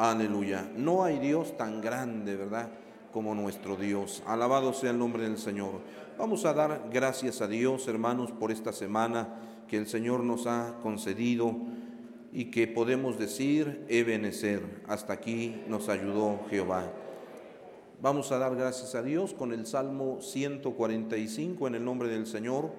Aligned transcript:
Aleluya. 0.00 0.66
No 0.78 1.04
hay 1.04 1.18
Dios 1.18 1.58
tan 1.58 1.82
grande, 1.82 2.34
¿verdad? 2.34 2.70
Como 3.12 3.34
nuestro 3.34 3.76
Dios. 3.76 4.22
Alabado 4.26 4.72
sea 4.72 4.92
el 4.92 4.98
nombre 4.98 5.24
del 5.24 5.36
Señor. 5.36 5.82
Vamos 6.16 6.46
a 6.46 6.54
dar 6.54 6.88
gracias 6.90 7.42
a 7.42 7.46
Dios, 7.46 7.86
hermanos, 7.86 8.32
por 8.32 8.50
esta 8.50 8.72
semana 8.72 9.28
que 9.68 9.76
el 9.76 9.86
Señor 9.86 10.24
nos 10.24 10.46
ha 10.46 10.78
concedido 10.82 11.54
y 12.32 12.46
que 12.46 12.66
podemos 12.66 13.18
decir, 13.18 13.84
Ebenecer, 13.90 14.62
hasta 14.88 15.12
aquí 15.12 15.60
nos 15.68 15.90
ayudó 15.90 16.40
Jehová. 16.48 16.90
Vamos 18.00 18.32
a 18.32 18.38
dar 18.38 18.56
gracias 18.56 18.94
a 18.94 19.02
Dios 19.02 19.34
con 19.34 19.52
el 19.52 19.66
Salmo 19.66 20.22
145 20.22 21.66
en 21.66 21.74
el 21.74 21.84
nombre 21.84 22.08
del 22.08 22.26
Señor 22.26 22.70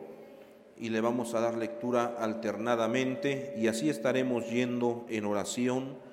y 0.75 0.89
le 0.89 1.01
vamos 1.01 1.35
a 1.35 1.39
dar 1.39 1.55
lectura 1.55 2.15
alternadamente 2.17 3.53
y 3.59 3.67
así 3.67 3.91
estaremos 3.91 4.49
yendo 4.49 5.05
en 5.07 5.25
oración, 5.25 6.09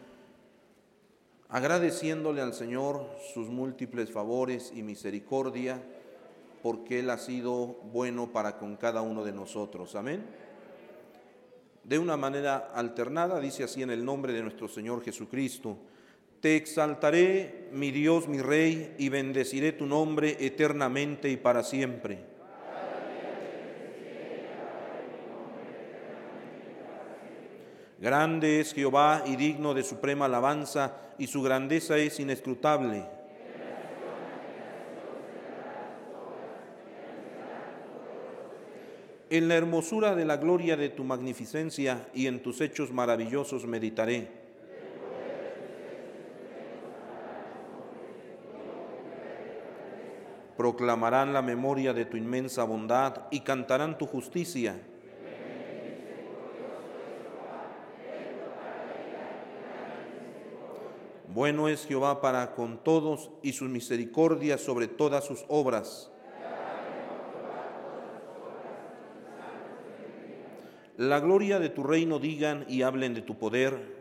agradeciéndole 1.49 2.43
al 2.43 2.55
Señor 2.55 3.09
sus 3.33 3.49
múltiples 3.49 4.11
favores 4.11 4.73
y 4.75 4.83
misericordia, 4.83 5.83
porque 6.63 7.01
Él 7.01 7.11
ha 7.11 7.19
sido 7.19 7.67
bueno 7.93 8.33
para 8.33 8.59
con 8.59 8.77
cada 8.77 9.03
uno 9.03 9.25
de 9.25 9.33
nosotros. 9.33 9.95
Amén. 9.95 10.25
De 11.85 11.99
una 11.99 12.17
manera 12.17 12.71
alternada, 12.75 13.41
dice 13.41 13.65
así 13.65 13.83
en 13.83 13.91
el 13.91 14.05
nombre 14.05 14.33
de 14.33 14.43
nuestro 14.43 14.69
Señor 14.69 15.03
Jesucristo, 15.03 15.79
te 16.41 16.55
exaltaré, 16.55 17.69
mi 17.73 17.91
Dios, 17.91 18.29
mi 18.29 18.41
Rey, 18.41 18.95
y 18.99 19.09
bendeciré 19.09 19.73
tu 19.73 19.87
nombre 19.87 20.37
eternamente 20.39 21.31
y 21.31 21.37
para 21.37 21.65
siempre. 21.65 22.38
Grande 28.01 28.61
es 28.61 28.75
Jehová 28.75 29.25
y 29.27 29.37
digno 29.37 29.75
de 29.75 29.83
suprema 29.83 30.27
alabanza, 30.27 30.97
y 31.19 31.27
su 31.27 31.43
grandeza 31.43 31.97
es 31.97 32.21
inescrutable. 32.21 33.05
En 39.31 39.49
la 39.49 39.57
hermosura 39.57 40.15
de 40.15 40.25
la 40.25 40.37
gloria 40.37 40.77
de 40.77 40.89
tu 40.89 41.05
magnificencia 41.05 42.09
y 42.15 42.29
en 42.29 42.41
tus 42.41 42.61
hechos 42.61 42.93
maravillosos 42.93 43.67
meditaré. 43.67 44.39
proclamarán 50.59 51.33
la 51.33 51.41
memoria 51.41 51.95
de 51.95 52.05
tu 52.05 52.17
inmensa 52.17 52.65
bondad 52.65 53.29
y 53.31 53.41
cantarán 53.41 53.97
tu 53.97 54.07
justicia. 54.07 54.75
Bueno 61.39 61.69
es 61.69 61.87
Jehová 61.87 62.21
para 62.21 62.57
con 62.57 62.83
todos 62.83 63.31
y 63.45 63.53
su 63.53 63.67
misericordia 63.67 64.59
sobre 64.59 64.89
todas 64.89 65.23
sus 65.25 65.45
obras. 65.47 66.11
La 70.97 71.21
gloria 71.21 71.61
de 71.61 71.69
tu 71.69 71.85
reino 71.85 72.19
digan 72.19 72.65
y 72.67 72.83
hablen 72.83 73.15
de 73.15 73.23
tu 73.23 73.39
poder 73.39 73.97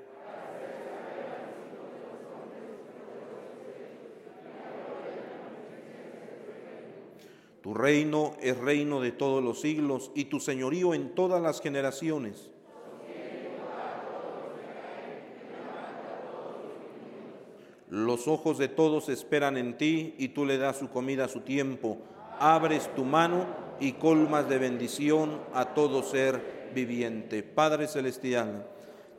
Tu 7.61 7.75
reino 7.75 8.35
es 8.41 8.57
reino 8.57 8.99
de 8.99 9.11
todos 9.11 9.43
los 9.43 9.61
siglos 9.61 10.09
y 10.15 10.25
tu 10.25 10.39
señorío 10.39 10.95
en 10.95 11.13
todas 11.13 11.39
las 11.39 11.61
generaciones. 11.61 12.49
Los 17.89 18.27
ojos 18.27 18.57
de 18.57 18.67
todos 18.67 19.07
esperan 19.07 19.55
en 19.55 19.77
ti 19.77 20.13
y 20.17 20.29
tú 20.29 20.45
le 20.45 20.57
das 20.57 20.77
su 20.77 20.89
comida 20.89 21.25
a 21.25 21.29
su 21.29 21.41
tiempo. 21.41 21.97
Abres 22.37 22.93
tu 22.95 23.05
mano 23.05 23.45
y 23.79 23.93
colmas 23.93 24.49
de 24.49 24.57
bendición 24.57 25.39
a 25.53 25.73
todo 25.73 26.03
ser 26.03 26.69
viviente. 26.75 27.43
Padre 27.43 27.87
Celestial, 27.87 28.67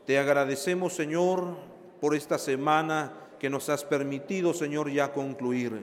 te 0.04 0.18
agradecemos 0.18 0.92
Señor 0.92 1.56
por 2.00 2.14
esta 2.14 2.38
semana 2.38 3.12
que 3.38 3.48
nos 3.48 3.70
has 3.70 3.84
permitido 3.84 4.52
Señor 4.52 4.90
ya 4.90 5.12
concluir. 5.12 5.80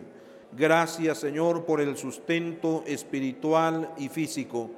Gracias 0.52 1.18
Señor 1.18 1.66
por 1.66 1.82
el 1.82 1.98
sustento 1.98 2.84
espiritual 2.86 3.94
y 3.98 4.10
físico. 4.10 4.70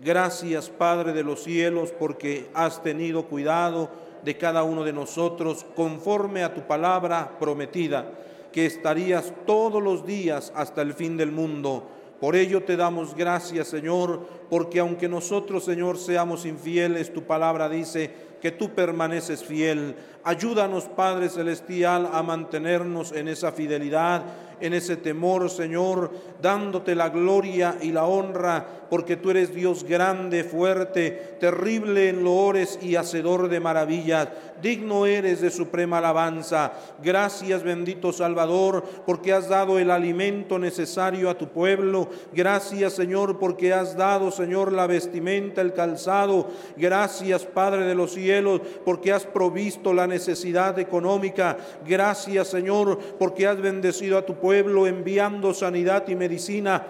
Gracias 0.00 0.70
Padre 0.70 1.12
de 1.12 1.24
los 1.24 1.42
cielos 1.42 1.92
porque 1.98 2.48
has 2.54 2.82
tenido 2.82 3.24
cuidado 3.24 3.90
de 4.26 4.36
cada 4.36 4.64
uno 4.64 4.82
de 4.82 4.92
nosotros 4.92 5.64
conforme 5.76 6.42
a 6.42 6.52
tu 6.52 6.62
palabra 6.62 7.38
prometida, 7.38 8.10
que 8.50 8.66
estarías 8.66 9.32
todos 9.46 9.80
los 9.80 10.04
días 10.04 10.52
hasta 10.56 10.82
el 10.82 10.94
fin 10.94 11.16
del 11.16 11.30
mundo. 11.30 11.88
Por 12.20 12.34
ello 12.34 12.64
te 12.64 12.76
damos 12.76 13.14
gracias, 13.14 13.68
Señor, 13.68 14.26
porque 14.50 14.80
aunque 14.80 15.08
nosotros, 15.08 15.64
Señor, 15.64 15.96
seamos 15.96 16.44
infieles, 16.44 17.14
tu 17.14 17.22
palabra 17.22 17.68
dice 17.68 18.10
que 18.42 18.50
tú 18.50 18.74
permaneces 18.74 19.44
fiel. 19.44 19.94
Ayúdanos, 20.24 20.86
Padre 20.86 21.28
Celestial, 21.28 22.10
a 22.12 22.20
mantenernos 22.24 23.12
en 23.12 23.28
esa 23.28 23.52
fidelidad 23.52 24.24
en 24.60 24.72
ese 24.72 24.96
temor, 24.96 25.50
Señor, 25.50 26.10
dándote 26.40 26.94
la 26.94 27.10
gloria 27.10 27.76
y 27.80 27.92
la 27.92 28.06
honra, 28.06 28.66
porque 28.88 29.16
tú 29.16 29.30
eres 29.30 29.54
Dios 29.54 29.84
grande, 29.84 30.44
fuerte, 30.44 31.36
terrible 31.40 32.08
en 32.08 32.24
loores 32.24 32.78
y 32.80 32.96
hacedor 32.96 33.48
de 33.48 33.60
maravillas. 33.60 34.28
Digno 34.62 35.04
eres 35.04 35.40
de 35.40 35.50
suprema 35.50 35.98
alabanza. 35.98 36.72
Gracias, 37.02 37.62
bendito 37.62 38.12
Salvador, 38.12 38.82
porque 39.04 39.32
has 39.32 39.48
dado 39.48 39.78
el 39.78 39.90
alimento 39.90 40.58
necesario 40.58 41.28
a 41.28 41.36
tu 41.36 41.48
pueblo. 41.48 42.08
Gracias, 42.32 42.94
Señor, 42.94 43.38
porque 43.38 43.74
has 43.74 43.96
dado, 43.96 44.30
Señor, 44.30 44.72
la 44.72 44.86
vestimenta, 44.86 45.60
el 45.60 45.74
calzado. 45.74 46.48
Gracias, 46.76 47.44
Padre 47.44 47.84
de 47.84 47.94
los 47.94 48.12
cielos, 48.12 48.62
porque 48.84 49.12
has 49.12 49.26
provisto 49.26 49.92
la 49.92 50.06
necesidad 50.06 50.78
económica. 50.78 51.58
Gracias, 51.86 52.48
Señor, 52.48 52.98
porque 53.18 53.46
has 53.46 53.60
bendecido 53.60 54.16
a 54.16 54.24
tu 54.24 54.34
pueblo 54.34 54.45
pueblo 54.46 54.86
enviando 54.86 55.52
sanidad 55.52 56.06
y 56.06 56.14
medicina 56.14 56.86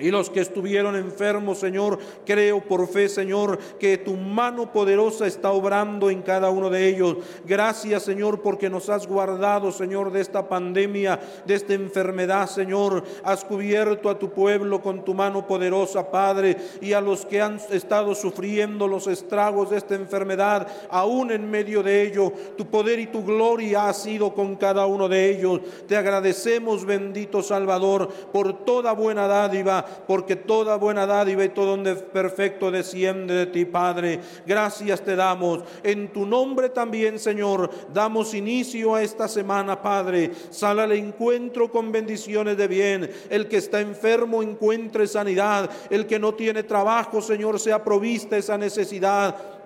y 0.00 0.10
los 0.10 0.30
que 0.30 0.40
estuvieron 0.40 0.96
enfermos, 0.96 1.58
Señor, 1.58 1.98
creo 2.24 2.60
por 2.60 2.88
fe, 2.88 3.08
Señor, 3.08 3.58
que 3.78 3.98
tu 3.98 4.14
mano 4.14 4.72
poderosa 4.72 5.26
está 5.26 5.52
obrando 5.52 6.10
en 6.10 6.22
cada 6.22 6.50
uno 6.50 6.70
de 6.70 6.88
ellos. 6.88 7.16
Gracias, 7.44 8.02
Señor, 8.02 8.40
porque 8.40 8.70
nos 8.70 8.88
has 8.88 9.06
guardado, 9.06 9.72
Señor, 9.72 10.12
de 10.12 10.20
esta 10.20 10.48
pandemia, 10.48 11.20
de 11.46 11.54
esta 11.54 11.74
enfermedad, 11.74 12.48
Señor. 12.48 13.04
Has 13.24 13.44
cubierto 13.44 14.08
a 14.08 14.18
tu 14.18 14.30
pueblo 14.30 14.80
con 14.80 15.04
tu 15.04 15.14
mano 15.14 15.46
poderosa, 15.46 16.10
Padre, 16.10 16.56
y 16.80 16.92
a 16.92 17.00
los 17.00 17.26
que 17.26 17.40
han 17.40 17.60
estado 17.70 18.14
sufriendo 18.14 18.88
los 18.88 19.06
estragos 19.06 19.70
de 19.70 19.78
esta 19.78 19.94
enfermedad, 19.94 20.66
aún 20.90 21.30
en 21.30 21.50
medio 21.50 21.82
de 21.82 22.02
ello, 22.02 22.32
tu 22.56 22.66
poder 22.66 22.98
y 22.98 23.06
tu 23.06 23.24
gloria 23.24 23.88
ha 23.88 23.92
sido 23.92 24.34
con 24.34 24.56
cada 24.56 24.86
uno 24.86 25.08
de 25.08 25.30
ellos. 25.30 25.60
Te 25.86 25.96
agradecemos, 25.96 26.84
bendito 26.84 27.42
Salvador, 27.42 28.08
por 28.32 28.64
toda 28.64 28.92
buena 28.92 29.26
dádiva 29.26 29.84
porque 30.06 30.36
toda 30.36 30.76
buena 30.76 31.06
dádiva 31.06 31.44
y 31.44 31.48
todo 31.50 31.70
donde 31.70 31.94
perfecto 31.94 32.70
desciende 32.70 33.34
de 33.34 33.46
ti, 33.46 33.64
Padre. 33.64 34.20
Gracias 34.46 35.02
te 35.02 35.16
damos. 35.16 35.64
En 35.82 36.08
tu 36.08 36.26
nombre 36.26 36.68
también, 36.70 37.18
Señor, 37.18 37.70
damos 37.92 38.34
inicio 38.34 38.94
a 38.94 39.02
esta 39.02 39.28
semana, 39.28 39.80
Padre. 39.80 40.32
Sal 40.50 40.80
al 40.80 40.92
encuentro 40.92 41.70
con 41.70 41.92
bendiciones 41.92 42.56
de 42.56 42.68
bien. 42.68 43.10
El 43.28 43.48
que 43.48 43.58
está 43.58 43.80
enfermo 43.80 44.42
encuentre 44.42 45.06
sanidad. 45.06 45.70
El 45.90 46.06
que 46.06 46.18
no 46.18 46.34
tiene 46.34 46.62
trabajo, 46.62 47.20
Señor, 47.20 47.60
sea 47.60 47.84
provista 47.84 48.36
esa 48.36 48.58
necesidad 48.58 49.59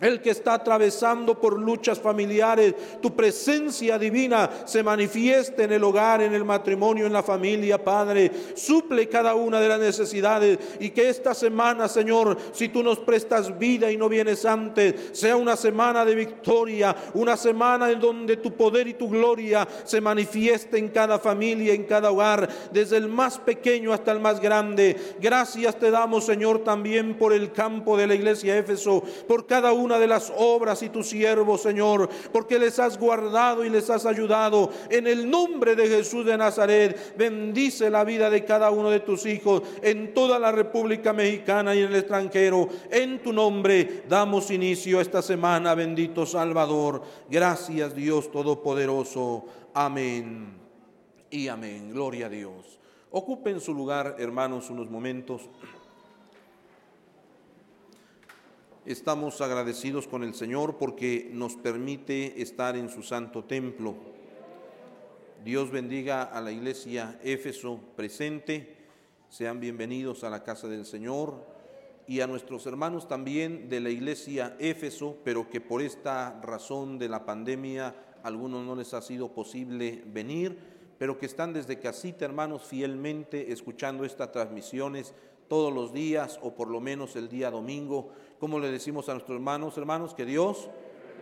el 0.00 0.20
que 0.20 0.30
está 0.30 0.54
atravesando 0.54 1.40
por 1.40 1.58
luchas 1.58 1.98
familiares, 1.98 2.74
tu 3.00 3.14
presencia 3.14 3.98
divina 3.98 4.50
se 4.64 4.82
manifieste 4.82 5.64
en 5.64 5.72
el 5.72 5.84
hogar, 5.84 6.22
en 6.22 6.34
el 6.34 6.44
matrimonio, 6.44 7.06
en 7.06 7.12
la 7.12 7.22
familia, 7.22 7.82
Padre. 7.82 8.30
Suple 8.54 9.08
cada 9.08 9.34
una 9.34 9.60
de 9.60 9.68
las 9.68 9.80
necesidades 9.80 10.58
y 10.80 10.90
que 10.90 11.08
esta 11.08 11.34
semana, 11.34 11.88
Señor, 11.88 12.36
si 12.52 12.68
tú 12.68 12.82
nos 12.82 12.98
prestas 12.98 13.58
vida 13.58 13.90
y 13.90 13.96
no 13.96 14.08
vienes 14.08 14.44
antes, 14.44 14.94
sea 15.12 15.36
una 15.36 15.56
semana 15.56 16.04
de 16.04 16.14
victoria, 16.14 16.94
una 17.14 17.36
semana 17.36 17.90
en 17.90 18.00
donde 18.00 18.36
tu 18.36 18.52
poder 18.52 18.88
y 18.88 18.94
tu 18.94 19.08
gloria 19.08 19.66
se 19.84 20.00
manifieste 20.00 20.78
en 20.78 20.88
cada 20.88 21.18
familia, 21.18 21.72
en 21.72 21.84
cada 21.84 22.10
hogar, 22.10 22.48
desde 22.72 22.96
el 22.96 23.08
más 23.08 23.38
pequeño 23.38 23.92
hasta 23.92 24.12
el 24.12 24.20
más 24.20 24.40
grande. 24.40 24.96
Gracias 25.20 25.78
te 25.78 25.90
damos, 25.90 26.26
Señor, 26.26 26.64
también 26.64 27.16
por 27.16 27.32
el 27.32 27.52
campo 27.52 27.96
de 27.96 28.06
la 28.06 28.14
iglesia 28.14 28.56
Éfeso, 28.56 29.02
por 29.26 29.46
cada 29.46 29.72
uno 29.72 29.83
una 29.84 29.98
de 29.98 30.06
las 30.06 30.32
obras 30.36 30.82
y 30.82 30.88
tus 30.88 31.08
siervos, 31.08 31.62
Señor, 31.62 32.08
porque 32.32 32.58
les 32.58 32.78
has 32.78 32.98
guardado 32.98 33.64
y 33.64 33.70
les 33.70 33.90
has 33.90 34.06
ayudado. 34.06 34.70
En 34.90 35.06
el 35.06 35.30
nombre 35.30 35.76
de 35.76 35.88
Jesús 35.88 36.24
de 36.24 36.36
Nazaret, 36.36 37.14
bendice 37.16 37.90
la 37.90 38.04
vida 38.04 38.30
de 38.30 38.44
cada 38.44 38.70
uno 38.70 38.90
de 38.90 39.00
tus 39.00 39.26
hijos 39.26 39.62
en 39.82 40.14
toda 40.14 40.38
la 40.38 40.52
República 40.52 41.12
Mexicana 41.12 41.74
y 41.74 41.80
en 41.80 41.88
el 41.88 41.96
extranjero. 41.96 42.68
En 42.90 43.22
tu 43.22 43.32
nombre 43.32 44.04
damos 44.08 44.50
inicio 44.50 44.98
a 44.98 45.02
esta 45.02 45.22
semana, 45.22 45.74
bendito 45.74 46.26
Salvador. 46.26 47.02
Gracias 47.28 47.94
Dios 47.94 48.30
Todopoderoso. 48.30 49.44
Amén 49.74 50.54
y 51.30 51.48
amén. 51.48 51.90
Gloria 51.92 52.26
a 52.26 52.30
Dios. 52.30 52.78
Ocupen 53.10 53.60
su 53.60 53.72
lugar, 53.72 54.16
hermanos, 54.18 54.70
unos 54.70 54.90
momentos. 54.90 55.42
Estamos 58.86 59.40
agradecidos 59.40 60.06
con 60.06 60.24
el 60.24 60.34
Señor 60.34 60.76
porque 60.76 61.30
nos 61.32 61.56
permite 61.56 62.42
estar 62.42 62.76
en 62.76 62.90
su 62.90 63.02
santo 63.02 63.44
templo. 63.44 63.94
Dios 65.42 65.70
bendiga 65.70 66.24
a 66.24 66.42
la 66.42 66.52
iglesia 66.52 67.18
Éfeso 67.24 67.80
presente. 67.96 68.76
Sean 69.30 69.58
bienvenidos 69.58 70.22
a 70.22 70.28
la 70.28 70.42
casa 70.42 70.68
del 70.68 70.84
Señor 70.84 71.46
y 72.06 72.20
a 72.20 72.26
nuestros 72.26 72.66
hermanos 72.66 73.08
también 73.08 73.70
de 73.70 73.80
la 73.80 73.88
iglesia 73.88 74.54
Éfeso, 74.58 75.16
pero 75.24 75.48
que 75.48 75.62
por 75.62 75.80
esta 75.80 76.38
razón 76.42 76.98
de 76.98 77.08
la 77.08 77.24
pandemia 77.24 77.94
algunos 78.22 78.66
no 78.66 78.76
les 78.76 78.92
ha 78.92 79.00
sido 79.00 79.32
posible 79.32 80.04
venir, 80.08 80.58
pero 80.98 81.16
que 81.16 81.24
están 81.24 81.54
desde 81.54 81.78
casita, 81.78 82.26
hermanos, 82.26 82.64
fielmente 82.64 83.50
escuchando 83.50 84.04
estas 84.04 84.30
transmisiones 84.30 85.14
todos 85.48 85.72
los 85.72 85.92
días 85.92 86.38
o 86.42 86.54
por 86.54 86.68
lo 86.68 86.80
menos 86.80 87.16
el 87.16 87.28
día 87.28 87.50
domingo. 87.50 88.10
Como 88.44 88.60
le 88.60 88.70
decimos 88.70 89.08
a 89.08 89.12
nuestros 89.12 89.36
hermanos, 89.36 89.78
hermanos, 89.78 90.12
que 90.12 90.26
Dios 90.26 90.68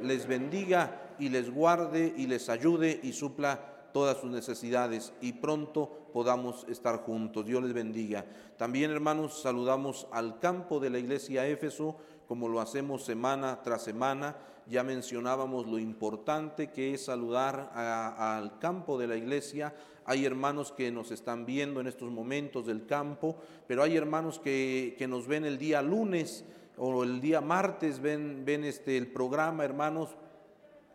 les 0.03 0.27
bendiga 0.27 1.15
y 1.21 1.29
les 1.29 1.55
guarde 1.55 2.13
y 2.17 2.27
les 2.27 2.49
ayude 2.49 2.99
y 3.01 3.13
supla 3.13 3.91
todas 3.93 4.17
sus 4.17 4.29
necesidades 4.29 5.13
y 5.21 5.35
pronto 5.35 6.09
podamos 6.13 6.67
estar 6.69 6.97
juntos. 7.05 7.47
Dios 7.47 7.63
les 7.63 7.73
bendiga. 7.73 8.27
También, 8.57 8.91
hermanos, 8.91 9.41
saludamos 9.41 10.09
al 10.11 10.41
campo 10.41 10.81
de 10.81 10.91
la 10.91 10.99
iglesia 10.99 11.47
Éfeso, 11.47 11.97
como 12.27 12.49
lo 12.49 12.61
hacemos 12.61 13.05
semana 13.05 13.63
tras 13.63 13.83
semana. 13.83 14.35
Ya 14.67 14.83
mencionábamos 14.83 15.69
lo 15.69 15.79
importante 15.79 16.73
que 16.73 16.95
es 16.95 17.05
saludar 17.05 17.71
al 17.73 18.59
campo 18.59 18.99
de 18.99 19.07
la 19.07 19.15
iglesia, 19.15 19.73
hay 20.05 20.25
hermanos 20.25 20.73
que 20.73 20.91
nos 20.91 21.11
están 21.13 21.47
viendo 21.47 21.81
en 21.81 21.87
estos 21.87 22.11
momentos 22.11 22.67
del 22.67 22.87
campo, 22.87 23.37
pero 23.69 23.83
hay 23.83 23.97
hermanos 23.97 24.41
que, 24.41 24.97
nos 25.09 25.27
ven 25.27 25.45
el 25.45 25.59
día 25.59 25.83
lunes 25.83 26.45
o 26.85 27.05
el 27.05 27.21
día 27.21 27.41
martes, 27.41 28.01
ven, 28.01 28.45
ven 28.45 28.65
este, 28.65 28.97
el 28.97 29.07
programa, 29.07 29.65
hermanos. 29.65 30.17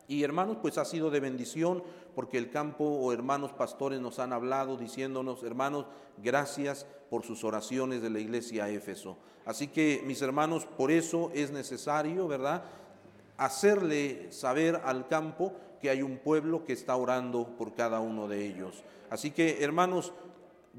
Y 0.10 0.22
hermanos, 0.22 0.58
pues 0.62 0.78
ha 0.78 0.84
sido 0.84 1.10
de 1.10 1.22
bendición 1.22 1.82
porque 2.14 2.38
el 2.38 2.50
campo 2.50 2.84
o 2.84 3.14
hermanos 3.14 3.54
pastores 3.54 4.02
nos 4.02 4.20
han 4.20 4.34
hablado 4.34 4.76
diciéndonos, 4.76 5.44
hermanos, 5.44 5.86
gracias 6.22 6.86
por 7.10 7.24
sus 7.24 7.46
oraciones 7.46 8.02
de 8.02 8.10
la 8.10 8.20
iglesia 8.20 8.70
Éfeso. 8.70 9.18
Así 9.46 9.68
que 9.70 10.04
mis 10.06 10.22
hermanos, 10.22 10.66
por 10.66 10.92
eso 10.92 11.32
es 11.34 11.52
necesario, 11.52 12.28
¿verdad? 12.28 12.66
Hacerle 13.38 14.30
saber 14.34 14.82
al 14.84 15.08
campo 15.08 15.54
que 15.82 15.90
hay 15.90 16.02
un 16.02 16.18
pueblo 16.18 16.66
que 16.66 16.74
está 16.74 16.98
orando 16.98 17.56
por 17.58 17.76
cada 17.76 18.02
uno 18.02 18.28
de 18.28 18.46
ellos. 18.46 18.84
Así 19.10 19.32
que, 19.32 19.64
hermanos, 19.64 20.12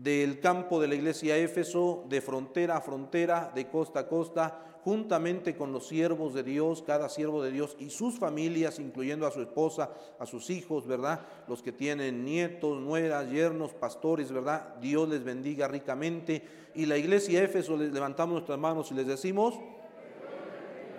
del 0.03 0.39
campo 0.39 0.81
de 0.81 0.87
la 0.87 0.95
iglesia 0.95 1.37
Éfeso, 1.37 2.05
de 2.09 2.21
frontera 2.21 2.77
a 2.77 2.81
frontera, 2.81 3.51
de 3.53 3.69
costa 3.69 4.01
a 4.01 4.09
costa, 4.09 4.79
juntamente 4.85 5.57
con 5.57 5.73
los 5.73 5.89
siervos 5.89 6.35
de 6.35 6.45
Dios, 6.45 6.83
cada 6.87 7.09
siervo 7.09 7.43
de 7.43 7.51
Dios 7.51 7.77
y 7.81 7.91
sus 7.91 8.17
familias, 8.19 8.79
incluyendo 8.79 9.27
a 9.27 9.33
su 9.33 9.43
esposa, 9.43 9.91
a 10.21 10.25
sus 10.25 10.51
hijos, 10.51 10.87
¿verdad? 10.87 11.21
Los 11.49 11.63
que 11.63 11.73
tienen 11.73 12.25
nietos, 12.25 12.81
nueras, 12.81 13.29
yernos, 13.31 13.75
pastores, 13.75 14.31
¿verdad? 14.31 14.77
Dios 14.81 15.09
les 15.09 15.25
bendiga 15.25 15.67
ricamente. 15.67 16.43
Y 16.77 16.87
la 16.87 16.97
iglesia 16.97 17.43
Éfeso, 17.43 17.77
les 17.77 17.93
levantamos 17.93 18.35
nuestras 18.35 18.59
manos 18.59 18.93
y 18.93 18.95
les 18.95 19.07
decimos, 19.07 19.55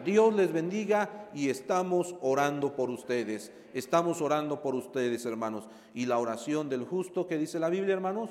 Dios 0.04 0.34
les 0.36 0.52
bendiga 0.52 1.30
y 1.34 1.50
estamos 1.50 2.16
orando 2.22 2.76
por 2.76 2.90
ustedes. 2.90 3.54
Estamos 3.74 4.22
orando 4.22 4.62
por 4.62 4.76
ustedes, 4.76 5.26
hermanos. 5.26 5.70
Y 5.94 6.06
la 6.06 6.20
oración 6.20 6.68
del 6.68 6.84
justo 6.84 7.28
que 7.28 7.38
dice 7.38 7.60
la 7.60 7.70
Biblia, 7.70 7.94
hermanos, 7.94 8.30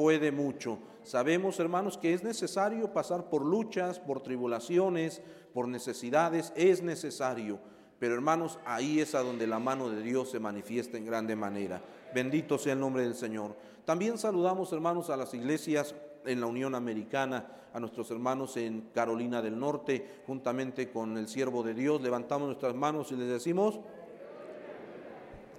puede 0.00 0.32
mucho. 0.32 0.78
Sabemos, 1.02 1.60
hermanos, 1.60 1.98
que 1.98 2.14
es 2.14 2.24
necesario 2.24 2.90
pasar 2.90 3.28
por 3.28 3.44
luchas, 3.44 4.00
por 4.00 4.22
tribulaciones, 4.22 5.20
por 5.52 5.68
necesidades, 5.68 6.54
es 6.56 6.82
necesario. 6.82 7.58
Pero 7.98 8.14
hermanos, 8.14 8.58
ahí 8.64 9.00
es 9.00 9.14
a 9.14 9.22
donde 9.22 9.46
la 9.46 9.58
mano 9.58 9.90
de 9.90 10.00
Dios 10.00 10.30
se 10.30 10.40
manifiesta 10.40 10.96
en 10.96 11.04
grande 11.04 11.36
manera. 11.36 11.82
Bendito 12.14 12.56
sea 12.56 12.72
el 12.72 12.80
nombre 12.80 13.02
del 13.02 13.14
Señor. 13.14 13.54
También 13.84 14.16
saludamos, 14.16 14.72
hermanos, 14.72 15.10
a 15.10 15.18
las 15.18 15.34
iglesias 15.34 15.94
en 16.24 16.40
la 16.40 16.46
Unión 16.46 16.74
Americana, 16.74 17.68
a 17.74 17.78
nuestros 17.78 18.10
hermanos 18.10 18.56
en 18.56 18.88
Carolina 18.94 19.42
del 19.42 19.60
Norte, 19.60 20.22
juntamente 20.26 20.90
con 20.90 21.18
el 21.18 21.28
siervo 21.28 21.62
de 21.62 21.74
Dios, 21.74 22.00
levantamos 22.00 22.46
nuestras 22.46 22.74
manos 22.74 23.12
y 23.12 23.16
les 23.16 23.28
decimos 23.28 23.80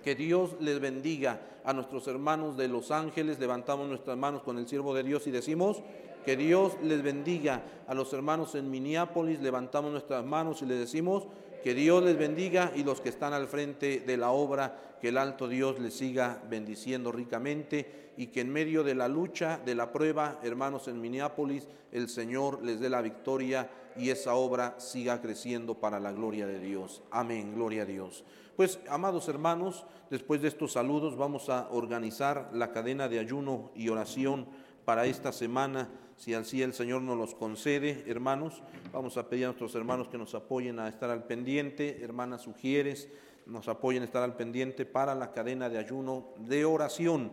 que 0.03 0.15
Dios 0.15 0.55
les 0.59 0.79
bendiga. 0.79 1.50
A 1.63 1.73
nuestros 1.73 2.07
hermanos 2.07 2.57
de 2.57 2.67
Los 2.67 2.91
Ángeles, 2.91 3.39
levantamos 3.39 3.87
nuestras 3.87 4.17
manos 4.17 4.41
con 4.41 4.57
el 4.57 4.67
siervo 4.67 4.93
de 4.93 5.03
Dios 5.03 5.27
y 5.27 5.31
decimos 5.31 5.81
que 6.25 6.35
Dios 6.35 6.73
les 6.83 7.01
bendiga. 7.01 7.63
A 7.87 7.93
los 7.93 8.13
hermanos 8.13 8.55
en 8.55 8.69
Minneapolis, 8.69 9.41
levantamos 9.41 9.91
nuestras 9.91 10.25
manos 10.25 10.61
y 10.61 10.65
les 10.65 10.79
decimos 10.79 11.27
que 11.63 11.73
Dios 11.73 12.03
les 12.03 12.17
bendiga 12.17 12.71
y 12.75 12.83
los 12.83 13.01
que 13.01 13.09
están 13.09 13.33
al 13.33 13.47
frente 13.47 13.99
de 13.99 14.17
la 14.17 14.31
obra, 14.31 14.97
que 14.99 15.09
el 15.09 15.17
alto 15.17 15.47
Dios 15.47 15.79
les 15.79 15.93
siga 15.93 16.41
bendiciendo 16.49 17.11
ricamente 17.11 18.11
y 18.17 18.27
que 18.27 18.41
en 18.41 18.51
medio 18.51 18.83
de 18.83 18.95
la 18.95 19.07
lucha, 19.07 19.59
de 19.63 19.75
la 19.75 19.91
prueba, 19.91 20.39
hermanos 20.43 20.87
en 20.87 20.99
Minneapolis, 20.99 21.67
el 21.91 22.09
Señor 22.09 22.63
les 22.63 22.79
dé 22.79 22.89
la 22.89 23.01
victoria 23.01 23.69
y 23.97 24.09
esa 24.09 24.35
obra 24.35 24.75
siga 24.79 25.21
creciendo 25.21 25.75
para 25.75 25.99
la 25.99 26.11
gloria 26.11 26.47
de 26.47 26.59
Dios. 26.59 27.03
Amén, 27.11 27.53
gloria 27.55 27.83
a 27.83 27.85
Dios. 27.85 28.23
Pues, 28.55 28.79
amados 28.89 29.27
hermanos, 29.29 29.85
después 30.09 30.41
de 30.41 30.49
estos 30.49 30.73
saludos 30.73 31.15
vamos 31.15 31.49
a 31.49 31.69
organizar 31.71 32.49
la 32.53 32.71
cadena 32.71 33.07
de 33.07 33.19
ayuno 33.19 33.71
y 33.75 33.89
oración 33.89 34.45
para 34.83 35.05
esta 35.05 35.31
semana, 35.31 35.89
si 36.17 36.33
así 36.33 36.61
el 36.61 36.73
Señor 36.73 37.01
nos 37.01 37.17
los 37.17 37.33
concede, 37.33 38.03
hermanos. 38.07 38.61
Vamos 38.91 39.17
a 39.17 39.29
pedir 39.29 39.45
a 39.45 39.47
nuestros 39.47 39.73
hermanos 39.75 40.09
que 40.09 40.17
nos 40.17 40.35
apoyen 40.35 40.79
a 40.79 40.89
estar 40.89 41.09
al 41.09 41.23
pendiente, 41.23 42.03
hermanas 42.03 42.41
sugieres, 42.41 43.07
nos 43.45 43.67
apoyen 43.67 44.01
a 44.01 44.05
estar 44.05 44.21
al 44.21 44.35
pendiente 44.35 44.85
para 44.85 45.15
la 45.15 45.31
cadena 45.31 45.69
de 45.69 45.77
ayuno 45.77 46.33
de 46.37 46.65
oración 46.65 47.31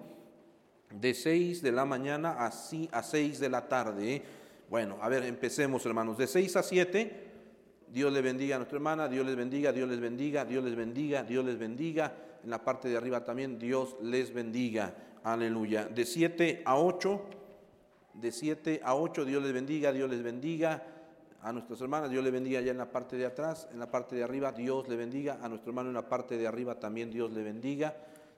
de 0.91 1.15
6 1.15 1.63
de 1.63 1.73
la 1.73 1.85
mañana 1.85 2.37
a, 2.39 2.47
a 2.47 3.03
6 3.03 3.41
de 3.41 3.49
la 3.49 3.69
tarde. 3.69 4.15
¿eh? 4.15 4.23
Bueno, 4.71 4.99
a 5.01 5.09
ver, 5.09 5.25
empecemos 5.25 5.85
hermanos. 5.85 6.17
De 6.17 6.27
6 6.27 6.57
a 6.57 6.63
7, 6.63 7.28
Dios 7.93 8.13
le 8.13 8.21
bendiga 8.21 8.57
a 8.57 8.59
nuestra 8.59 8.77
hermana, 8.77 9.09
Dios 9.09 9.25
les 9.27 9.37
bendiga, 9.37 9.73
Dios 9.73 9.89
les 9.89 10.01
bendiga, 10.01 10.45
Dios 10.45 10.63
les 10.63 10.77
bendiga, 10.77 11.23
Dios 11.23 11.45
les 11.45 11.59
bendiga. 11.59 12.13
En 12.45 12.51
la 12.51 12.63
parte 12.63 12.89
de 12.89 12.97
arriba 12.97 13.25
también, 13.25 13.59
Dios 13.59 13.97
les 14.03 14.33
bendiga. 14.33 14.95
Aleluya. 15.25 15.87
De 15.87 16.05
7 16.05 16.63
a 16.65 16.79
8, 16.79 17.21
de 18.15 18.33
7 18.33 18.81
a 18.85 18.95
8, 18.95 19.25
Dios 19.25 19.43
les 19.43 19.53
bendiga, 19.53 19.93
Dios 19.93 20.11
les 20.11 20.23
bendiga. 20.23 20.83
A 21.41 21.53
nuestras 21.53 21.81
hermanas, 21.81 22.11
Dios 22.11 22.23
les 22.23 22.33
bendiga 22.33 22.61
ya 22.61 22.73
en 22.73 22.79
la 22.79 22.91
parte 22.91 23.17
de 23.17 23.25
atrás, 23.25 23.69
en 23.73 23.79
la 23.79 23.91
parte 23.91 24.17
de 24.17 24.25
arriba, 24.25 24.53
Dios 24.53 24.89
le 24.89 24.97
bendiga. 24.97 25.39
A 25.41 25.49
nuestro 25.49 25.71
hermano 25.71 25.89
en 25.89 25.95
la 25.95 26.09
parte 26.09 26.37
de 26.37 26.47
arriba 26.47 26.75
también, 26.79 27.11
Dios 27.11 27.31
le 27.31 27.43
bendiga 27.43 27.95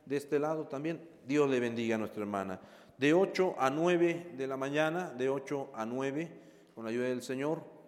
de 0.07 0.17
este 0.17 0.39
lado 0.39 0.67
también. 0.67 1.01
Dios 1.27 1.49
le 1.49 1.61
bendiga 1.61 1.95
a 1.95 1.99
nuestra 1.99 2.23
hermana. 2.23 2.61
De 2.99 3.15
8 3.15 3.55
a 3.59 3.71
9 3.71 4.33
de 4.37 4.47
la 4.47 4.57
mañana, 4.57 5.11
de 5.11 5.29
8 5.29 5.71
a 5.75 5.87
9, 5.87 6.29
con 6.75 6.85
la 6.85 6.91
ayuda 6.91 7.09
del 7.09 7.23
Señor. 7.23 7.80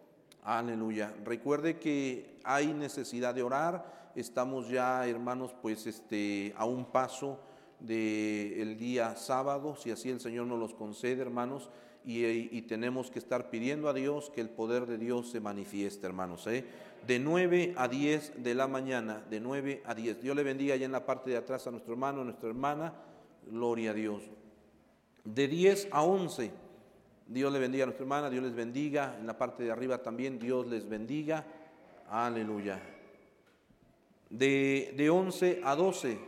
Aleluya. 0.43 1.15
Recuerde 1.25 1.79
que 1.79 2.39
hay 2.43 2.75
necesidad 2.75 3.35
de 3.35 3.45
orar. 3.45 4.11
Estamos 4.17 4.69
ya, 4.69 5.07
hermanos, 5.07 5.55
pues 5.63 5.87
este, 5.87 6.53
a 6.57 6.65
un 6.65 6.85
paso 6.85 7.39
del 7.79 8.77
día 8.77 9.15
sábado, 9.17 9.77
si 9.77 9.91
así 9.91 10.11
el 10.11 10.21
Señor 10.21 10.47
nos 10.47 10.59
los 10.59 10.75
concede, 10.75 11.23
hermanos. 11.23 11.71
Y, 12.05 12.63
tenemos 12.63 13.13
que 13.13 13.21
estar 13.21 13.51
pidiendo 13.51 13.89
a 13.89 13.93
Dios 13.93 14.31
que 14.35 14.41
el 14.41 14.51
poder 14.51 14.87
de 14.87 14.99
Dios 14.99 15.31
se 15.31 15.39
manifieste, 15.39 16.07
hermanos. 16.07 16.47
¿eh? 16.49 16.65
de 17.07 17.19
9 17.19 17.75
a 17.77 17.89
10 17.89 18.43
de 18.43 18.55
la 18.55 18.69
mañana, 18.69 19.25
de 19.31 19.41
9 19.41 19.83
a 19.85 19.95
10. 19.95 20.23
Dios 20.23 20.37
le 20.37 20.43
bendiga 20.43 20.75
allá 20.75 20.87
en 20.87 20.93
la 20.93 21.07
parte 21.07 21.31
de 21.31 21.37
atrás 21.37 21.67
a 21.67 21.71
nuestro 21.71 21.93
hermano, 21.93 22.23
a 22.23 22.25
nuestra 22.25 22.49
hermana, 22.49 22.95
gloria 23.47 23.91
a 23.91 23.95
Dios. 23.95 24.23
De 25.25 25.49
10 25.49 25.89
a 25.91 26.03
11, 26.03 26.51
Dios 27.33 27.53
le 27.53 27.59
bendiga 27.59 27.85
a 27.85 27.87
nuestra 27.87 28.05
hermana, 28.05 28.29
Dios 28.29 28.45
les 28.45 28.55
bendiga, 28.55 29.17
en 29.19 29.27
la 29.27 29.39
parte 29.39 29.63
de 29.65 29.71
arriba 29.71 29.99
también, 29.99 30.39
Dios 30.39 30.67
les 30.67 30.87
bendiga, 30.87 31.45
aleluya. 32.11 32.79
De, 34.29 34.93
de 34.97 35.11
11 35.11 35.63
a 35.65 35.75
12, 35.75 36.19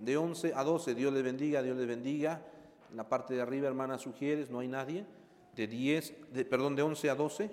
de 0.00 0.16
11 0.16 0.52
a 0.54 0.64
12, 0.64 0.94
Dios 0.94 1.12
les 1.12 1.22
bendiga, 1.22 1.62
Dios 1.62 1.76
les 1.76 1.86
bendiga, 1.86 2.42
en 2.90 2.96
la 2.96 3.08
parte 3.08 3.34
de 3.34 3.42
arriba, 3.42 3.68
hermana 3.68 3.98
Sugieres, 3.98 4.50
no 4.50 4.58
hay 4.60 4.68
nadie. 4.68 5.04
De 5.54 5.68
10, 5.68 6.32
de, 6.32 6.44
perdón, 6.44 6.74
de 6.74 6.82
11 6.82 7.10
a 7.10 7.14
12, 7.14 7.50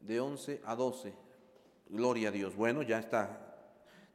de 0.00 0.20
11 0.20 0.60
a 0.64 0.74
12. 0.74 1.12
Gloria 1.88 2.28
a 2.28 2.32
Dios. 2.32 2.54
Bueno, 2.54 2.82
ya 2.82 2.98
está. 2.98 3.56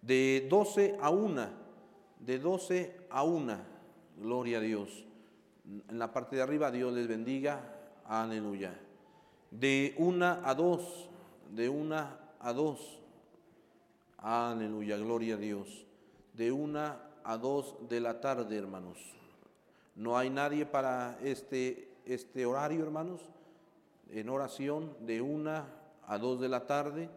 De 0.02 0.48
12 0.50 0.98
a 1.02 1.10
1. 1.10 1.48
De 2.20 2.40
12 2.40 3.08
a 3.10 3.24
1. 3.24 3.58
Gloria 4.18 4.58
a 4.58 4.62
Dios. 4.62 5.06
En 5.90 6.00
la 6.00 6.14
parte 6.14 6.38
de 6.38 6.42
arriba, 6.42 6.72
Dios 6.72 6.94
les 6.94 7.08
bendiga. 7.08 7.75
Aleluya. 8.08 8.74
De 9.52 9.96
1 9.98 10.26
a 10.44 10.54
2. 10.54 11.10
De 11.52 11.70
1 11.70 12.08
a 12.40 12.54
2. 12.54 13.00
Aleluya. 14.18 14.98
Gloria 14.98 15.36
a 15.36 15.38
Dios. 15.38 15.86
De 16.34 16.52
1 16.52 16.80
a 17.24 17.38
2 17.38 17.90
de 17.90 18.00
la 18.00 18.22
tarde, 18.22 18.58
hermanos. 18.58 18.98
No 19.96 20.18
hay 20.18 20.30
nadie 20.30 20.66
para 20.66 21.18
este, 21.24 21.90
este 22.06 22.46
horario, 22.46 22.84
hermanos. 22.84 23.22
En 24.12 24.30
oración 24.30 24.94
de 25.00 25.22
1 25.22 25.64
a 26.08 26.18
2 26.18 26.42
de 26.42 26.50
la 26.50 26.68
tarde. 26.68 27.10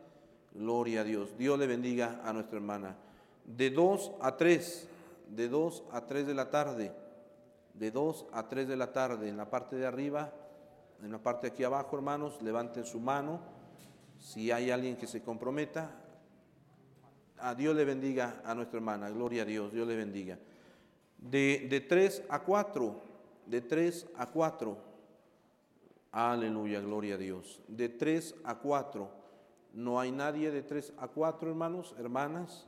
Gloria 0.54 1.02
a 1.02 1.04
Dios. 1.04 1.37
Dios 1.37 1.59
le 1.59 1.66
bendiga 1.66 2.23
a 2.25 2.33
nuestra 2.33 2.57
hermana. 2.57 2.97
De 3.45 3.71
2 3.71 4.12
a 4.21 4.37
3, 4.37 4.88
de 5.37 5.49
2 5.49 5.85
a 5.92 6.07
3 6.07 6.26
de 6.26 6.35
la 6.35 6.50
tarde, 6.50 6.92
de 7.75 7.90
2 7.90 8.26
a 8.33 8.49
3 8.49 8.68
de 8.68 8.76
la 8.76 8.92
tarde, 8.92 9.28
en 9.28 9.37
la 9.37 9.49
parte 9.49 9.76
de 9.76 9.87
arriba, 9.87 10.33
en 11.02 11.12
la 11.12 11.19
parte 11.19 11.47
de 11.47 11.52
aquí 11.52 11.64
abajo, 11.64 11.97
hermanos, 11.97 12.40
levanten 12.43 12.85
su 12.85 13.00
mano. 13.00 13.40
Si 14.19 14.50
hay 14.50 14.71
alguien 14.71 14.97
que 14.97 15.07
se 15.07 15.23
comprometa, 15.23 15.90
a 17.38 17.55
Dios 17.55 17.75
le 17.76 17.85
bendiga 17.85 18.43
a 18.45 18.55
nuestra 18.55 18.78
hermana. 18.78 19.11
Gloria 19.11 19.43
a 19.43 19.45
Dios, 19.45 19.73
Dios 19.73 19.87
le 19.87 19.97
bendiga. 19.97 20.38
De, 21.19 21.67
de 21.71 21.81
3 21.81 22.25
a 22.28 22.40
4, 22.40 23.02
de 23.47 23.61
3 23.61 24.07
a 24.17 24.26
4, 24.26 24.76
aleluya, 26.12 26.81
gloria 26.81 27.14
a 27.14 27.19
Dios. 27.19 27.61
De 27.69 27.88
3 27.88 28.35
a 28.45 28.57
4. 28.57 29.11
No 29.75 30.00
hay 30.00 30.11
nadie 30.11 30.50
de 30.50 30.62
3 30.62 30.95
a 30.99 31.09
4, 31.09 31.50
hermanos, 31.50 31.95
hermanas. 31.99 32.67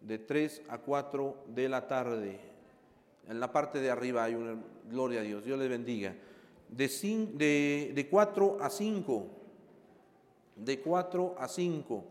De 0.00 0.18
3 0.18 0.62
a 0.68 0.78
4 0.78 1.44
de 1.48 1.68
la 1.68 1.88
tarde. 1.88 2.40
En 3.28 3.38
la 3.38 3.52
parte 3.52 3.80
de 3.80 3.90
arriba 3.90 4.24
hay 4.24 4.34
una, 4.34 4.56
gloria 4.88 5.20
a 5.20 5.22
Dios, 5.22 5.44
Dios 5.44 5.58
les 5.58 5.68
bendiga. 5.68 6.14
De, 6.70 6.88
de, 7.34 7.92
de 7.94 8.08
4 8.08 8.58
a 8.60 8.70
5. 8.70 9.26
De 10.56 10.80
4 10.80 11.34
a 11.38 11.48
5. 11.48 12.04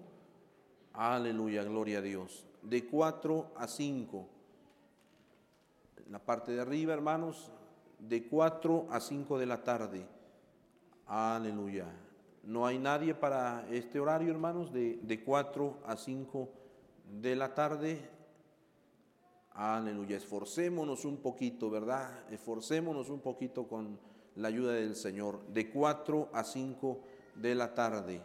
Aleluya, 0.94 1.64
gloria 1.64 2.00
a 2.00 2.02
Dios. 2.02 2.46
De 2.62 2.86
4 2.86 3.52
a 3.56 3.68
5. 3.68 4.28
En 6.06 6.12
la 6.12 6.20
parte 6.20 6.52
de 6.52 6.60
arriba, 6.60 6.94
hermanos, 6.94 7.52
de 8.00 8.28
4 8.28 8.88
a 8.90 9.00
5 9.00 9.38
de 9.38 9.46
la 9.46 9.64
tarde. 9.64 10.06
Aleluya. 11.06 11.86
No 12.44 12.66
hay 12.66 12.80
nadie 12.80 13.14
para 13.14 13.68
este 13.72 14.00
horario, 14.00 14.32
hermanos, 14.32 14.74
de, 14.74 15.00
de 15.04 15.24
4 15.24 15.78
a 15.86 15.96
5 15.96 16.50
de 17.22 17.36
la 17.36 17.54
tarde. 17.54 18.10
Aleluya. 19.54 20.18
Esforcémonos 20.18 21.06
un 21.06 21.18
poquito, 21.18 21.70
¿verdad? 21.70 22.32
Esforcémonos 22.32 23.10
un 23.10 23.20
poquito 23.20 23.68
con 23.68 24.00
la 24.36 24.48
ayuda 24.48 24.74
del 24.74 24.96
Señor. 24.96 25.40
De 25.48 25.70
4 25.70 26.30
a 26.34 26.44
5 26.44 27.00
de 27.36 27.56
la 27.56 27.74
tarde. 27.74 28.22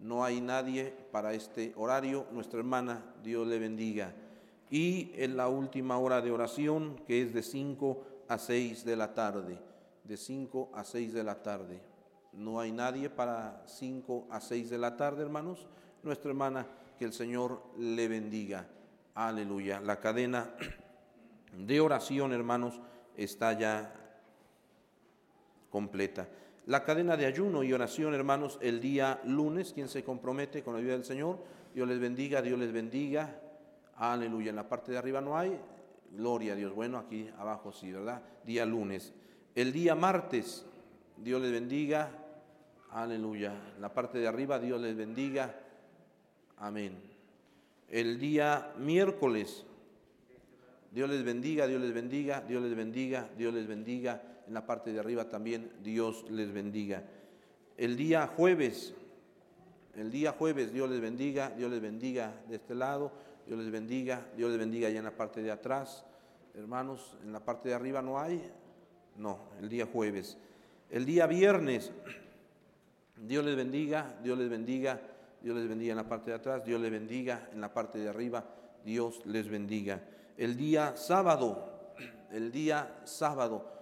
No 0.00 0.24
hay 0.24 0.40
nadie 0.40 0.92
para 1.12 1.32
este 1.32 1.72
horario. 1.76 2.26
Nuestra 2.32 2.58
hermana, 2.58 3.04
Dios 3.22 3.46
le 3.46 3.58
bendiga. 3.58 4.12
Y 4.70 5.12
en 5.16 5.36
la 5.36 5.48
última 5.48 5.98
hora 5.98 6.20
de 6.20 6.30
oración, 6.30 6.96
que 7.06 7.22
es 7.22 7.32
de 7.32 7.42
5 7.42 8.04
a 8.28 8.38
6 8.38 8.84
de 8.84 8.96
la 8.96 9.14
tarde. 9.14 9.58
De 10.04 10.16
5 10.16 10.70
a 10.74 10.84
6 10.84 11.12
de 11.12 11.24
la 11.24 11.42
tarde. 11.42 11.80
No 12.32 12.58
hay 12.58 12.72
nadie 12.72 13.10
para 13.10 13.62
5 13.66 14.28
a 14.30 14.40
6 14.40 14.70
de 14.70 14.78
la 14.78 14.96
tarde, 14.96 15.22
hermanos. 15.22 15.66
Nuestra 16.02 16.30
hermana, 16.30 16.66
que 16.98 17.04
el 17.04 17.12
Señor 17.12 17.62
le 17.78 18.08
bendiga. 18.08 18.66
Aleluya. 19.14 19.80
La 19.80 20.00
cadena 20.00 20.50
de 21.56 21.80
oración, 21.80 22.32
hermanos, 22.32 22.80
está 23.16 23.52
ya 23.52 24.01
completa. 25.72 26.28
La 26.66 26.84
cadena 26.84 27.16
de 27.16 27.26
ayuno 27.26 27.64
y 27.64 27.72
oración, 27.72 28.14
hermanos, 28.14 28.58
el 28.60 28.80
día 28.80 29.20
lunes, 29.24 29.72
quien 29.72 29.88
se 29.88 30.04
compromete 30.04 30.62
con 30.62 30.74
la 30.74 30.80
ayuda 30.80 30.92
del 30.92 31.04
Señor, 31.04 31.38
Dios 31.74 31.88
les 31.88 31.98
bendiga, 31.98 32.42
Dios 32.42 32.58
les 32.58 32.72
bendiga. 32.72 33.40
Aleluya. 33.96 34.50
En 34.50 34.56
la 34.56 34.68
parte 34.68 34.92
de 34.92 34.98
arriba 34.98 35.20
no 35.20 35.36
hay. 35.36 35.58
Gloria 36.12 36.52
a 36.52 36.56
Dios. 36.56 36.74
Bueno, 36.74 36.98
aquí 36.98 37.28
abajo 37.38 37.72
sí, 37.72 37.90
¿verdad? 37.90 38.22
Día 38.44 38.66
lunes. 38.66 39.12
El 39.54 39.72
día 39.72 39.94
martes, 39.94 40.64
Dios 41.16 41.40
les 41.40 41.50
bendiga. 41.50 42.10
Aleluya. 42.90 43.54
La 43.80 43.92
parte 43.92 44.18
de 44.18 44.28
arriba, 44.28 44.58
Dios 44.58 44.80
les 44.80 44.94
bendiga. 44.94 45.58
Amén. 46.58 46.96
El 47.88 48.18
día 48.18 48.72
miércoles, 48.78 49.64
Dios 50.92 51.08
les 51.08 51.24
bendiga, 51.24 51.66
Dios 51.66 51.80
les 51.80 51.92
bendiga, 51.92 52.42
Dios 52.42 52.62
les 52.62 52.76
bendiga, 52.76 53.28
Dios 53.36 53.52
les 53.52 53.66
bendiga. 53.66 54.22
En 54.52 54.56
la 54.56 54.66
parte 54.66 54.92
de 54.92 55.00
arriba 55.00 55.30
también, 55.30 55.72
Dios 55.82 56.26
les 56.28 56.52
bendiga. 56.52 57.02
El 57.78 57.96
día 57.96 58.26
jueves, 58.26 58.92
el 59.96 60.10
día 60.10 60.32
jueves, 60.32 60.74
Dios 60.74 60.90
les 60.90 61.00
bendiga, 61.00 61.48
Dios 61.48 61.70
les 61.70 61.80
bendiga 61.80 62.34
de 62.50 62.56
este 62.56 62.74
lado, 62.74 63.12
Dios 63.46 63.58
les 63.58 63.70
bendiga, 63.70 64.26
Dios 64.36 64.50
les 64.50 64.58
bendiga 64.58 64.88
allá 64.88 64.98
en 64.98 65.06
la 65.06 65.16
parte 65.16 65.40
de 65.42 65.50
atrás. 65.50 66.04
Hermanos, 66.54 67.16
en 67.22 67.32
la 67.32 67.40
parte 67.40 67.70
de 67.70 67.74
arriba 67.74 68.02
no 68.02 68.20
hay. 68.20 68.46
No, 69.16 69.38
el 69.58 69.70
día 69.70 69.88
jueves. 69.90 70.36
El 70.90 71.06
día 71.06 71.26
viernes, 71.26 71.90
Dios 73.16 73.42
les 73.46 73.56
bendiga, 73.56 74.18
Dios 74.22 74.36
les 74.36 74.50
bendiga, 74.50 75.00
Dios 75.40 75.56
les 75.56 75.66
bendiga 75.66 75.92
en 75.92 75.96
la 75.96 76.08
parte 76.10 76.30
de 76.30 76.36
atrás, 76.36 76.62
Dios 76.62 76.78
les 76.78 76.90
bendiga 76.90 77.48
en 77.54 77.62
la 77.62 77.72
parte 77.72 77.98
de 77.98 78.10
arriba, 78.10 78.44
Dios 78.84 79.24
les 79.24 79.48
bendiga. 79.48 80.02
El 80.36 80.58
día 80.58 80.94
sábado, 80.94 81.94
el 82.30 82.52
día 82.52 83.00
sábado, 83.04 83.72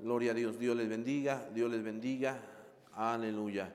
gloria 0.00 0.32
a 0.32 0.34
Dios, 0.34 0.58
Dios 0.58 0.76
les 0.76 0.88
bendiga, 0.88 1.48
Dios 1.54 1.70
les 1.70 1.82
bendiga, 1.82 2.38
aleluya. 2.94 3.72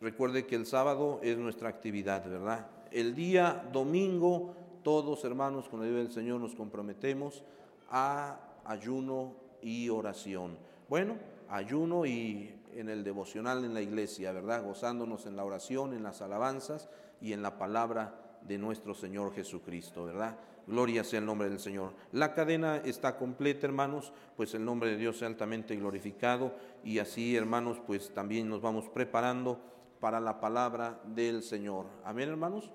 Recuerde 0.00 0.46
que 0.46 0.56
el 0.56 0.66
sábado 0.66 1.20
es 1.22 1.36
nuestra 1.36 1.68
actividad, 1.68 2.28
¿verdad? 2.28 2.68
El 2.90 3.14
día 3.14 3.68
domingo, 3.72 4.54
todos 4.82 5.24
hermanos, 5.24 5.68
con 5.68 5.80
la 5.80 5.86
ayuda 5.86 5.98
del 5.98 6.12
Señor 6.12 6.40
nos 6.40 6.54
comprometemos 6.54 7.44
a 7.90 8.40
ayuno 8.64 9.34
y 9.62 9.88
oración. 9.88 10.56
Bueno, 10.88 11.16
ayuno 11.48 12.06
y 12.06 12.54
en 12.74 12.88
el 12.88 13.04
devocional 13.04 13.64
en 13.64 13.74
la 13.74 13.82
iglesia, 13.82 14.32
¿verdad? 14.32 14.64
Gozándonos 14.64 15.26
en 15.26 15.36
la 15.36 15.44
oración, 15.44 15.92
en 15.92 16.02
las 16.02 16.22
alabanzas 16.22 16.88
y 17.20 17.32
en 17.32 17.42
la 17.42 17.58
palabra 17.58 18.38
de 18.42 18.58
nuestro 18.58 18.94
Señor 18.94 19.34
Jesucristo, 19.34 20.04
¿verdad? 20.04 20.38
Gloria 20.70 21.02
sea 21.02 21.18
el 21.18 21.26
nombre 21.26 21.48
del 21.50 21.58
Señor. 21.58 21.92
La 22.12 22.32
cadena 22.32 22.76
está 22.76 23.16
completa, 23.16 23.66
hermanos, 23.66 24.12
pues 24.36 24.54
el 24.54 24.64
nombre 24.64 24.90
de 24.90 24.96
Dios 24.96 25.18
sea 25.18 25.28
altamente 25.28 25.74
glorificado 25.74 26.54
y 26.84 27.00
así, 27.00 27.36
hermanos, 27.36 27.80
pues 27.84 28.14
también 28.14 28.48
nos 28.48 28.62
vamos 28.62 28.88
preparando 28.88 29.58
para 29.98 30.20
la 30.20 30.40
palabra 30.40 31.00
del 31.04 31.42
Señor. 31.42 31.86
Amén, 32.04 32.28
hermanos. 32.28 32.70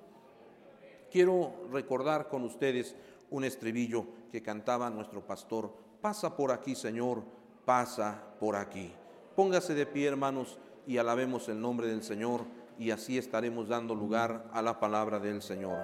Quiero 1.10 1.54
recordar 1.72 2.28
con 2.28 2.44
ustedes 2.44 2.96
un 3.30 3.46
estribillo 3.46 4.06
que 4.32 4.44
cantaba 4.44 4.90
nuestro 4.90 5.26
pastor. 5.26 5.74
Pasa 6.02 6.36
por 6.36 6.52
aquí, 6.52 6.76
Señor, 6.76 7.24
pasa 7.64 8.22
por 8.40 8.58
aquí. 8.58 8.92
Póngase 9.36 9.74
de 9.74 9.86
pie, 9.86 10.08
hermanos, 10.08 10.60
y 10.86 10.98
alabemos 10.98 11.48
el 11.48 11.62
nombre 11.62 11.88
del 11.88 12.04
Señor, 12.04 12.42
y 12.78 12.92
así 12.92 13.18
estaremos 13.18 13.70
dando 13.70 13.96
lugar 13.96 14.50
a 14.52 14.62
la 14.62 14.80
palabra 14.80 15.20
del 15.20 15.42
Señor. 15.42 15.78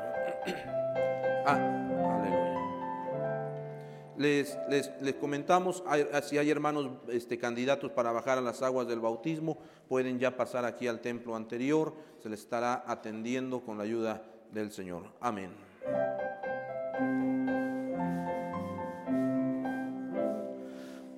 Ah. 1.44 1.81
Les, 4.18 4.58
les, 4.70 5.16
comentamos, 5.16 5.84
si 6.24 6.38
hay 6.38 6.50
hermanos 6.50 6.92
este, 7.10 7.38
candidatos 7.38 7.92
para 7.92 8.12
bajar 8.12 8.38
a 8.38 8.42
las 8.42 8.62
aguas 8.62 8.88
del 8.88 9.00
bautismo, 9.00 9.58
pueden 9.88 10.20
ya 10.20 10.36
pasar 10.36 10.66
aquí 10.66 10.88
al 10.88 11.00
templo 11.00 11.36
anterior, 11.36 11.94
se 12.22 12.30
les 12.30 12.42
estará 12.42 12.84
atendiendo 12.86 13.62
con 13.62 13.78
la 13.78 13.84
ayuda 13.84 14.22
del 14.52 14.72
Señor. 14.72 15.04
Amén. 15.20 15.52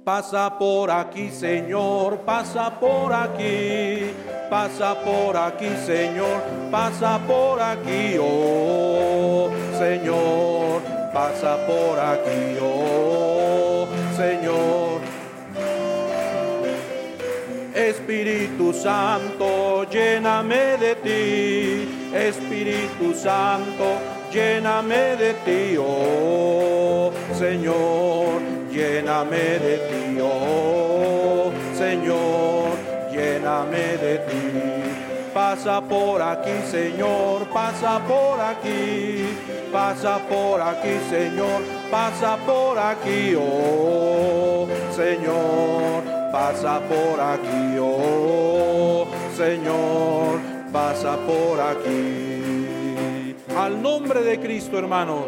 Pasa 0.04 0.58
por 0.60 0.92
aquí, 0.92 1.30
Señor, 1.30 2.20
pasa 2.26 2.78
por 2.78 3.14
aquí, 3.14 4.12
pasa 4.50 5.02
por 5.02 5.38
aquí, 5.38 5.70
Señor, 5.86 6.44
pasa 6.70 7.20
por 7.26 7.62
aquí, 7.62 8.18
oh 8.20 9.50
Señor, 9.80 10.53
pasa 11.14 11.58
por 11.66 12.00
aquí, 12.00 12.58
oh 12.62 13.88
Señor. 14.18 15.02
Espíritu 17.76 18.74
Santo, 18.74 19.86
lléname 19.90 20.78
de 20.78 20.96
ti, 20.96 22.12
Espíritu 22.14 23.14
Santo, 23.14 23.86
lléname 24.32 25.16
de 25.16 25.34
ti, 25.46 25.78
oh 25.80 27.12
Señor 27.34 28.54
lléname 28.74 29.60
de 29.60 29.78
ti, 29.90 30.20
oh 30.22 31.52
Señor, 31.78 32.76
lléname 33.12 33.98
de 33.98 34.18
ti. 34.28 34.73
Pasa 35.54 35.82
por 35.82 36.20
aquí, 36.20 36.66
Señor, 36.66 37.48
pasa 37.54 38.00
por 38.08 38.42
aquí. 38.42 39.24
Pasa 39.72 40.18
por 40.28 40.60
aquí, 40.60 40.98
Señor, 41.12 41.62
pasa 41.92 42.38
por 42.38 42.80
aquí, 42.80 43.36
oh 43.38 44.68
Señor. 44.96 46.02
Pasa 46.32 46.82
por 46.90 47.20
aquí, 47.20 47.78
oh 47.80 49.06
Señor, 49.38 50.40
pasa 50.72 51.18
por 51.18 51.62
aquí. 51.62 53.36
Al 53.56 53.80
nombre 53.80 54.24
de 54.24 54.40
Cristo, 54.40 54.80
hermanos. 54.80 55.28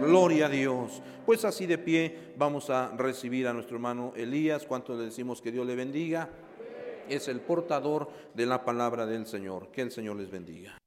Gloria 0.00 0.46
a 0.46 0.48
Dios. 0.48 1.02
Pues 1.26 1.44
así 1.44 1.66
de 1.66 1.76
pie 1.76 2.32
vamos 2.38 2.70
a 2.70 2.88
recibir 2.96 3.48
a 3.48 3.52
nuestro 3.52 3.76
hermano 3.76 4.14
Elías. 4.16 4.64
¿Cuánto 4.64 4.94
le 4.94 5.04
decimos 5.04 5.42
que 5.42 5.52
Dios 5.52 5.66
le 5.66 5.74
bendiga? 5.74 6.30
Es 7.08 7.28
el 7.28 7.40
portador 7.40 8.10
de 8.34 8.46
la 8.46 8.64
palabra 8.64 9.06
del 9.06 9.26
Señor. 9.26 9.70
Que 9.70 9.82
el 9.82 9.90
Señor 9.90 10.16
les 10.16 10.30
bendiga. 10.30 10.78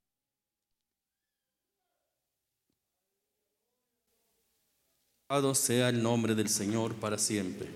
Sea 5.52 5.90
el 5.90 6.02
nombre 6.02 6.34
del 6.34 6.48
Señor 6.48 6.94
para 6.94 7.18
siempre. 7.18 7.68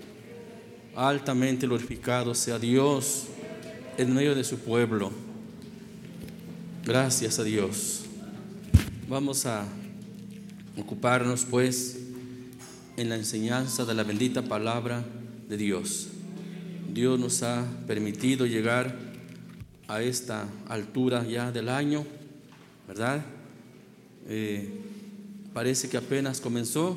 Altamente 0.95 1.67
glorificado 1.67 2.33
sea 2.33 2.57
Dios 2.57 3.27
en 3.97 4.11
medio 4.11 4.33
de 4.33 4.43
su 4.43 4.57
pueblo. 4.57 5.11
Gracias 6.83 7.37
a 7.37 7.43
Dios. 7.43 8.05
Vamos 9.07 9.45
a 9.45 9.67
ocuparnos 10.77 11.45
pues 11.45 11.99
en 12.97 13.09
la 13.09 13.15
enseñanza 13.15 13.85
de 13.85 13.93
la 13.93 14.03
bendita 14.03 14.41
palabra 14.41 15.05
de 15.47 15.57
Dios. 15.57 16.12
Dios 16.93 17.19
nos 17.19 17.41
ha 17.41 17.65
permitido 17.87 18.45
llegar 18.45 18.95
a 19.87 20.03
esta 20.03 20.47
altura 20.67 21.25
ya 21.25 21.51
del 21.51 21.69
año, 21.69 22.05
¿verdad? 22.87 23.25
Eh, 24.27 24.69
parece 25.55 25.89
que 25.89 25.97
apenas 25.97 26.39
comenzó, 26.39 26.95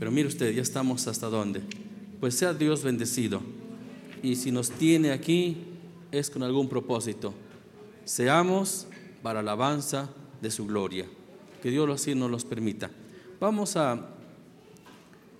pero 0.00 0.10
mire 0.10 0.26
usted, 0.26 0.52
ya 0.52 0.62
estamos 0.62 1.06
hasta 1.06 1.28
dónde. 1.28 1.62
Pues 2.18 2.34
sea 2.34 2.54
Dios 2.54 2.82
bendecido. 2.82 3.40
Y 4.20 4.34
si 4.34 4.50
nos 4.50 4.70
tiene 4.70 5.12
aquí 5.12 5.58
es 6.10 6.28
con 6.28 6.42
algún 6.42 6.68
propósito. 6.68 7.32
Seamos 8.04 8.88
para 9.22 9.40
alabanza 9.40 10.10
de 10.42 10.50
su 10.50 10.66
gloria. 10.66 11.06
Que 11.62 11.70
Dios 11.70 11.88
así 11.88 12.16
nos 12.16 12.32
los 12.32 12.44
permita. 12.44 12.90
Vamos 13.38 13.76
a 13.76 14.08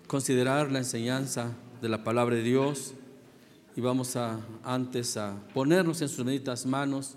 considerar 0.07 0.71
la 0.71 0.78
enseñanza 0.78 1.50
de 1.83 1.88
la 1.88 2.04
palabra 2.04 2.37
de 2.37 2.43
Dios 2.45 2.95
y 3.76 3.81
vamos 3.81 4.16
a 4.16 4.40
antes 4.62 5.16
a 5.16 5.37
ponernos 5.52 6.00
en 6.00 6.09
sus 6.09 6.25
benditas 6.25 6.64
manos, 6.64 7.16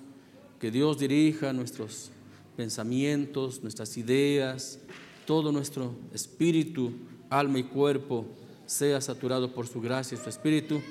que 0.60 0.72
Dios 0.72 0.98
dirija 0.98 1.54
nuestros 1.54 2.10
pensamientos, 2.56 3.62
nuestras 3.62 3.96
ideas, 3.98 4.80
todo 5.26 5.52
nuestro 5.52 5.94
espíritu 6.14 6.94
alma 7.30 7.60
y 7.60 7.64
cuerpo 7.64 8.26
sea 8.66 9.00
saturado 9.02 9.54
por 9.54 9.68
su 9.68 9.82
gracia 9.82 10.18
y 10.18 10.22
su 10.22 10.30
espíritu 10.30 10.82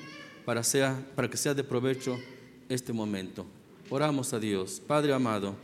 para, 0.45 0.63
sea, 0.63 1.05
para 1.15 1.29
que 1.29 1.37
sea 1.37 1.53
de 1.53 1.63
provecho 1.63 2.17
este 2.69 2.93
momento. 2.93 3.45
Oramos 3.89 4.33
a 4.33 4.39
Dios. 4.39 4.81
Padre 4.85 5.13
amado, 5.13 5.55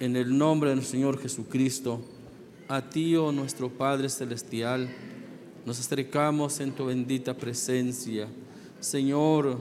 en 0.00 0.16
el 0.16 0.36
nombre 0.36 0.70
del 0.70 0.84
Señor 0.84 1.20
Jesucristo, 1.20 2.00
a 2.68 2.82
ti, 2.82 3.14
oh 3.16 3.32
nuestro 3.32 3.68
Padre 3.68 4.08
Celestial, 4.08 4.88
nos 5.64 5.78
acercamos 5.78 6.60
en 6.60 6.72
tu 6.72 6.86
bendita 6.86 7.34
presencia. 7.34 8.28
Señor, 8.86 9.58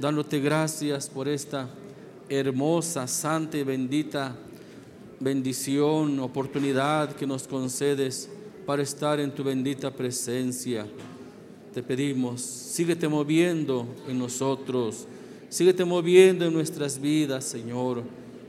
dándote 0.00 0.40
gracias 0.40 1.10
por 1.10 1.28
esta 1.28 1.68
hermosa, 2.30 3.06
santa 3.06 3.58
y 3.58 3.64
bendita 3.64 4.34
bendición, 5.20 6.18
oportunidad 6.20 7.14
que 7.14 7.26
nos 7.26 7.46
concedes 7.46 8.30
para 8.64 8.80
estar 8.80 9.20
en 9.20 9.30
tu 9.30 9.44
bendita 9.44 9.90
presencia. 9.90 10.86
Te 11.74 11.82
pedimos, 11.82 12.40
síguete 12.40 13.08
moviendo 13.08 13.86
en 14.08 14.18
nosotros, 14.18 15.06
síguete 15.50 15.84
moviendo 15.84 16.46
en 16.46 16.54
nuestras 16.54 16.98
vidas, 16.98 17.44
Señor. 17.44 18.02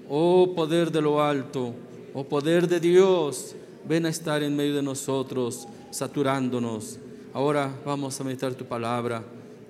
Oh 0.07 0.53
poder 0.55 0.89
de 0.89 1.01
lo 1.01 1.21
alto, 1.21 1.73
oh 2.13 2.23
poder 2.23 2.69
de 2.69 2.79
Dios, 2.79 3.57
ven 3.85 4.05
a 4.05 4.09
estar 4.09 4.41
en 4.41 4.55
medio 4.55 4.75
de 4.75 4.83
nosotros, 4.83 5.67
saturándonos. 5.91 6.97
Ahora 7.33 7.77
vamos 7.85 8.17
a 8.21 8.23
meditar 8.23 8.53
tu 8.53 8.63
palabra, 8.63 9.21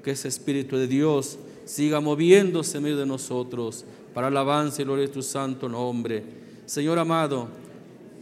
que 0.04 0.12
ese 0.12 0.28
Espíritu 0.28 0.78
de 0.78 0.88
Dios 0.88 1.40
siga 1.66 2.02
moviéndose 2.02 2.78
en 2.78 2.84
medio 2.84 2.98
de 2.98 3.06
nosotros 3.06 3.86
para 4.14 4.28
alabanza 4.28 4.82
y 4.82 4.86
gloria 4.86 5.08
de 5.08 5.14
tu 5.14 5.24
santo 5.24 5.70
nombre. 5.70 6.24
Señor 6.66 7.00
amado, 7.00 7.48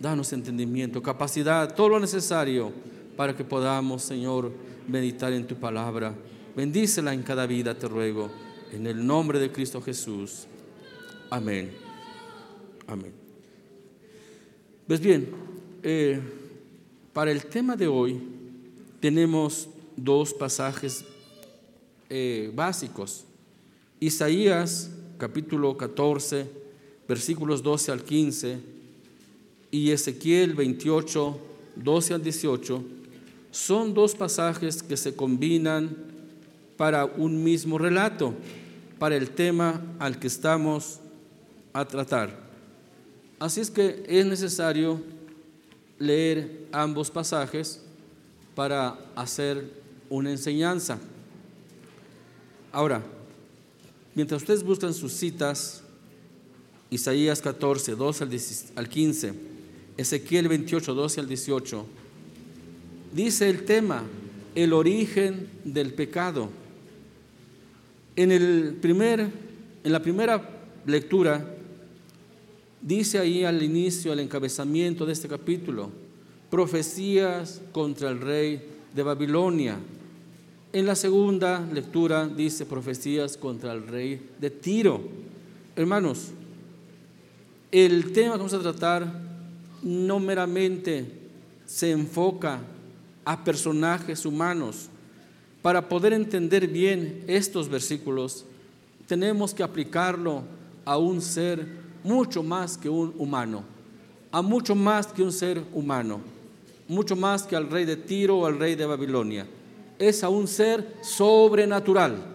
Danos 0.02 0.34
entendimiento, 0.34 1.04
capacidad, 1.04 1.76
todo 1.76 1.90
lo 1.90 2.00
necesario 2.00 2.72
para 3.16 3.36
que 3.36 3.44
podamos, 3.44 4.02
Señor, 4.02 4.52
meditar 4.88 5.32
en 5.32 5.46
tu 5.46 5.56
palabra. 5.58 6.16
Bendícela 6.56 7.14
en 7.14 7.22
cada 7.22 7.46
vida, 7.46 7.78
te 7.78 7.88
ruego, 7.88 8.32
en 8.72 8.88
el 8.88 9.06
nombre 9.06 9.38
de 9.38 9.52
Cristo 9.52 9.80
Jesús. 9.80 10.48
Amén. 11.30 11.72
Amén. 12.88 13.14
Pues 14.88 15.00
bien, 15.00 15.30
eh, 15.84 16.20
para 17.14 17.30
el 17.30 17.46
tema 17.46 17.76
de 17.76 17.88
hoy 17.88 18.20
tenemos 19.00 19.70
dos 19.96 20.34
pasajes 20.34 21.06
eh, 22.14 22.52
básicos. 22.54 23.24
Isaías 24.02 24.92
capítulo 25.18 25.78
14, 25.78 26.46
versículos 27.08 27.64
12 27.64 27.92
al 27.94 28.04
15 28.04 28.58
y 29.72 29.92
Ezequiel 29.92 30.54
28, 30.54 31.40
12 31.78 32.14
al 32.14 32.22
18, 32.22 32.84
son 33.52 33.94
dos 33.94 34.14
pasajes 34.14 34.84
que 34.84 34.98
se 34.98 35.16
combinan 35.16 35.96
para 36.76 37.06
un 37.06 37.42
mismo 37.46 37.78
relato, 37.78 38.34
para 39.00 39.16
el 39.16 39.30
tema 39.30 39.82
al 39.98 40.20
que 40.20 40.28
estamos 40.28 41.00
a 41.72 41.88
tratar. 41.88 42.38
Así 43.40 43.62
es 43.62 43.72
que 43.72 44.04
es 44.06 44.26
necesario 44.26 45.02
leer 45.98 46.68
ambos 46.74 47.10
pasajes 47.10 47.82
para 48.54 49.00
hacer 49.16 49.72
una 50.10 50.30
enseñanza. 50.30 51.00
Ahora, 52.72 53.04
mientras 54.16 54.42
ustedes 54.42 54.64
buscan 54.64 54.94
sus 54.94 55.12
citas, 55.14 55.84
Isaías 56.90 57.42
14, 57.42 57.96
12 57.96 58.28
al 58.76 58.90
15, 58.90 59.34
Ezequiel 59.98 60.48
28, 60.48 60.94
12 60.94 61.20
al 61.20 61.28
18, 61.28 61.86
dice 63.14 63.50
el 63.50 63.64
tema, 63.66 64.04
el 64.56 64.74
origen 64.74 65.50
del 65.64 65.94
pecado. 65.94 66.50
En, 68.16 68.32
el 68.32 68.78
primer, 68.82 69.30
en 69.84 69.92
la 69.92 70.02
primera 70.02 70.50
lectura, 70.86 71.56
dice 72.82 73.20
ahí 73.20 73.44
al 73.44 73.62
inicio, 73.64 74.12
al 74.12 74.20
encabezamiento 74.20 75.06
de 75.06 75.14
este 75.14 75.28
capítulo, 75.28 75.90
profecías 76.50 77.62
contra 77.72 78.10
el 78.10 78.20
rey 78.20 78.62
de 78.94 79.04
Babilonia. 79.04 79.78
En 80.74 80.86
la 80.86 80.96
segunda 80.96 81.60
lectura 81.60 82.30
dice 82.30 82.66
profecías 82.66 83.36
contra 83.36 83.74
el 83.74 83.86
rey 83.86 84.30
de 84.40 84.50
Tiro. 84.50 85.02
Hermanos, 85.76 86.30
el 87.74 88.14
tema 88.14 88.32
que 88.34 88.38
vamos 88.38 88.54
a 88.54 88.62
tratar 88.62 89.06
no 89.84 90.22
meramente 90.22 91.06
se 91.66 91.92
enfoca 91.92 92.62
a 93.26 93.44
personajes 93.44 94.26
humanos. 94.26 94.88
Para 95.62 95.90
poder 95.90 96.14
entender 96.14 96.70
bien 96.70 97.26
estos 97.28 97.68
versículos, 97.68 98.46
tenemos 99.08 99.54
que 99.54 99.64
aplicarlo 99.64 100.44
a 100.86 100.98
un 100.98 101.20
ser 101.20 101.68
mucho 102.02 102.44
más 102.44 102.78
que 102.78 102.88
un 102.88 103.14
humano, 103.18 103.66
a 104.32 104.42
mucho 104.42 104.74
más 104.74 105.08
que 105.08 105.22
un 105.22 105.34
ser 105.34 105.62
humano, 105.74 106.22
mucho 106.88 107.18
más 107.18 107.44
que 107.44 107.58
al 107.58 107.70
rey 107.70 107.84
de 107.84 107.98
Tiro 107.98 108.38
o 108.38 108.46
al 108.46 108.58
rey 108.58 108.76
de 108.76 108.86
Babilonia. 108.86 109.46
Es 110.02 110.24
a 110.24 110.30
un 110.30 110.48
ser 110.48 110.98
sobrenatural, 111.02 112.26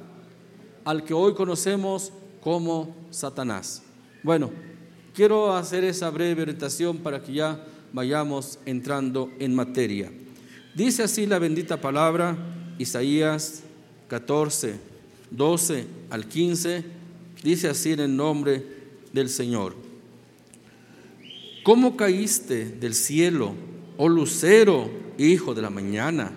al 0.85 1.05
que 1.05 1.13
hoy 1.13 1.35
conocemos 1.35 2.13
como 2.41 2.95
Satanás. 3.11 3.83
Bueno, 4.23 4.51
Quiero 5.17 5.57
hacer 5.57 5.83
esa 5.83 6.11
breve 6.11 6.43
orientación 6.43 6.99
para 6.99 7.23
que 7.23 7.33
ya 7.33 7.65
vayamos 7.91 8.59
entrando 8.67 9.33
en 9.39 9.55
materia. 9.55 10.13
Dice 10.75 11.05
así 11.05 11.25
la 11.25 11.39
bendita 11.39 11.81
palabra, 11.81 12.37
Isaías 12.79 13.63
14, 14.09 14.75
12 15.31 15.87
al 16.11 16.29
15, 16.29 16.85
dice 17.43 17.69
así 17.71 17.93
en 17.93 18.01
el 18.01 18.15
nombre 18.15 18.63
del 19.15 19.31
Señor. 19.31 19.75
¿Cómo 21.65 21.97
caíste 21.97 22.67
del 22.67 22.93
cielo, 22.93 23.55
oh 23.97 24.11
lucero, 24.11 24.91
hijo 25.17 25.55
de 25.55 25.63
la 25.63 25.71
mañana? 25.71 26.31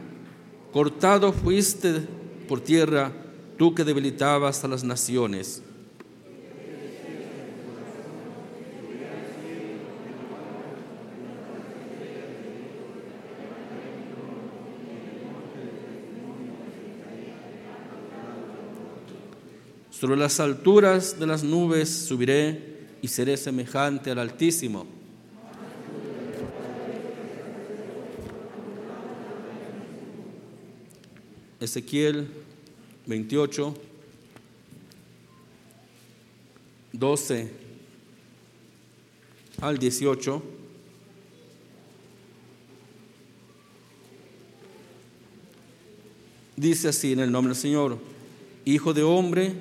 Cortado 0.71 1.34
fuiste 1.34 2.01
por 2.47 2.62
tierra, 2.62 3.12
tú 3.58 3.73
que 3.73 3.84
debilitabas 3.84 4.63
a 4.63 4.67
las 4.67 4.84
naciones. 4.84 5.63
Sobre 19.89 20.15
las 20.15 20.39
alturas 20.39 21.19
de 21.19 21.27
las 21.27 21.43
nubes 21.43 21.89
subiré 21.89 22.88
y 23.01 23.08
seré 23.08 23.36
semejante 23.38 24.12
al 24.12 24.19
Altísimo. 24.19 24.98
Ezequiel 31.69 32.25
28, 33.05 33.75
12 36.93 37.51
al 39.62 39.77
18. 39.77 40.43
Dice 46.58 46.88
así 46.88 47.13
en 47.13 47.19
el 47.19 47.32
nombre 47.32 47.53
del 47.53 47.62
Señor, 47.62 47.99
Hijo 48.65 48.95
de 48.95 49.03
hombre, 49.03 49.53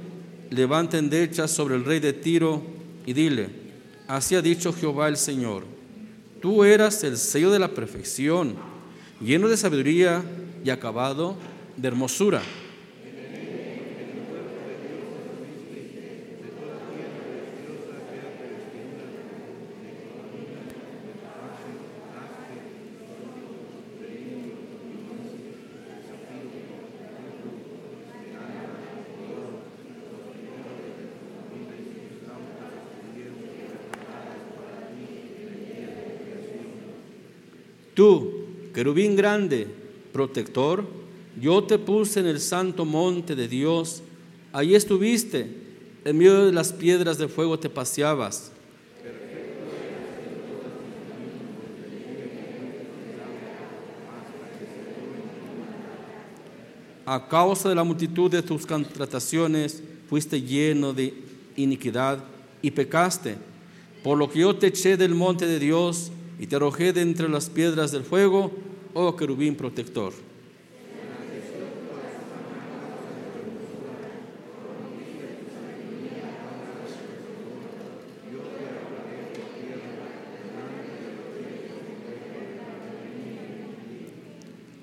levanta 0.48 0.96
endechas 0.96 1.50
sobre 1.50 1.74
el 1.74 1.84
rey 1.84 2.00
de 2.00 2.14
Tiro 2.14 2.62
y 3.04 3.12
dile, 3.12 3.50
así 4.06 4.34
ha 4.34 4.40
dicho 4.40 4.72
Jehová 4.72 5.08
el 5.08 5.18
Señor, 5.18 5.64
tú 6.40 6.64
eras 6.64 7.04
el 7.04 7.18
sello 7.18 7.50
de 7.50 7.58
la 7.58 7.74
perfección, 7.74 8.54
lleno 9.20 9.46
de 9.48 9.58
sabiduría 9.58 10.24
y 10.64 10.70
acabado 10.70 11.36
de 11.78 11.88
hermosura. 11.88 12.42
Tú, 37.94 38.32
querubín 38.72 39.16
grande, 39.16 39.66
protector, 40.12 40.84
yo 41.40 41.62
te 41.64 41.78
puse 41.78 42.20
en 42.20 42.26
el 42.26 42.40
santo 42.40 42.84
monte 42.84 43.34
de 43.36 43.48
Dios, 43.48 44.02
ahí 44.52 44.74
estuviste, 44.74 45.46
en 46.04 46.18
medio 46.18 46.46
de 46.46 46.52
las 46.52 46.72
piedras 46.72 47.18
de 47.18 47.28
fuego 47.28 47.58
te 47.58 47.68
paseabas. 47.68 48.52
A 57.04 57.26
causa 57.26 57.70
de 57.70 57.74
la 57.74 57.84
multitud 57.84 58.30
de 58.30 58.42
tus 58.42 58.66
contrataciones 58.66 59.82
fuiste 60.08 60.42
lleno 60.42 60.92
de 60.92 61.14
iniquidad 61.56 62.22
y 62.60 62.70
pecaste, 62.70 63.36
por 64.02 64.18
lo 64.18 64.28
que 64.28 64.40
yo 64.40 64.54
te 64.56 64.66
eché 64.66 64.96
del 64.96 65.14
monte 65.14 65.46
de 65.46 65.58
Dios 65.58 66.10
y 66.38 66.46
te 66.46 66.56
arrojé 66.56 66.92
de 66.92 67.00
entre 67.00 67.28
las 67.28 67.48
piedras 67.48 67.92
del 67.92 68.04
fuego, 68.04 68.52
oh 68.92 69.16
querubín 69.16 69.54
protector. 69.54 70.27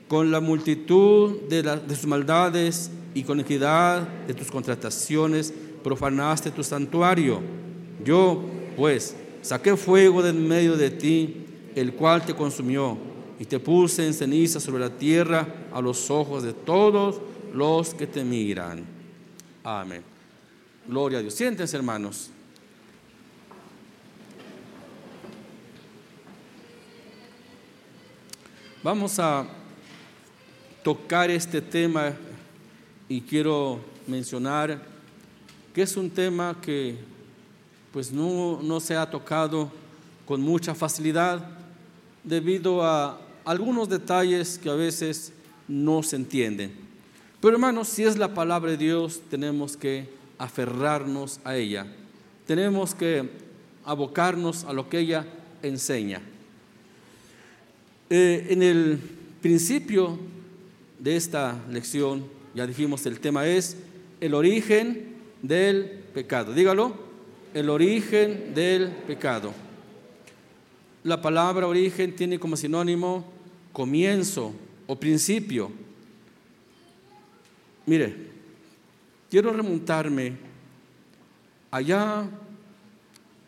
Con 0.07 0.31
la 0.31 0.39
multitud 0.39 1.41
de, 1.49 1.63
de 1.63 1.95
sus 1.95 2.05
maldades 2.05 2.91
y 3.13 3.23
con 3.23 3.39
equidad 3.39 4.07
de 4.27 4.33
tus 4.33 4.51
contrataciones 4.51 5.53
profanaste 5.83 6.51
tu 6.51 6.63
santuario. 6.63 7.41
Yo, 8.03 8.43
pues, 8.75 9.15
saqué 9.41 9.75
fuego 9.77 10.21
de 10.21 10.29
en 10.29 10.47
medio 10.47 10.77
de 10.77 10.91
ti 10.91 11.45
el 11.75 11.93
cual 11.93 12.25
te 12.25 12.33
consumió, 12.33 12.97
y 13.37 13.45
te 13.45 13.59
puse 13.59 14.05
en 14.05 14.13
ceniza 14.13 14.59
sobre 14.59 14.83
la 14.83 14.89
tierra 14.89 15.67
a 15.73 15.81
los 15.81 16.09
ojos 16.09 16.43
de 16.43 16.53
todos 16.53 17.19
los 17.53 17.93
que 17.93 18.07
te 18.07 18.23
miran. 18.23 18.85
Amén. 19.63 20.01
Gloria 20.87 21.19
a 21.19 21.21
Dios. 21.21 21.33
Siéntense, 21.33 21.75
hermanos. 21.75 22.29
Vamos 28.83 29.19
a 29.19 29.45
tocar 30.85 31.31
este 31.31 31.63
tema 31.63 32.13
y 33.09 33.19
quiero 33.19 33.79
mencionar 34.05 34.85
que 35.73 35.81
es 35.81 35.97
un 35.97 36.11
tema 36.11 36.55
que 36.61 36.95
pues 37.91 38.11
no, 38.11 38.61
no 38.61 38.79
se 38.79 38.95
ha 38.95 39.09
tocado 39.09 39.71
con 40.27 40.41
mucha 40.41 40.75
facilidad 40.75 41.43
debido 42.23 42.83
a 42.83 43.19
algunos 43.45 43.89
detalles 43.89 44.59
que 44.59 44.69
a 44.69 44.75
veces 44.75 45.33
no 45.67 46.03
se 46.03 46.17
entienden. 46.17 46.71
Pero 47.41 47.55
hermanos, 47.55 47.87
si 47.87 48.03
es 48.03 48.15
la 48.15 48.35
palabra 48.35 48.69
de 48.69 48.77
Dios, 48.77 49.21
tenemos 49.27 49.75
que 49.75 50.07
aferrarnos 50.37 51.39
a 51.43 51.55
ella. 51.55 51.87
Tenemos 52.45 52.93
que 52.93 53.27
abocarnos 53.85 54.65
a 54.65 54.73
lo 54.73 54.87
que 54.87 54.99
ella 54.99 55.25
enseña. 55.63 56.21
Eh, 58.11 58.49
en 58.51 58.61
el 58.61 58.99
principio 59.41 60.34
de 60.99 61.15
esta 61.15 61.57
lección, 61.69 62.25
ya 62.53 62.65
dijimos, 62.65 63.05
el 63.05 63.19
tema 63.19 63.47
es 63.47 63.77
el 64.21 64.33
origen 64.33 65.15
del 65.41 65.85
pecado. 66.13 66.53
Dígalo, 66.53 66.95
el 67.53 67.69
origen 67.69 68.53
del 68.53 68.89
pecado. 68.89 69.53
La 71.03 71.21
palabra 71.21 71.67
origen 71.67 72.15
tiene 72.15 72.39
como 72.39 72.57
sinónimo 72.57 73.25
comienzo 73.71 74.53
o 74.87 74.95
principio. 74.95 75.71
Mire, 77.85 78.15
quiero 79.29 79.53
remontarme 79.53 80.33
allá 81.69 82.27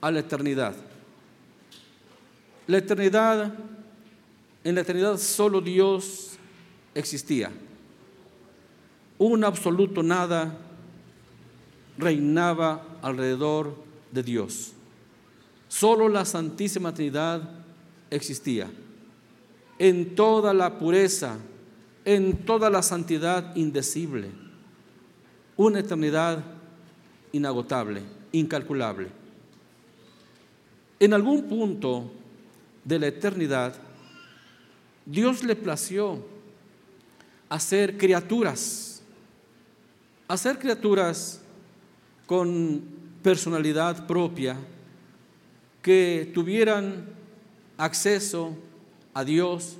a 0.02 0.12
la 0.12 0.20
eternidad. 0.20 0.76
La 2.68 2.78
eternidad, 2.78 3.54
en 4.64 4.76
la 4.76 4.82
eternidad 4.82 5.18
solo 5.18 5.62
Dios 5.62 6.27
existía. 6.98 7.52
Un 9.20 9.44
absoluto 9.44 10.04
nada 10.04 10.58
reinaba 11.98 12.84
alrededor 13.02 13.76
de 14.12 14.24
Dios. 14.24 14.74
Solo 15.68 16.10
la 16.10 16.26
Santísima 16.26 16.94
Trinidad 16.94 17.42
existía. 18.10 18.70
En 19.80 20.16
toda 20.16 20.54
la 20.54 20.78
pureza, 20.78 21.38
en 22.06 22.46
toda 22.46 22.70
la 22.70 22.82
santidad 22.82 23.56
indecible. 23.56 24.30
Una 25.56 25.80
eternidad 25.80 26.44
inagotable, 27.32 28.02
incalculable. 28.32 29.10
En 31.00 31.14
algún 31.14 31.44
punto 31.44 32.12
de 32.84 33.00
la 33.00 33.08
eternidad, 33.08 33.76
Dios 35.06 35.44
le 35.44 35.56
plació 35.56 36.37
hacer 37.50 37.98
criaturas, 37.98 39.02
hacer 40.28 40.60
criaturas 40.60 41.42
con 42.26 42.84
personalidad 43.24 44.06
propia, 44.06 44.58
que 45.82 46.30
tuvieran 46.34 47.06
acceso 47.78 48.56
a 49.14 49.24
Dios 49.24 49.78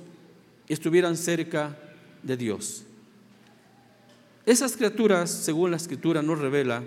y 0.66 0.72
estuvieran 0.72 1.16
cerca 1.16 1.76
de 2.22 2.36
Dios. 2.36 2.84
Esas 4.46 4.74
criaturas, 4.74 5.30
según 5.30 5.70
la 5.70 5.76
escritura 5.76 6.22
nos 6.22 6.38
revela, 6.38 6.82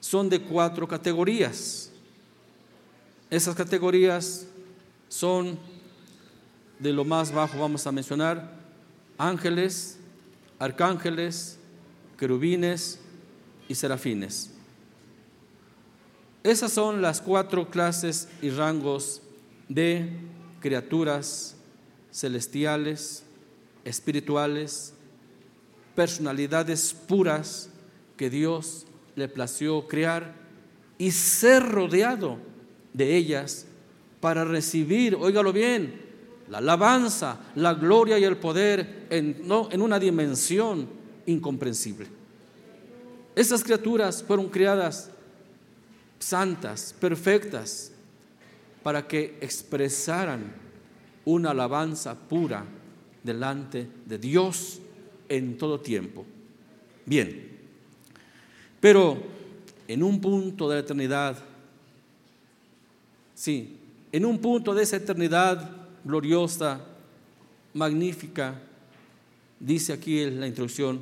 son 0.00 0.30
de 0.30 0.40
cuatro 0.40 0.88
categorías. 0.88 1.90
Esas 3.28 3.54
categorías 3.54 4.46
son 5.08 5.58
de 6.78 6.92
lo 6.92 7.04
más 7.04 7.30
bajo, 7.30 7.58
vamos 7.58 7.86
a 7.86 7.92
mencionar, 7.92 8.63
ángeles, 9.18 9.98
arcángeles, 10.58 11.58
querubines 12.18 12.98
y 13.68 13.74
serafines. 13.74 14.50
Esas 16.42 16.72
son 16.72 17.00
las 17.00 17.20
cuatro 17.20 17.70
clases 17.70 18.28
y 18.42 18.50
rangos 18.50 19.22
de 19.68 20.10
criaturas 20.60 21.56
celestiales, 22.12 23.24
espirituales, 23.84 24.92
personalidades 25.94 26.92
puras 26.92 27.70
que 28.16 28.30
Dios 28.30 28.86
le 29.16 29.28
plació 29.28 29.88
crear 29.88 30.34
y 30.98 31.10
ser 31.10 31.62
rodeado 31.62 32.38
de 32.92 33.16
ellas 33.16 33.66
para 34.20 34.44
recibir, 34.44 35.14
óigalo 35.16 35.52
bien, 35.52 36.03
la 36.48 36.58
alabanza, 36.58 37.38
la 37.54 37.74
gloria 37.74 38.18
y 38.18 38.24
el 38.24 38.36
poder 38.36 39.06
en, 39.10 39.46
no, 39.46 39.68
en 39.70 39.80
una 39.80 39.98
dimensión 39.98 40.88
incomprensible. 41.26 42.06
Esas 43.34 43.64
criaturas 43.64 44.22
fueron 44.22 44.48
creadas 44.48 45.10
santas, 46.18 46.94
perfectas, 46.98 47.92
para 48.82 49.06
que 49.06 49.38
expresaran 49.40 50.52
una 51.24 51.50
alabanza 51.50 52.14
pura 52.14 52.64
delante 53.22 53.88
de 54.04 54.18
Dios 54.18 54.78
en 55.28 55.56
todo 55.56 55.80
tiempo. 55.80 56.24
Bien, 57.06 57.50
pero 58.80 59.16
en 59.88 60.02
un 60.02 60.20
punto 60.20 60.68
de 60.68 60.76
la 60.76 60.80
eternidad, 60.82 61.38
sí, 63.34 63.76
en 64.12 64.24
un 64.24 64.38
punto 64.38 64.74
de 64.74 64.82
esa 64.82 64.96
eternidad 64.96 65.83
gloriosa, 66.04 66.80
magnífica, 67.72 68.60
dice 69.58 69.92
aquí 69.92 70.20
en 70.20 70.40
la 70.40 70.46
introducción, 70.46 71.00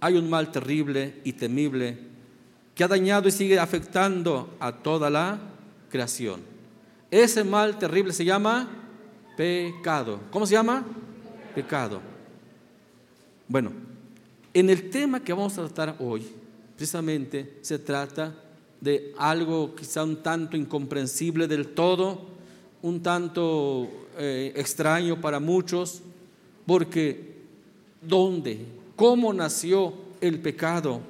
hay 0.00 0.16
un 0.16 0.28
mal 0.28 0.52
terrible 0.52 1.20
y 1.24 1.32
temible 1.32 1.98
que 2.74 2.84
ha 2.84 2.88
dañado 2.88 3.28
y 3.28 3.32
sigue 3.32 3.58
afectando 3.58 4.54
a 4.60 4.72
toda 4.72 5.10
la 5.10 5.38
creación. 5.90 6.40
Ese 7.10 7.44
mal 7.44 7.78
terrible 7.78 8.12
se 8.12 8.24
llama 8.24 8.68
pecado. 9.36 10.20
¿Cómo 10.30 10.46
se 10.46 10.54
llama? 10.54 10.84
Pecado. 11.54 12.00
Bueno, 13.48 13.72
en 14.52 14.70
el 14.70 14.90
tema 14.90 15.20
que 15.20 15.32
vamos 15.32 15.56
a 15.58 15.66
tratar 15.66 15.96
hoy, 15.98 16.26
precisamente 16.76 17.58
se 17.62 17.78
trata 17.78 18.34
de 18.80 19.14
algo 19.18 19.74
quizá 19.74 20.02
un 20.02 20.22
tanto 20.22 20.56
incomprensible 20.56 21.46
del 21.46 21.68
todo, 21.68 22.26
un 22.82 23.02
tanto 23.02 24.03
eh, 24.18 24.52
extraño 24.56 25.20
para 25.20 25.40
muchos, 25.40 26.02
porque 26.66 27.34
¿dónde? 28.00 28.64
¿Cómo 28.96 29.32
nació 29.32 29.94
el 30.20 30.40
pecado? 30.40 31.00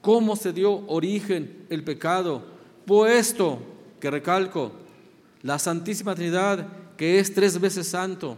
¿Cómo 0.00 0.36
se 0.36 0.52
dio 0.52 0.86
origen 0.88 1.66
el 1.68 1.84
pecado? 1.84 2.42
Puesto 2.86 3.58
que 4.00 4.10
recalco, 4.10 4.72
la 5.42 5.58
Santísima 5.58 6.14
Trinidad, 6.14 6.66
que 6.96 7.18
es 7.18 7.32
tres 7.32 7.60
veces 7.60 7.86
santo, 7.88 8.36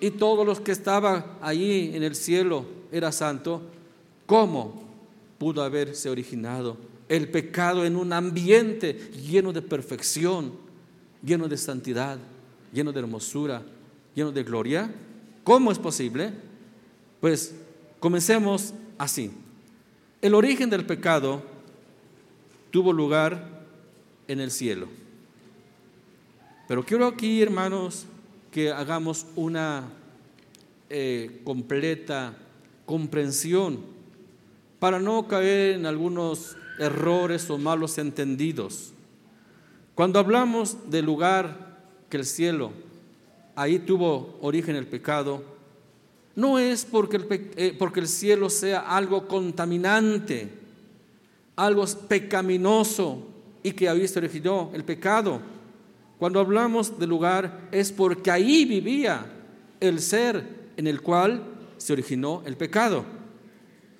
y 0.00 0.10
todos 0.10 0.46
los 0.46 0.60
que 0.60 0.72
estaban 0.72 1.24
allí 1.40 1.90
en 1.94 2.02
el 2.02 2.14
cielo 2.14 2.64
era 2.92 3.12
santo, 3.12 3.62
¿cómo 4.26 4.82
pudo 5.38 5.62
haberse 5.62 6.10
originado 6.10 6.76
el 7.08 7.30
pecado 7.30 7.84
en 7.84 7.96
un 7.96 8.12
ambiente 8.12 8.92
lleno 9.12 9.52
de 9.52 9.62
perfección, 9.62 10.52
lleno 11.22 11.48
de 11.48 11.56
santidad, 11.56 12.18
lleno 12.72 12.92
de 12.92 13.00
hermosura, 13.00 13.62
lleno 14.14 14.32
de 14.32 14.42
gloria? 14.42 14.90
¿Cómo 15.44 15.72
es 15.72 15.78
posible? 15.78 16.32
Pues 17.20 17.54
comencemos 18.00 18.74
así. 18.98 19.30
El 20.20 20.34
origen 20.34 20.70
del 20.70 20.84
pecado 20.84 21.42
tuvo 22.70 22.92
lugar 22.92 23.64
en 24.26 24.40
el 24.40 24.50
cielo. 24.50 24.88
Pero 26.66 26.84
quiero 26.84 27.06
aquí, 27.06 27.40
hermanos, 27.40 28.06
que 28.50 28.70
hagamos 28.70 29.26
una 29.36 29.84
eh, 30.90 31.40
completa 31.44 32.34
comprensión 32.84 33.80
para 34.78 34.98
no 34.98 35.26
caer 35.28 35.76
en 35.76 35.86
algunos 35.86 36.56
errores 36.78 37.48
o 37.50 37.58
malos 37.58 37.98
entendidos. 37.98 38.92
Cuando 39.94 40.18
hablamos 40.18 40.90
del 40.90 41.04
lugar 41.06 41.67
que 42.08 42.16
el 42.16 42.24
cielo, 42.24 42.72
ahí 43.54 43.78
tuvo 43.78 44.38
origen 44.40 44.76
el 44.76 44.86
pecado, 44.86 45.42
no 46.34 46.58
es 46.58 46.84
porque 46.84 47.16
el, 47.16 47.26
eh, 47.56 47.74
porque 47.78 48.00
el 48.00 48.08
cielo 48.08 48.48
sea 48.48 48.80
algo 48.80 49.26
contaminante, 49.26 50.48
algo 51.56 51.84
pecaminoso 52.08 53.26
y 53.62 53.72
que 53.72 53.88
ahí 53.88 54.06
se 54.06 54.20
originó 54.20 54.70
el 54.72 54.84
pecado. 54.84 55.40
Cuando 56.18 56.40
hablamos 56.40 56.98
del 56.98 57.10
lugar 57.10 57.68
es 57.72 57.90
porque 57.90 58.30
ahí 58.30 58.64
vivía 58.64 59.26
el 59.80 60.00
ser 60.00 60.44
en 60.76 60.86
el 60.86 61.00
cual 61.00 61.42
se 61.76 61.92
originó 61.92 62.42
el 62.46 62.56
pecado. 62.56 63.04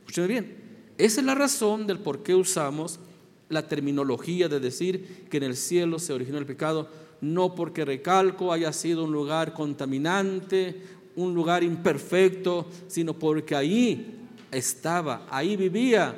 Escúcheme 0.01 0.27
bien, 0.29 0.57
esa 0.97 1.21
es 1.21 1.27
la 1.27 1.35
razón 1.35 1.87
del 1.87 1.99
por 1.99 2.23
qué 2.23 2.35
usamos 2.35 3.01
la 3.49 3.67
terminología 3.67 4.49
de 4.49 4.61
decir 4.61 5.27
que 5.31 5.39
en 5.39 5.43
el 5.45 5.57
cielo 5.57 5.99
se 5.99 6.13
originó 6.13 6.39
el 6.39 6.47
pecado, 6.47 6.89
no 7.21 7.55
porque 7.55 7.85
recalco 7.85 8.53
haya 8.53 8.73
sido 8.73 9.05
un 9.05 9.13
lugar 9.13 9.55
contaminante, 9.55 10.83
un 11.17 11.35
lugar 11.35 11.65
imperfecto, 11.65 12.67
sino 12.87 13.15
porque 13.15 13.55
ahí 13.57 14.19
estaba, 14.51 15.27
ahí 15.31 15.57
vivía 15.57 16.15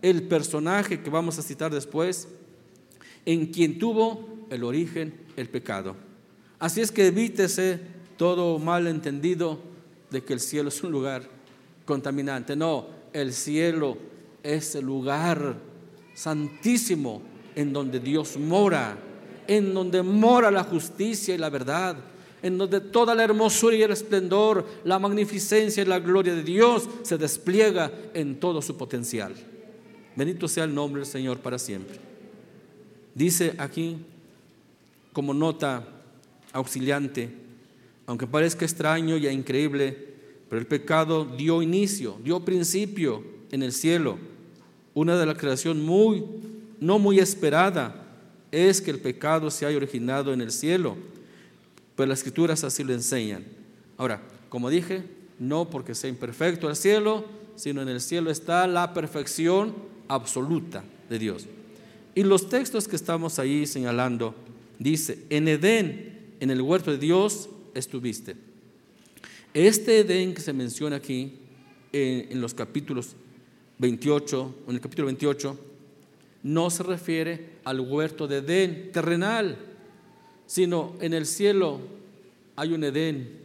el 0.00 0.22
personaje 0.22 1.02
que 1.02 1.10
vamos 1.10 1.38
a 1.38 1.42
citar 1.42 1.72
después, 1.72 2.28
en 3.26 3.46
quien 3.46 3.78
tuvo 3.78 4.46
el 4.50 4.64
origen 4.64 5.14
el 5.36 5.48
pecado. 5.48 5.96
Así 6.58 6.80
es 6.80 6.90
que 6.90 7.06
evítese 7.06 7.80
todo 8.16 8.58
malentendido 8.58 9.60
de 10.10 10.24
que 10.24 10.32
el 10.32 10.40
cielo 10.40 10.70
es 10.70 10.82
un 10.82 10.92
lugar 10.92 11.28
contaminante. 11.84 12.56
No, 12.56 12.86
el 13.12 13.32
cielo 13.32 13.98
es 14.42 14.74
el 14.74 14.84
lugar 14.86 15.56
santísimo 16.14 17.22
en 17.54 17.72
donde 17.72 18.00
Dios 18.00 18.36
mora, 18.36 18.98
en 19.48 19.74
donde 19.74 20.02
mora 20.02 20.50
la 20.50 20.62
justicia 20.62 21.34
y 21.34 21.38
la 21.38 21.50
verdad, 21.50 21.96
en 22.42 22.56
donde 22.56 22.80
toda 22.80 23.14
la 23.14 23.24
hermosura 23.24 23.74
y 23.74 23.82
el 23.82 23.90
esplendor, 23.90 24.64
la 24.84 24.98
magnificencia 24.98 25.82
y 25.82 25.86
la 25.86 25.98
gloria 25.98 26.34
de 26.34 26.44
Dios 26.44 26.88
se 27.02 27.18
despliega 27.18 27.90
en 28.14 28.38
todo 28.38 28.62
su 28.62 28.76
potencial. 28.76 29.34
Bendito 30.14 30.46
sea 30.46 30.64
el 30.64 30.74
nombre 30.74 31.00
del 31.00 31.10
Señor 31.10 31.38
para 31.38 31.58
siempre. 31.58 31.98
Dice 33.14 33.54
aquí, 33.58 33.96
como 35.12 35.34
nota 35.34 35.82
auxiliante, 36.52 37.30
aunque 38.06 38.26
parezca 38.26 38.64
extraño 38.64 39.16
y 39.16 39.26
increíble, 39.28 40.08
pero 40.48 40.60
el 40.60 40.66
pecado 40.66 41.24
dio 41.24 41.62
inicio, 41.62 42.18
dio 42.22 42.44
principio 42.44 43.24
en 43.50 43.62
el 43.62 43.72
cielo. 43.72 44.18
Una 44.94 45.16
de 45.16 45.26
la 45.26 45.34
creación 45.34 45.84
muy, 45.84 46.24
no 46.80 46.98
muy 46.98 47.18
esperada, 47.18 47.97
es 48.50 48.80
que 48.80 48.90
el 48.90 49.00
pecado 49.00 49.50
se 49.50 49.66
haya 49.66 49.76
originado 49.76 50.32
en 50.32 50.40
el 50.40 50.50
cielo 50.50 50.96
pero 51.98 52.10
las 52.10 52.20
escrituras 52.20 52.62
así 52.62 52.84
lo 52.84 52.92
enseñan. 52.94 53.42
Ahora, 53.96 54.22
como 54.50 54.70
dije, 54.70 55.02
no 55.40 55.68
porque 55.68 55.96
sea 55.96 56.08
imperfecto 56.08 56.70
el 56.70 56.76
cielo, 56.76 57.24
sino 57.56 57.82
en 57.82 57.88
el 57.88 58.00
cielo 58.00 58.30
está 58.30 58.68
la 58.68 58.94
perfección 58.94 59.74
absoluta 60.06 60.84
de 61.10 61.18
Dios. 61.18 61.48
Y 62.14 62.22
los 62.22 62.48
textos 62.48 62.86
que 62.86 62.94
estamos 62.94 63.40
ahí 63.40 63.66
señalando, 63.66 64.36
dice, 64.78 65.24
en 65.28 65.48
Edén, 65.48 66.36
en 66.38 66.52
el 66.52 66.62
huerto 66.62 66.92
de 66.92 66.98
Dios, 66.98 67.48
estuviste. 67.74 68.36
Este 69.52 69.98
Edén 69.98 70.34
que 70.34 70.40
se 70.40 70.52
menciona 70.52 70.94
aquí 70.94 71.32
en, 71.92 72.30
en 72.30 72.40
los 72.40 72.54
capítulos 72.54 73.16
28, 73.78 74.54
en 74.68 74.74
el 74.76 74.80
capítulo 74.80 75.06
28, 75.06 75.58
no 76.42 76.70
se 76.70 76.82
refiere 76.82 77.58
al 77.64 77.80
huerto 77.80 78.28
de 78.28 78.38
Edén 78.38 78.92
terrenal, 78.92 79.56
sino 80.46 80.94
en 81.00 81.14
el 81.14 81.26
cielo 81.26 81.80
hay 82.56 82.72
un 82.72 82.84
Edén 82.84 83.38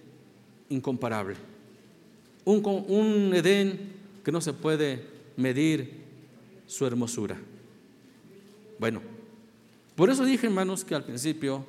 incomparable. 0.70 1.36
Un, 2.46 2.64
un 2.88 3.34
Edén 3.34 3.94
que 4.24 4.32
no 4.32 4.42
se 4.42 4.54
puede 4.54 5.06
medir 5.36 6.04
su 6.68 6.86
hermosura. 6.86 7.38
Bueno, 8.80 9.02
por 9.96 10.10
eso 10.10 10.26
dije, 10.26 10.48
hermanos, 10.48 10.84
que 10.84 10.96
al 10.96 11.04
principio, 11.04 11.66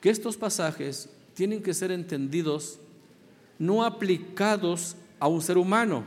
que 0.00 0.10
estos 0.10 0.36
pasajes 0.36 1.08
tienen 1.34 1.62
que 1.62 1.74
ser 1.74 1.90
entendidos 1.90 2.78
no 3.58 3.84
aplicados 3.84 4.96
a 5.18 5.28
un 5.28 5.42
ser 5.42 5.58
humano. 5.58 6.04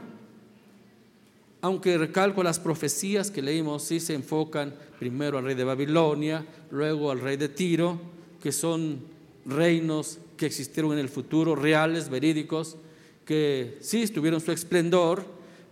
Aunque 1.62 1.98
recalco 1.98 2.44
las 2.44 2.60
profecías 2.60 3.32
que 3.32 3.42
leímos, 3.42 3.84
sí 3.84 4.00
se 4.00 4.14
enfocan 4.14 4.76
primero 5.00 5.38
al 5.38 5.46
rey 5.46 5.56
de 5.56 5.64
Babilonia, 5.64 6.46
luego 6.72 7.12
al 7.12 7.20
rey 7.20 7.38
de 7.38 7.50
Tiro, 7.50 8.00
que 8.42 8.52
son 8.52 9.00
reinos 9.46 10.20
que 10.38 10.46
existieron 10.46 10.94
en 10.94 11.00
el 11.00 11.10
futuro, 11.10 11.56
reales, 11.56 12.10
verídicos, 12.10 12.78
que 13.26 13.78
sí 13.82 14.08
tuvieron 14.08 14.40
su 14.40 14.52
esplendor, 14.52 15.26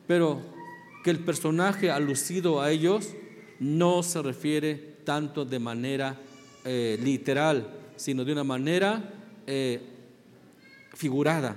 pero 0.08 0.42
que 1.04 1.12
el 1.12 1.20
personaje 1.20 1.92
alucido 1.92 2.62
a 2.62 2.72
ellos 2.72 3.14
no 3.60 4.02
se 4.02 4.22
refiere 4.22 4.96
tanto 5.04 5.46
de 5.46 5.60
manera 5.60 6.20
eh, 6.66 7.00
literal, 7.02 7.70
sino 7.96 8.26
de 8.26 8.34
una 8.34 8.44
manera 8.44 9.14
eh, 9.46 9.82
figurada. 10.94 11.56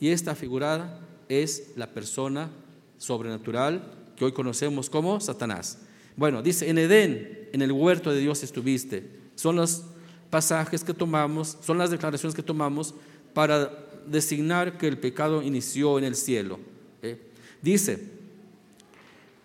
Y 0.00 0.08
esta 0.08 0.34
figurada 0.34 1.00
es 1.28 1.72
la 1.76 1.88
persona 1.88 2.50
sobrenatural 2.98 3.92
que 4.16 4.24
hoy 4.24 4.32
conocemos 4.32 4.90
como 4.90 5.20
Satanás. 5.20 5.78
Bueno, 6.16 6.42
dice, 6.42 6.68
en 6.68 6.78
Edén, 6.78 7.48
en 7.52 7.62
el 7.62 7.72
huerto 7.72 8.10
de 8.10 8.20
Dios 8.20 8.42
estuviste. 8.42 9.08
Son 9.34 9.56
los 9.56 9.84
pasajes 10.30 10.82
que 10.82 10.94
tomamos, 10.94 11.58
son 11.62 11.78
las 11.78 11.90
declaraciones 11.90 12.34
que 12.34 12.42
tomamos 12.42 12.94
para 13.34 13.70
designar 14.06 14.78
que 14.78 14.88
el 14.88 14.98
pecado 14.98 15.42
inició 15.42 15.98
en 15.98 16.04
el 16.04 16.16
cielo. 16.16 16.58
¿eh? 17.02 17.20
Dice, 17.60 18.02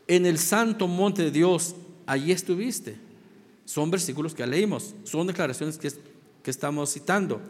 en 0.08 0.26
el 0.26 0.38
santo 0.38 0.88
monte 0.88 1.24
de 1.24 1.32
Dios, 1.32 1.76
allí 2.06 2.32
estuviste. 2.32 2.96
Son 3.66 3.92
versículos 3.92 4.34
que 4.34 4.46
leímos, 4.46 4.96
son 5.04 5.28
declaraciones 5.28 5.78
que, 5.78 5.92
que 6.44 6.52
estamos 6.52 6.92
citando. 6.92 7.42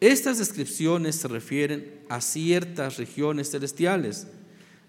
Estas 0.00 0.38
descripciones 0.38 1.16
se 1.16 1.28
refieren 1.28 2.00
a 2.08 2.20
ciertas 2.20 2.98
regiones 2.98 3.50
celestiales. 3.50 4.26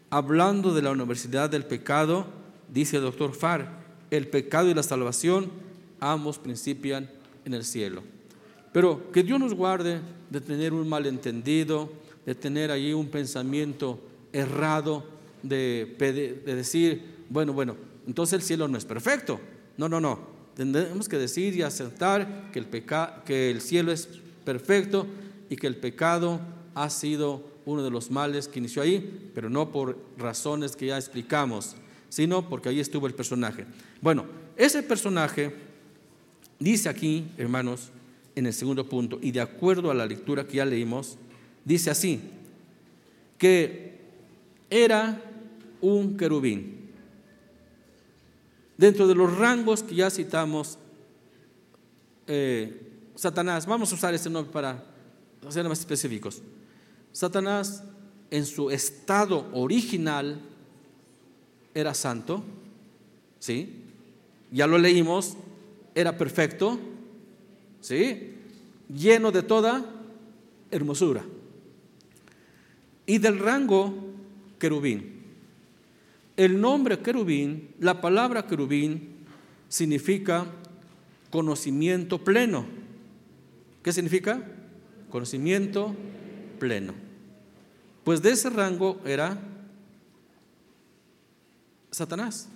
Hablando 0.10 0.74
de 0.74 0.82
la 0.82 0.92
universidad 0.92 1.50
del 1.50 1.66
pecado, 1.66 2.26
dice 2.72 2.98
el 2.98 3.04
doctor 3.04 3.34
Farr, 3.34 3.68
el 4.12 4.28
pecado 4.28 4.70
y 4.70 4.74
la 4.74 4.84
salvación 4.84 5.50
ambos 6.00 6.38
principian 6.38 7.10
en 7.44 7.54
el 7.54 7.64
cielo. 7.64 8.04
Pero 8.72 9.12
que 9.12 9.24
Dios 9.24 9.40
nos 9.40 9.54
guarde 9.54 10.02
de 10.30 10.42
tener 10.42 10.74
un 10.74 10.88
malentendido, 10.88 11.92
de 12.26 12.36
tener 12.36 12.72
ahí 12.72 12.94
un 12.94 13.08
pensamiento 13.08 14.00
errado, 14.34 15.04
de, 15.42 15.96
de 15.98 16.56
decir, 16.56 17.16
bueno, 17.30 17.54
bueno, 17.54 17.76
entonces 18.08 18.34
el 18.34 18.42
cielo 18.42 18.68
no 18.68 18.78
es 18.78 18.86
perfecto. 18.86 19.40
No, 19.78 19.90
no, 19.90 20.00
no. 20.00 20.20
Tenemos 20.56 21.10
que 21.10 21.18
decir 21.18 21.56
y 21.56 21.62
aceptar 21.62 22.50
que 22.52 22.60
el, 22.60 22.68
que 23.26 23.52
el 23.52 23.62
cielo 23.62 23.92
es 23.92 24.08
perfecto 24.46 25.06
y 25.50 25.58
que 25.58 25.68
el 25.68 25.76
pecado 25.76 26.40
ha 26.76 26.90
sido 26.90 27.44
uno 27.66 27.84
de 27.84 27.90
los 27.90 28.12
males 28.12 28.48
que 28.48 28.60
inició 28.60 28.82
ahí, 28.82 29.30
pero 29.34 29.50
no 29.50 29.72
por 29.72 29.98
razones 30.18 30.76
que 30.76 30.88
ya 30.88 30.98
explicamos, 30.98 31.76
sino 32.10 32.48
porque 32.48 32.70
ahí 32.70 32.80
estuvo 32.80 33.08
el 33.08 33.14
personaje. 33.14 33.66
Bueno, 34.02 34.26
ese 34.56 34.84
personaje 34.84 35.54
dice 36.60 36.90
aquí, 36.90 37.26
hermanos, 37.38 37.90
en 38.36 38.46
el 38.46 38.54
segundo 38.54 38.88
punto, 38.88 39.18
y 39.22 39.32
de 39.32 39.42
acuerdo 39.42 39.92
a 39.92 39.94
la 39.94 40.06
lectura 40.06 40.46
que 40.46 40.58
ya 40.58 40.66
leímos, 40.66 41.18
dice 41.64 41.90
así, 41.90 42.22
que 43.38 44.00
era 44.70 45.22
un 45.82 46.18
querubín. 46.18 46.92
Dentro 48.78 49.08
de 49.08 49.16
los 49.16 49.38
rangos 49.38 49.84
que 49.84 49.96
ya 49.96 50.10
citamos, 50.10 50.78
eh, 52.28 52.82
Satanás, 53.16 53.66
vamos 53.66 53.92
a 53.92 53.96
usar 53.96 54.14
ese 54.14 54.30
nombre 54.30 54.52
para 54.52 54.84
ser 55.50 55.68
más 55.68 55.80
específicos. 55.80 56.42
Satanás 57.16 57.82
en 58.30 58.46
su 58.46 58.70
estado 58.70 59.48
original 59.54 60.38
era 61.74 61.94
santo, 61.94 62.44
¿sí? 63.40 63.70
Ya 64.52 64.68
lo 64.68 64.78
leímos, 64.78 65.38
era 65.96 66.18
perfecto, 66.18 66.78
¿sí? 67.80 68.34
Lleno 68.94 69.32
de 69.32 69.44
toda 69.44 69.90
hermosura. 70.72 71.24
Y 73.06 73.20
del 73.20 73.40
rango 73.40 73.94
querubín. 74.60 75.22
El 76.36 76.60
nombre 76.60 77.00
querubín, 77.00 77.70
la 77.80 78.02
palabra 78.02 78.46
querubín, 78.46 79.16
significa 79.70 80.48
conocimiento 81.30 82.22
pleno. 82.26 82.66
¿Qué 83.84 83.94
significa? 83.94 84.46
Conocimiento 85.10 85.96
pleno. 86.60 87.05
Pues 88.06 88.22
de 88.22 88.30
ese 88.30 88.52
rango 88.52 89.02
era 89.04 89.36
Satanás. 91.90 92.48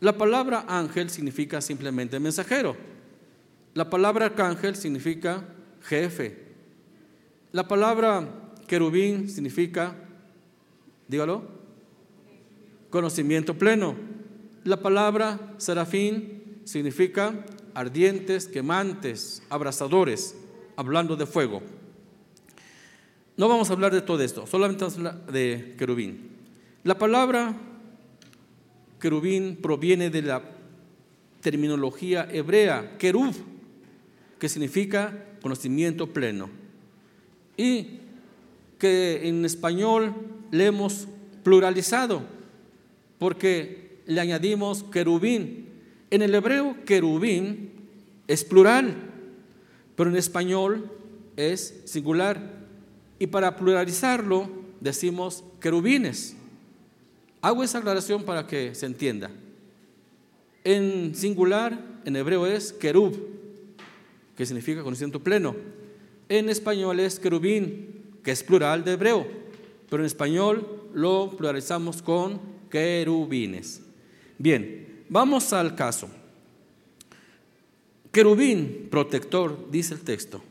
La 0.00 0.16
palabra 0.16 0.64
ángel 0.66 1.10
significa 1.10 1.60
simplemente 1.60 2.18
mensajero. 2.18 2.74
La 3.74 3.90
palabra 3.90 4.24
arcángel 4.24 4.74
significa 4.74 5.44
jefe. 5.82 6.46
La 7.52 7.68
palabra 7.68 8.26
querubín 8.66 9.28
significa, 9.28 9.94
dígalo, 11.08 11.42
conocimiento 12.88 13.58
pleno. 13.58 13.96
La 14.64 14.80
palabra 14.80 15.52
serafín 15.58 16.62
significa 16.64 17.44
ardientes, 17.74 18.48
quemantes, 18.48 19.42
abrasadores, 19.50 20.34
hablando 20.74 21.16
de 21.16 21.26
fuego. 21.26 21.60
No 23.38 23.48
vamos 23.48 23.70
a 23.70 23.72
hablar 23.74 23.94
de 23.94 24.02
todo 24.02 24.20
esto, 24.20 24.48
solamente 24.48 24.80
vamos 24.80 24.94
a 24.94 24.98
hablar 24.98 25.26
de 25.26 25.76
querubín. 25.78 26.28
La 26.82 26.98
palabra 26.98 27.54
querubín 29.00 29.56
proviene 29.62 30.10
de 30.10 30.22
la 30.22 30.42
terminología 31.40 32.26
hebrea, 32.32 32.98
querub, 32.98 33.32
que 34.40 34.48
significa 34.48 35.24
conocimiento 35.40 36.12
pleno. 36.12 36.50
Y 37.56 38.00
que 38.76 39.28
en 39.28 39.44
español 39.44 40.14
le 40.50 40.66
hemos 40.66 41.06
pluralizado, 41.44 42.22
porque 43.20 44.00
le 44.06 44.20
añadimos 44.20 44.82
querubín. 44.82 45.68
En 46.10 46.22
el 46.22 46.34
hebreo, 46.34 46.76
querubín 46.84 47.70
es 48.26 48.42
plural, 48.42 48.96
pero 49.94 50.10
en 50.10 50.16
español 50.16 50.90
es 51.36 51.82
singular. 51.84 52.57
Y 53.18 53.26
para 53.26 53.56
pluralizarlo 53.56 54.48
decimos 54.80 55.44
querubines. 55.60 56.36
Hago 57.40 57.62
esa 57.62 57.78
aclaración 57.78 58.24
para 58.24 58.46
que 58.46 58.74
se 58.74 58.86
entienda. 58.86 59.30
En 60.64 61.14
singular, 61.14 61.78
en 62.04 62.16
hebreo 62.16 62.46
es 62.46 62.72
querub, 62.72 63.16
que 64.36 64.46
significa 64.46 64.82
conocimiento 64.82 65.22
pleno. 65.22 65.54
En 66.28 66.48
español 66.48 67.00
es 67.00 67.18
querubín, 67.18 68.04
que 68.22 68.32
es 68.32 68.42
plural 68.42 68.84
de 68.84 68.92
hebreo, 68.92 69.26
pero 69.88 70.02
en 70.02 70.06
español 70.06 70.82
lo 70.92 71.34
pluralizamos 71.36 72.02
con 72.02 72.40
querubines. 72.70 73.82
Bien, 74.36 75.04
vamos 75.08 75.52
al 75.52 75.74
caso. 75.74 76.08
Querubín, 78.12 78.88
protector, 78.90 79.70
dice 79.70 79.94
el 79.94 80.00
texto. 80.00 80.42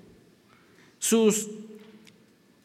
Sus 1.00 1.48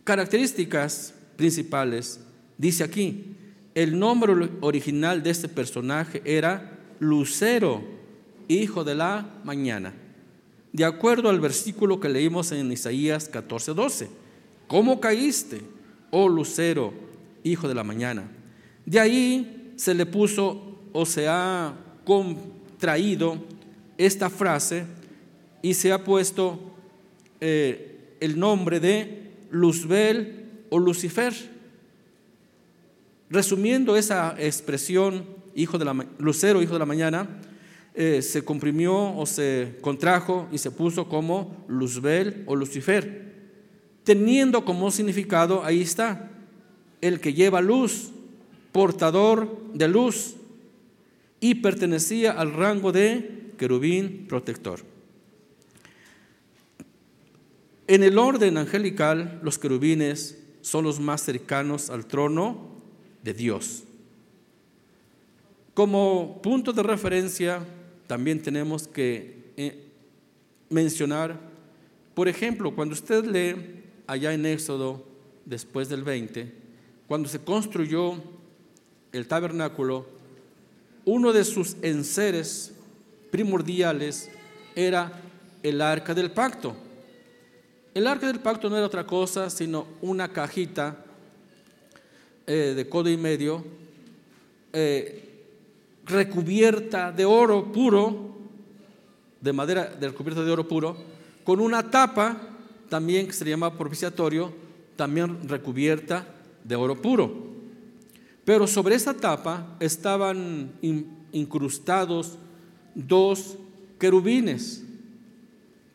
características 0.05 1.15
principales, 1.37 2.21
dice 2.59 2.85
aquí, 2.85 3.37
el 3.75 3.99
nombre 3.99 4.51
original 4.61 5.23
de 5.23 5.31
este 5.31 5.49
personaje 5.49 6.23
era 6.25 6.79
Lucero, 6.99 7.83
hijo 8.49 8.85
de 8.85 8.95
la 8.95 9.41
mañana. 9.45 9.95
De 10.73 10.85
acuerdo 10.85 11.29
al 11.29 11.41
versículo 11.41 12.01
que 12.01 12.09
leímos 12.09 12.53
en 12.53 12.71
Isaías 12.73 13.31
14:12. 13.31 14.09
¿Cómo 14.67 15.01
caíste, 15.01 15.61
oh 16.11 16.29
Lucero, 16.29 16.95
hijo 17.43 17.69
de 17.69 17.75
la 17.75 17.85
mañana? 17.85 18.31
De 18.87 18.99
ahí 18.99 19.73
se 19.77 19.95
le 19.95 20.07
puso 20.07 20.79
o 20.93 21.05
se 21.05 21.29
ha 21.29 21.75
contraído 22.05 23.39
esta 23.99 24.31
frase 24.31 24.85
y 25.61 25.75
se 25.75 25.93
ha 25.93 26.03
puesto 26.05 26.59
eh, 27.41 28.17
el 28.21 28.39
nombre 28.39 28.81
de 28.81 29.22
Luzbel 29.53 30.67
o 30.71 30.79
Lucifer 30.79 31.33
Resumiendo 33.33 33.97
esa 33.97 34.37
expresión, 34.39 35.25
hijo 35.55 35.79
de 35.79 35.87
la, 35.87 36.07
lucero, 36.19 36.61
hijo 36.61 36.75
de 36.75 36.79
la 36.79 36.85
mañana, 36.85 37.41
eh, 37.95 38.21
se 38.21 38.45
comprimió 38.45 39.17
o 39.17 39.25
se 39.25 39.79
contrajo 39.81 40.49
y 40.53 40.59
se 40.59 40.71
puso 40.71 41.09
como 41.09 41.65
Luzbel 41.67 42.43
o 42.45 42.55
Lucifer, 42.55 43.33
teniendo 44.05 44.67
como 44.67 44.91
significado, 44.91 45.65
ahí 45.65 45.81
está, 45.81 46.31
el 47.01 47.21
que 47.21 47.33
lleva 47.33 47.63
luz, 47.63 48.11
portador 48.71 49.49
de 49.73 49.89
luz, 49.89 50.35
y 51.41 51.55
pertenecía 51.55 52.33
al 52.33 52.53
rango 52.53 52.93
de 52.93 53.55
querubín 53.57 54.27
protector. 54.29 54.92
En 57.87 58.03
el 58.03 58.19
orden 58.19 58.57
angelical, 58.59 59.41
los 59.43 59.59
querubines 59.59 60.39
son 60.61 60.85
los 60.85 61.01
más 61.01 61.23
cercanos 61.23 61.91
al 61.91 62.07
trono 62.07 62.69
de 63.23 63.35
Dios. 63.35 63.85
Como 65.75 66.41
punto 66.43 66.73
de 66.73 66.83
referencia, 66.83 67.65
también 68.07 68.41
tenemos 68.43 68.87
que 68.87 69.53
eh, 69.57 69.87
mencionar, 70.69 71.39
por 72.15 72.29
ejemplo, 72.29 72.75
cuando 72.75 72.93
usted 72.93 73.25
lee 73.25 73.83
allá 74.07 74.33
en 74.33 74.47
Éxodo, 74.47 75.05
después 75.45 75.89
del 75.89 76.05
20, 76.05 76.53
cuando 77.09 77.29
se 77.29 77.41
construyó 77.41 78.23
el 79.13 79.27
tabernáculo, 79.27 80.07
uno 81.05 81.33
de 81.33 81.45
sus 81.45 81.77
enseres 81.83 82.75
primordiales 83.31 84.31
era 84.77 85.21
el 85.63 85.81
arca 85.81 86.15
del 86.15 86.31
pacto. 86.31 86.77
El 87.95 88.07
arca 88.07 88.27
del 88.27 88.41
pacto 88.41 88.71
no 88.71 88.77
era 88.77 88.87
otra 88.87 89.07
cosa 89.07 89.51
sino 89.51 89.87
una 90.01 90.29
cajita 90.29 91.05
eh, 92.47 92.73
de 92.75 92.89
codo 92.89 93.11
y 93.11 93.19
medio, 93.19 93.65
eh, 94.73 95.29
recubierta 96.07 97.13
de 97.13 97.27
oro 97.27 97.71
puro, 97.71 98.35
de 99.41 99.53
madera 99.53 99.85
de 99.85 100.09
recubierta 100.09 100.43
de 100.43 100.51
oro 100.51 100.67
puro, 100.67 100.97
con 101.45 101.61
una 101.61 101.91
tapa 101.91 102.37
también 102.89 103.27
que 103.27 103.35
se 103.35 103.45
llama 103.45 103.77
propiciatorio, 103.77 104.53
también 104.97 105.47
recubierta 105.47 106.27
de 106.65 106.77
oro 106.77 107.01
puro. 107.01 107.53
Pero 108.45 108.67
sobre 108.67 108.95
esa 108.95 109.15
tapa 109.15 109.77
estaban 109.81 110.73
incrustados 111.31 112.39
dos 112.95 113.57
querubines 113.99 114.83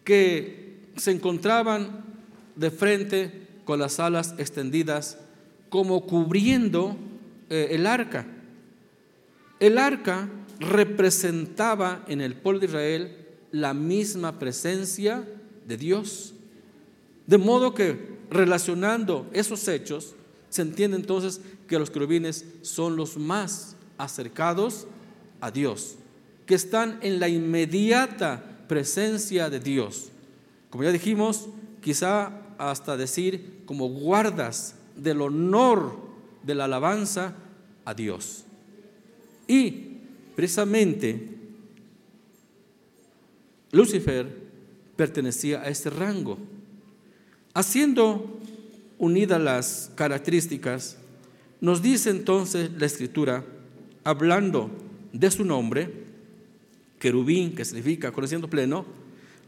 que 0.04 0.67
se 0.98 1.12
encontraban 1.12 2.04
de 2.56 2.72
frente 2.72 3.48
con 3.66 3.80
las 3.80 4.00
alas 4.00 4.34
extendidas 4.38 5.18
como 5.70 6.06
cubriendo 6.06 6.96
eh, 7.50 7.70
el 7.72 7.86
arca. 7.86 8.26
El 9.60 9.78
arca 9.78 10.30
representaba 10.60 12.04
en 12.08 12.22
el 12.22 12.36
pueblo 12.36 12.60
de 12.60 12.66
Israel 12.68 13.18
la 13.52 13.74
misma 13.74 14.40
presencia 14.40 15.28
de 15.68 15.78
Dios. 15.78 16.34
De 17.26 17.38
modo 17.38 17.74
que 17.74 18.18
relacionando 18.30 19.28
esos 19.34 19.68
hechos, 19.68 20.16
se 20.50 20.62
entiende 20.62 20.98
entonces 20.98 21.42
que 21.68 21.80
los 21.80 21.90
querubines 21.90 22.46
son 22.62 22.96
los 22.96 23.18
más 23.18 23.76
acercados 23.98 24.88
a 25.42 25.52
Dios, 25.52 25.96
que 26.46 26.56
están 26.56 27.00
en 27.02 27.20
la 27.20 27.28
inmediata 27.28 28.44
presencia 28.68 29.50
de 29.50 29.60
Dios. 29.60 30.12
Como 30.70 30.84
ya 30.84 30.92
dijimos, 30.92 31.48
quizá 31.82 32.32
hasta 32.58 32.98
decir 32.98 33.62
como 33.66 33.88
guardas 33.90 34.76
del 34.96 35.22
honor 35.22 35.98
de 36.44 36.56
la 36.56 36.66
alabanza 36.66 37.36
a 37.86 37.94
Dios. 37.94 38.44
Y 39.48 39.98
precisamente 40.36 41.30
Lucifer 43.72 44.28
pertenecía 44.96 45.62
a 45.62 45.68
este 45.68 45.90
rango. 45.90 46.38
Haciendo 47.54 48.40
unidas 48.98 49.42
las 49.42 49.92
características, 49.96 50.98
nos 51.62 51.82
dice 51.82 52.10
entonces 52.10 52.72
la 52.78 52.86
escritura, 52.86 53.44
hablando 54.04 54.70
de 55.14 55.32
su 55.32 55.44
nombre, 55.44 55.92
querubín, 57.00 57.56
que 57.56 57.66
significa 57.66 58.12
conociendo 58.12 58.50
pleno, 58.50 58.86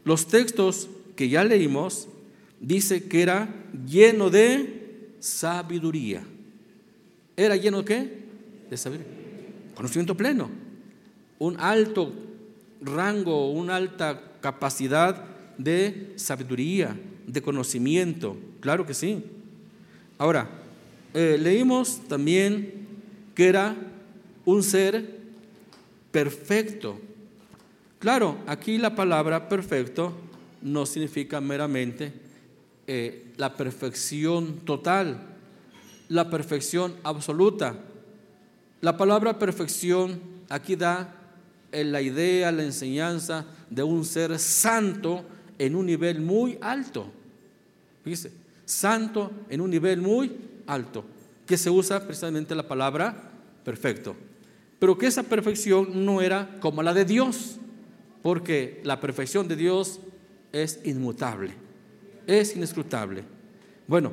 los 0.04 0.26
textos 0.26 0.88
que 1.20 1.28
ya 1.28 1.44
leímos, 1.44 2.08
dice 2.60 3.04
que 3.06 3.20
era 3.20 3.46
lleno 3.86 4.30
de 4.30 5.10
sabiduría. 5.18 6.22
¿Era 7.36 7.56
lleno 7.56 7.80
de 7.80 7.84
qué? 7.84 8.18
De 8.70 8.76
sabiduría. 8.78 9.12
Conocimiento 9.74 10.16
pleno. 10.16 10.48
Un 11.38 11.60
alto 11.60 12.10
rango, 12.80 13.52
una 13.52 13.76
alta 13.76 14.38
capacidad 14.40 15.22
de 15.58 16.14
sabiduría, 16.16 16.98
de 17.26 17.42
conocimiento. 17.42 18.38
Claro 18.60 18.86
que 18.86 18.94
sí. 18.94 19.22
Ahora, 20.16 20.48
eh, 21.12 21.36
leímos 21.38 22.00
también 22.08 22.86
que 23.34 23.46
era 23.46 23.76
un 24.46 24.62
ser 24.62 25.18
perfecto. 26.12 26.98
Claro, 27.98 28.38
aquí 28.46 28.78
la 28.78 28.94
palabra 28.94 29.50
perfecto 29.50 30.29
no 30.62 30.86
significa 30.86 31.40
meramente 31.40 32.12
eh, 32.86 33.32
la 33.36 33.56
perfección 33.56 34.58
total, 34.64 35.20
la 36.08 36.28
perfección 36.28 36.94
absoluta. 37.04 37.76
La 38.80 38.96
palabra 38.96 39.38
perfección 39.38 40.20
aquí 40.48 40.76
da 40.76 41.14
eh, 41.72 41.84
la 41.84 42.02
idea, 42.02 42.50
la 42.50 42.64
enseñanza 42.64 43.46
de 43.68 43.82
un 43.82 44.04
ser 44.04 44.38
santo 44.38 45.24
en 45.58 45.76
un 45.76 45.86
nivel 45.86 46.20
muy 46.20 46.58
alto. 46.60 47.06
Fíjese, 48.02 48.32
santo 48.64 49.30
en 49.48 49.60
un 49.60 49.70
nivel 49.70 50.00
muy 50.00 50.34
alto, 50.66 51.04
que 51.46 51.56
se 51.56 51.70
usa 51.70 52.04
precisamente 52.04 52.54
la 52.54 52.66
palabra 52.66 53.30
perfecto. 53.64 54.16
Pero 54.78 54.96
que 54.96 55.06
esa 55.06 55.22
perfección 55.22 56.04
no 56.04 56.22
era 56.22 56.58
como 56.60 56.82
la 56.82 56.94
de 56.94 57.04
Dios, 57.04 57.58
porque 58.22 58.80
la 58.84 59.00
perfección 59.00 59.46
de 59.46 59.56
Dios 59.56 60.00
es 60.52 60.80
inmutable, 60.84 61.52
es 62.26 62.56
inescrutable. 62.56 63.24
Bueno, 63.86 64.12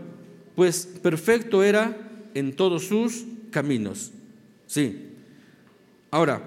pues 0.55 0.87
perfecto 1.01 1.63
era 1.63 1.95
en 2.33 2.55
todos 2.55 2.85
sus 2.85 3.25
caminos. 3.51 4.11
Sí. 4.65 5.09
Ahora, 6.11 6.43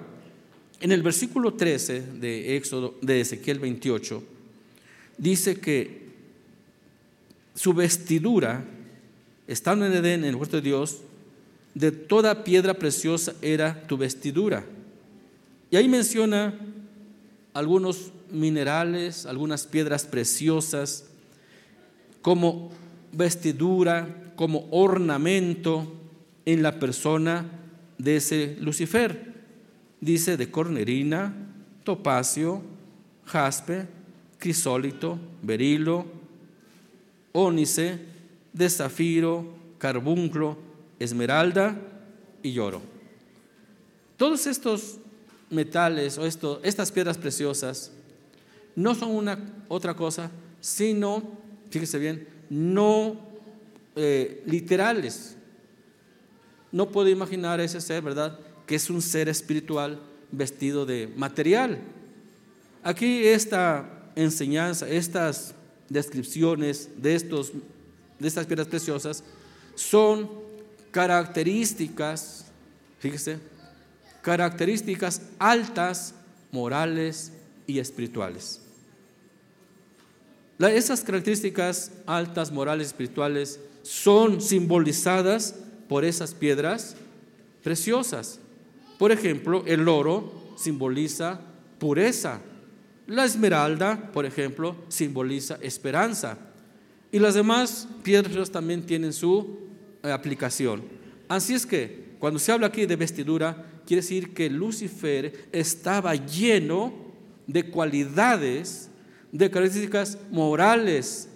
en 0.81 0.93
el 0.93 1.03
versículo 1.03 1.55
13 1.55 2.03
de 2.21 2.57
Éxodo 2.57 2.97
de 3.03 3.21
Ezequiel 3.21 3.59
28 3.59 4.23
dice 5.19 5.57
que 5.61 6.11
su 7.55 7.75
vestidura, 7.75 8.65
estando 9.47 9.85
en 9.85 9.93
Edén, 9.93 10.25
en 10.25 10.31
el 10.31 10.37
huerto 10.37 10.57
de 10.57 10.63
Dios, 10.63 11.03
de 11.75 11.93
toda 11.93 12.43
piedra 12.45 12.75
preciosa 12.75 13.35
era 13.43 13.83
tu 13.87 13.97
vestidura. 13.97 14.65
Y 15.71 15.77
ahí 15.77 15.89
menciona 15.89 16.59
algunos 17.53 18.13
minerales, 18.33 19.27
algunas 19.27 19.67
piedras 19.67 20.05
preciosas, 20.05 21.07
como 22.23 22.71
vestidura, 23.13 24.33
como 24.37 24.69
ornamento 24.71 25.93
en 26.47 26.63
la 26.63 26.79
persona 26.79 27.47
de 27.99 28.17
ese 28.17 28.57
Lucifer. 28.61 29.35
Dice 30.01 30.37
de 30.37 30.51
cornerina, 30.51 31.35
topacio, 31.85 32.63
jaspe, 33.27 33.87
crisólito, 34.39 35.19
berilo, 35.43 36.07
ónice, 37.33 37.99
de 38.53 38.69
zafiro, 38.69 39.45
carbunclo, 39.79 40.57
esmeralda 40.99 41.79
y 42.43 42.59
oro. 42.59 42.83
Todos 44.17 44.47
estos 44.47 44.99
metales 45.51 46.19
o 46.19 46.27
estas 46.27 46.93
piedras 46.93 47.19
preciosas 47.19 47.93
no 48.77 48.95
son 48.95 49.11
una 49.11 49.39
otra 49.69 49.95
cosa, 49.95 50.31
sino, 50.61 51.23
fíjese 51.71 51.99
bien, 51.99 52.29
no 52.49 53.17
eh, 53.97 54.43
literales. 54.47 55.37
No 56.73 56.91
puedo 56.91 57.09
imaginar 57.09 57.61
ese 57.61 57.81
ser, 57.81 58.03
¿verdad? 58.03 58.39
Que 58.67 58.77
es 58.77 58.91
un 58.91 59.03
ser 59.03 59.29
espiritual 59.29 60.01
vestido 60.31 60.87
de 60.87 61.13
material. 61.17 61.79
Aquí 62.83 63.27
esta 63.27 64.11
enseñanza, 64.15 64.89
estas 64.89 65.55
descripciones 65.89 66.89
de, 66.97 67.15
estos, 67.15 67.53
de 68.19 68.29
estas 68.29 68.47
piedras 68.47 68.69
preciosas 68.69 69.25
son 69.75 70.31
características, 70.91 72.47
fíjese, 72.99 73.39
características 74.23 75.23
altas, 75.39 76.15
morales 76.53 77.33
y 77.71 77.79
espirituales. 77.79 78.61
Esas 80.59 81.03
características 81.03 81.93
altas, 82.07 82.53
morales, 82.53 82.89
espirituales 82.89 83.61
son 83.83 84.41
simbolizadas 84.43 85.55
por 85.89 86.05
esas 86.05 86.35
piedras 86.35 86.97
preciosas. 87.63 88.39
Por 88.99 89.11
ejemplo, 89.11 89.65
el 89.67 89.89
oro 89.89 90.55
simboliza 90.57 91.41
pureza. 91.79 92.41
La 93.07 93.25
esmeralda, 93.25 94.13
por 94.13 94.27
ejemplo, 94.27 94.77
simboliza 94.89 95.59
esperanza. 95.63 96.37
Y 97.11 97.19
las 97.19 97.35
demás 97.35 97.89
piedras 98.03 98.51
también 98.51 98.85
tienen 98.85 99.13
su 99.13 99.59
eh, 100.03 100.13
aplicación. 100.13 100.83
Así 101.29 101.55
es 101.55 101.65
que 101.65 102.11
cuando 102.19 102.39
se 102.39 102.53
habla 102.53 102.67
aquí 102.69 102.87
de 102.87 102.97
vestidura, 102.97 103.67
quiere 103.87 104.03
decir 104.03 104.35
que 104.35 104.51
Lucifer 104.51 105.49
estaba 105.51 106.15
lleno 106.15 107.10
de 107.53 107.71
cualidades, 107.71 108.91
de 109.33 109.51
características 109.51 110.19
morales 110.31 111.29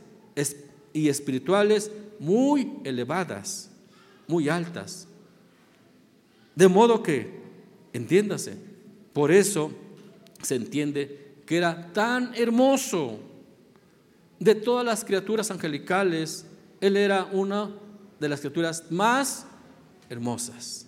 y 0.93 1.09
espirituales 1.09 1.91
muy 2.19 2.75
elevadas, 2.85 3.71
muy 4.29 4.49
altas. 4.49 5.09
De 6.55 6.69
modo 6.69 7.03
que, 7.03 7.31
entiéndase, 7.93 8.57
por 9.13 9.33
eso 9.33 9.73
se 10.43 10.55
entiende 10.55 11.35
que 11.47 11.57
era 11.57 11.93
tan 11.93 12.33
hermoso. 12.35 13.19
De 14.39 14.55
todas 14.55 14.85
las 14.85 15.05
criaturas 15.05 15.51
angelicales, 15.51 16.47
él 16.81 16.97
era 16.97 17.25
una 17.25 17.71
de 18.21 18.29
las 18.29 18.41
criaturas 18.41 18.85
más 18.91 19.47
hermosas, 20.09 20.87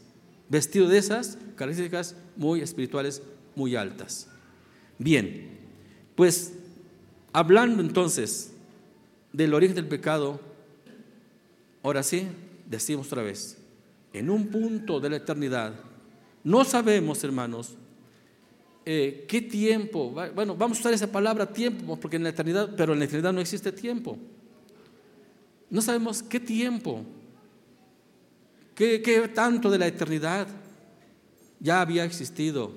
vestido 0.49 0.89
de 0.89 0.99
esas 0.99 1.39
características 1.57 2.15
muy 2.37 2.61
espirituales, 2.61 3.23
muy 3.55 3.75
altas. 3.77 4.29
Bien, 4.99 5.59
pues 6.15 6.55
hablando 7.33 7.83
entonces 7.83 8.53
del 9.33 9.55
origen 9.55 9.77
del 9.77 9.87
pecado, 9.87 10.41
ahora 11.83 12.03
sí, 12.03 12.27
decimos 12.69 13.07
otra 13.09 13.23
vez, 13.23 13.59
en 14.13 14.31
un 14.31 14.49
punto 14.49 15.01
de 15.01 15.11
la 15.11 15.17
eternidad, 15.17 15.75
no 16.43 16.65
sabemos, 16.65 17.23
hermanos, 17.25 17.75
eh, 18.85 19.25
qué 19.29 19.43
tiempo, 19.43 20.15
bueno, 20.35 20.57
vamos 20.57 20.79
a 20.79 20.81
usar 20.81 20.95
esa 20.95 21.11
palabra 21.11 21.53
tiempo, 21.53 21.99
porque 21.99 22.17
en 22.17 22.23
la 22.23 22.31
eternidad, 22.31 22.71
pero 22.77 22.93
en 22.93 23.01
la 23.01 23.05
eternidad 23.05 23.33
no 23.33 23.41
existe 23.41 23.73
tiempo. 23.73 24.17
No 25.69 25.83
sabemos 25.83 26.23
qué 26.23 26.39
tiempo 26.39 27.05
¿Qué, 28.77 29.01
qué 29.01 29.27
tanto 29.29 29.71
de 29.71 29.79
la 29.79 29.87
eternidad 29.87 30.47
ya 31.59 31.81
había 31.81 32.05
existido? 32.05 32.73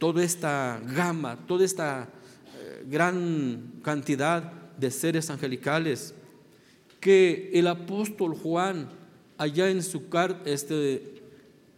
Toda 0.00 0.24
esta 0.24 0.82
gama, 0.96 1.38
toda 1.46 1.64
esta 1.64 2.08
eh, 2.56 2.84
gran 2.88 3.80
cantidad 3.82 4.42
de 4.76 4.90
seres 4.90 5.30
angelicales 5.30 6.14
que 6.98 7.50
el 7.54 7.68
apóstol 7.68 8.34
Juan 8.34 8.88
allá 9.38 9.70
en 9.70 9.82
su 9.82 10.08
carta, 10.08 10.50
este, 10.50 11.22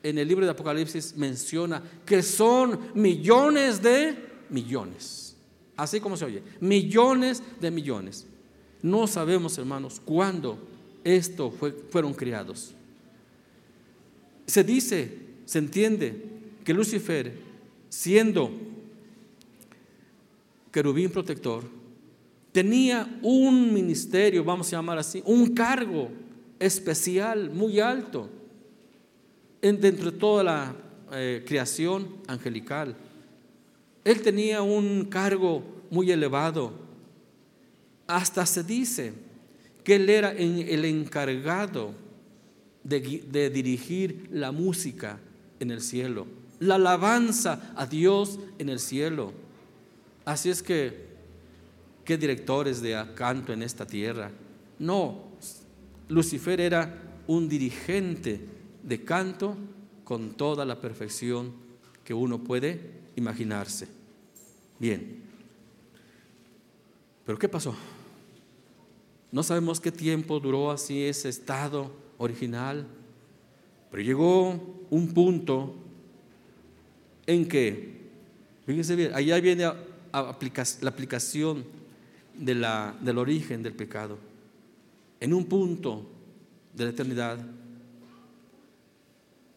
en 0.02 0.18
el 0.18 0.26
libro 0.28 0.44
de 0.44 0.52
Apocalipsis 0.52 1.14
menciona 1.16 1.82
que 2.06 2.22
son 2.22 2.78
millones 2.94 3.82
de 3.82 4.16
millones. 4.50 5.36
Así 5.76 6.00
como 6.00 6.16
se 6.16 6.24
oye, 6.24 6.42
millones 6.60 7.42
de 7.60 7.70
millones. 7.70 8.26
No 8.82 9.06
sabemos, 9.06 9.58
hermanos, 9.58 10.00
cuándo 10.04 10.58
esto 11.02 11.50
fue, 11.50 11.72
fueron 11.90 12.14
criados. 12.14 12.72
Se 14.46 14.62
dice, 14.62 15.18
se 15.44 15.58
entiende 15.58 16.24
que 16.64 16.74
Lucifer, 16.74 17.51
siendo 17.92 18.50
querubín 20.70 21.10
protector, 21.10 21.62
tenía 22.50 23.18
un 23.20 23.70
ministerio, 23.70 24.42
vamos 24.42 24.68
a 24.68 24.76
llamar 24.76 24.96
así, 24.96 25.22
un 25.26 25.52
cargo 25.52 26.08
especial, 26.58 27.50
muy 27.50 27.80
alto, 27.80 28.30
dentro 29.60 30.10
de 30.10 30.16
toda 30.16 30.42
la 30.42 30.74
eh, 31.12 31.44
creación 31.46 32.16
angelical. 32.26 32.96
Él 34.04 34.22
tenía 34.22 34.62
un 34.62 35.04
cargo 35.04 35.62
muy 35.90 36.10
elevado. 36.10 36.72
Hasta 38.06 38.46
se 38.46 38.64
dice 38.64 39.12
que 39.84 39.96
él 39.96 40.08
era 40.08 40.32
el 40.32 40.86
encargado 40.86 41.92
de, 42.82 43.50
dirigir 43.50 44.28
la 44.32 44.50
música 44.50 45.18
en 45.60 45.70
el 45.70 45.82
cielo, 45.82 46.26
la 46.62 46.76
alabanza 46.76 47.72
a 47.76 47.86
Dios 47.86 48.38
en 48.58 48.68
el 48.68 48.78
cielo. 48.78 49.32
Así 50.24 50.48
es 50.48 50.62
que, 50.62 51.08
¿qué 52.04 52.16
directores 52.16 52.80
de 52.80 53.04
canto 53.16 53.52
en 53.52 53.62
esta 53.62 53.84
tierra? 53.84 54.30
No, 54.78 55.24
Lucifer 56.08 56.60
era 56.60 57.02
un 57.26 57.48
dirigente 57.48 58.40
de 58.82 59.04
canto 59.04 59.56
con 60.04 60.34
toda 60.34 60.64
la 60.64 60.80
perfección 60.80 61.52
que 62.04 62.14
uno 62.14 62.38
puede 62.38 62.92
imaginarse. 63.16 63.88
Bien, 64.78 65.20
pero 67.26 67.38
¿qué 67.38 67.48
pasó? 67.48 67.74
No 69.32 69.42
sabemos 69.42 69.80
qué 69.80 69.90
tiempo 69.90 70.38
duró 70.38 70.70
así 70.70 71.02
ese 71.02 71.28
estado 71.28 71.90
original, 72.18 72.86
pero 73.90 74.02
llegó 74.02 74.86
un 74.90 75.12
punto 75.12 75.81
en 77.26 77.48
que, 77.48 78.00
fíjense 78.66 78.96
bien, 78.96 79.14
allá 79.14 79.40
viene 79.40 79.64
la 79.64 80.90
aplicación 80.90 81.64
de 82.36 82.54
la, 82.54 82.96
del 83.00 83.18
origen 83.18 83.62
del 83.62 83.74
pecado. 83.74 84.18
En 85.20 85.32
un 85.32 85.46
punto 85.46 86.06
de 86.74 86.84
la 86.84 86.90
eternidad, 86.90 87.38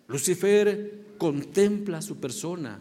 Lucifer 0.08 1.06
contempla 1.18 2.02
su 2.02 2.18
persona. 2.18 2.80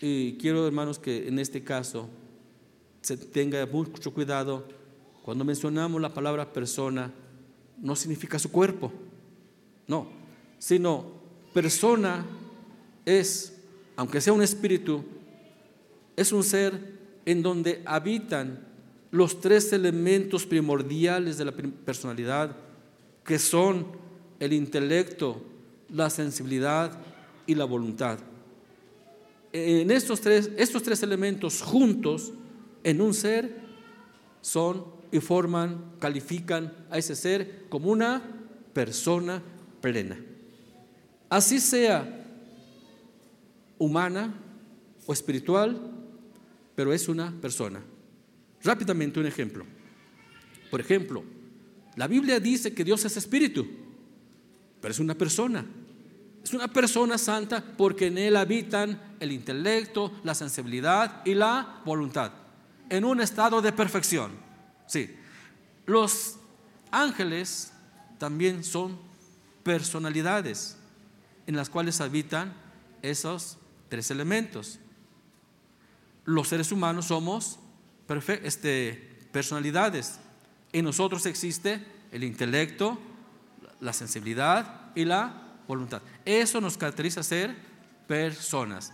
Y 0.00 0.34
quiero, 0.34 0.66
hermanos, 0.66 0.98
que 0.98 1.28
en 1.28 1.38
este 1.38 1.62
caso 1.62 2.08
se 3.00 3.16
tenga 3.16 3.64
mucho 3.66 4.12
cuidado. 4.12 4.66
Cuando 5.22 5.44
mencionamos 5.44 6.00
la 6.00 6.12
palabra 6.12 6.52
persona, 6.52 7.12
no 7.80 7.94
significa 7.94 8.38
su 8.38 8.50
cuerpo, 8.50 8.92
no, 9.86 10.08
sino 10.58 11.04
persona 11.52 12.24
es, 13.06 13.54
aunque 13.96 14.20
sea 14.20 14.34
un 14.34 14.42
espíritu, 14.42 15.02
es 16.16 16.32
un 16.32 16.42
ser 16.42 16.96
en 17.24 17.42
donde 17.42 17.82
habitan 17.86 18.66
los 19.10 19.40
tres 19.40 19.72
elementos 19.72 20.44
primordiales 20.44 21.38
de 21.38 21.44
la 21.46 21.52
personalidad, 21.52 22.54
que 23.24 23.38
son 23.38 23.86
el 24.40 24.52
intelecto, 24.52 25.42
la 25.88 26.10
sensibilidad 26.10 26.98
y 27.46 27.54
la 27.54 27.64
voluntad. 27.64 28.18
En 29.52 29.90
estos 29.90 30.20
tres, 30.20 30.50
estos 30.56 30.82
tres 30.82 31.02
elementos 31.02 31.62
juntos 31.62 32.32
en 32.84 33.00
un 33.00 33.14
ser 33.14 33.56
son 34.42 34.84
y 35.10 35.20
forman, 35.20 35.92
califican 35.98 36.72
a 36.90 36.98
ese 36.98 37.14
ser 37.14 37.64
como 37.68 37.90
una 37.90 38.22
persona 38.72 39.42
plena. 39.80 40.20
Así 41.28 41.58
sea 41.58 42.25
humana 43.78 44.34
o 45.06 45.12
espiritual, 45.12 45.80
pero 46.74 46.92
es 46.92 47.08
una 47.08 47.32
persona. 47.40 47.80
Rápidamente 48.62 49.20
un 49.20 49.26
ejemplo. 49.26 49.64
Por 50.70 50.80
ejemplo, 50.80 51.22
la 51.94 52.06
Biblia 52.06 52.40
dice 52.40 52.74
que 52.74 52.84
Dios 52.84 53.04
es 53.04 53.16
espíritu, 53.16 53.66
pero 54.80 54.92
es 54.92 54.98
una 54.98 55.14
persona. 55.14 55.64
Es 56.42 56.52
una 56.54 56.68
persona 56.68 57.18
santa 57.18 57.64
porque 57.76 58.06
en 58.06 58.18
él 58.18 58.36
habitan 58.36 59.16
el 59.18 59.32
intelecto, 59.32 60.12
la 60.22 60.34
sensibilidad 60.34 61.22
y 61.24 61.34
la 61.34 61.80
voluntad 61.84 62.32
en 62.88 63.04
un 63.04 63.20
estado 63.20 63.62
de 63.62 63.72
perfección. 63.72 64.32
Sí. 64.86 65.14
Los 65.86 66.36
ángeles 66.90 67.72
también 68.18 68.64
son 68.64 68.98
personalidades 69.62 70.76
en 71.46 71.56
las 71.56 71.68
cuales 71.68 72.00
habitan 72.00 72.54
esos 73.02 73.58
tres 73.88 74.10
elementos. 74.10 74.78
Los 76.24 76.48
seres 76.48 76.72
humanos 76.72 77.06
somos 77.06 77.58
este, 78.42 79.18
personalidades. 79.32 80.18
En 80.72 80.84
nosotros 80.84 81.26
existe 81.26 81.84
el 82.12 82.24
intelecto, 82.24 82.98
la 83.80 83.92
sensibilidad 83.92 84.92
y 84.94 85.04
la 85.04 85.42
voluntad. 85.68 86.02
Eso 86.24 86.60
nos 86.60 86.76
caracteriza 86.76 87.22
ser 87.22 87.54
personas. 88.06 88.92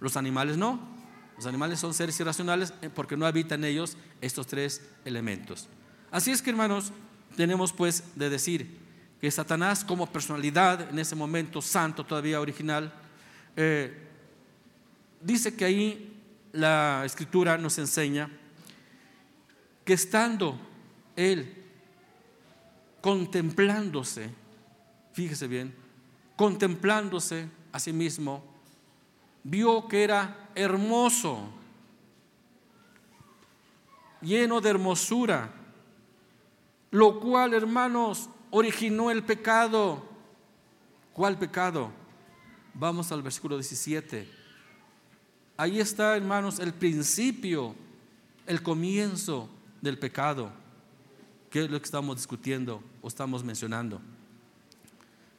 Los 0.00 0.16
animales 0.16 0.56
no. 0.56 0.96
Los 1.36 1.46
animales 1.46 1.78
son 1.78 1.94
seres 1.94 2.18
irracionales 2.18 2.74
eh, 2.82 2.90
porque 2.92 3.16
no 3.16 3.26
habitan 3.26 3.64
ellos 3.64 3.96
estos 4.20 4.46
tres 4.46 4.82
elementos. 5.04 5.68
Así 6.10 6.30
es 6.30 6.42
que, 6.42 6.50
hermanos, 6.50 6.92
tenemos 7.36 7.72
pues 7.72 8.02
de 8.16 8.28
decir 8.28 8.76
que 9.20 9.30
Satanás 9.30 9.84
como 9.84 10.06
personalidad 10.06 10.90
en 10.90 10.98
ese 10.98 11.14
momento 11.14 11.60
santo 11.62 12.04
todavía 12.04 12.40
original, 12.40 12.92
eh, 13.56 14.07
dice 15.20 15.54
que 15.54 15.64
ahí 15.64 16.16
la 16.52 17.02
escritura 17.04 17.58
nos 17.58 17.78
enseña 17.78 18.30
que 19.84 19.94
estando 19.94 20.58
él 21.16 21.64
contemplándose, 23.00 24.30
fíjese 25.12 25.46
bien, 25.46 25.74
contemplándose 26.36 27.48
a 27.72 27.78
sí 27.78 27.92
mismo, 27.92 28.44
vio 29.42 29.88
que 29.88 30.04
era 30.04 30.50
hermoso, 30.54 31.48
lleno 34.20 34.60
de 34.60 34.70
hermosura, 34.70 35.52
lo 36.90 37.20
cual, 37.20 37.54
hermanos, 37.54 38.28
originó 38.50 39.10
el 39.10 39.22
pecado. 39.22 40.06
¿Cuál 41.12 41.38
pecado? 41.38 41.90
Vamos 42.74 43.12
al 43.12 43.22
versículo 43.22 43.56
17. 43.56 44.37
Ahí 45.60 45.80
está, 45.80 46.16
hermanos, 46.16 46.60
el 46.60 46.72
principio, 46.72 47.74
el 48.46 48.62
comienzo 48.62 49.50
del 49.82 49.98
pecado. 49.98 50.52
¿Qué 51.50 51.64
es 51.64 51.70
lo 51.70 51.80
que 51.80 51.84
estamos 51.84 52.14
discutiendo 52.14 52.80
o 53.02 53.08
estamos 53.08 53.42
mencionando? 53.42 54.00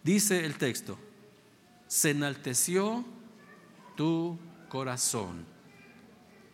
Dice 0.03 0.45
el 0.45 0.57
texto, 0.57 0.99
se 1.87 2.09
enalteció 2.09 3.05
tu 3.95 4.37
corazón 4.67 5.45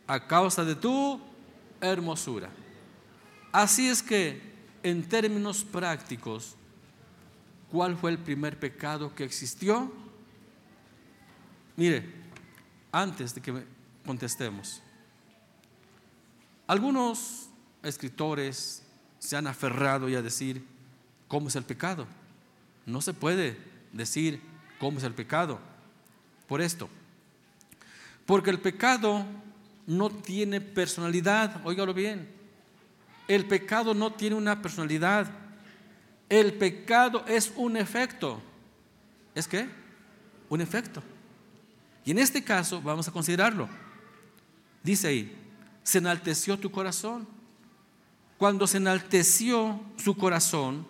a 0.06 0.28
causa 0.28 0.64
de 0.64 0.76
tu 0.76 1.20
hermosura. 1.82 2.52
Así 3.52 3.88
es 3.90 4.04
que, 4.04 4.44
en 4.84 5.10
términos 5.10 5.64
prácticos, 5.64 6.56
¿cuál 7.72 7.98
fue 7.98 8.12
el 8.12 8.20
primer 8.20 8.60
pecado 8.60 9.16
que 9.16 9.24
existió? 9.24 9.92
Mire, 11.76 12.25
antes 12.96 13.36
de 13.36 13.42
que 13.42 13.66
contestemos, 14.06 14.82
algunos 16.66 17.50
escritores 17.84 18.84
se 19.20 19.36
han 19.36 19.48
aferrado 19.48 20.08
ya 20.08 20.20
a 20.20 20.22
decir 20.22 20.66
cómo 21.28 21.50
es 21.50 21.58
el 21.58 21.66
pecado. 21.66 22.08
No 22.86 23.02
se 23.02 23.14
puede 23.14 23.58
decir 23.92 24.40
cómo 24.80 24.98
es 24.98 25.04
el 25.04 25.14
pecado. 25.14 25.60
Por 26.48 26.62
esto, 26.62 26.88
porque 28.26 28.50
el 28.50 28.60
pecado 28.60 29.26
no 29.86 30.10
tiene 30.10 30.62
personalidad, 30.62 31.66
óigalo 31.66 31.94
bien. 31.94 32.30
El 33.28 33.46
pecado 33.46 33.94
no 33.94 34.14
tiene 34.14 34.38
una 34.38 34.62
personalidad. 34.62 35.28
El 36.30 36.54
pecado 36.54 37.26
es 37.28 37.52
un 37.58 37.76
efecto. 37.76 38.42
¿Es 39.34 39.48
qué? 39.50 39.68
Un 40.48 40.62
efecto. 40.62 41.04
Y 42.06 42.12
en 42.12 42.20
este 42.20 42.44
caso 42.44 42.82
vamos 42.82 43.08
a 43.08 43.12
considerarlo. 43.12 43.68
Dice 44.84 45.08
ahí, 45.08 45.36
se 45.84 45.98
enalteció 45.98 46.58
tu 46.58 46.72
corazón. 46.72 47.28
Cuando 48.38 48.68
se 48.68 48.78
enalteció 48.78 49.82
su 49.98 50.16
corazón, 50.16 50.86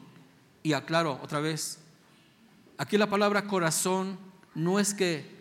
y 0.61 0.73
aclaro 0.73 1.19
otra 1.21 1.39
vez, 1.39 1.77
aquí 2.77 2.97
la 2.97 3.07
palabra 3.07 3.43
corazón 3.43 4.17
no 4.55 4.79
es 4.79 4.95
que 4.95 5.35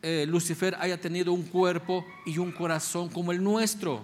eh, 0.00 0.24
Lucifer 0.26 0.76
haya 0.80 1.00
tenido 1.00 1.32
un 1.32 1.42
cuerpo 1.42 2.06
y 2.24 2.38
un 2.38 2.50
corazón 2.50 3.10
como 3.10 3.32
el 3.32 3.44
nuestro. 3.44 4.02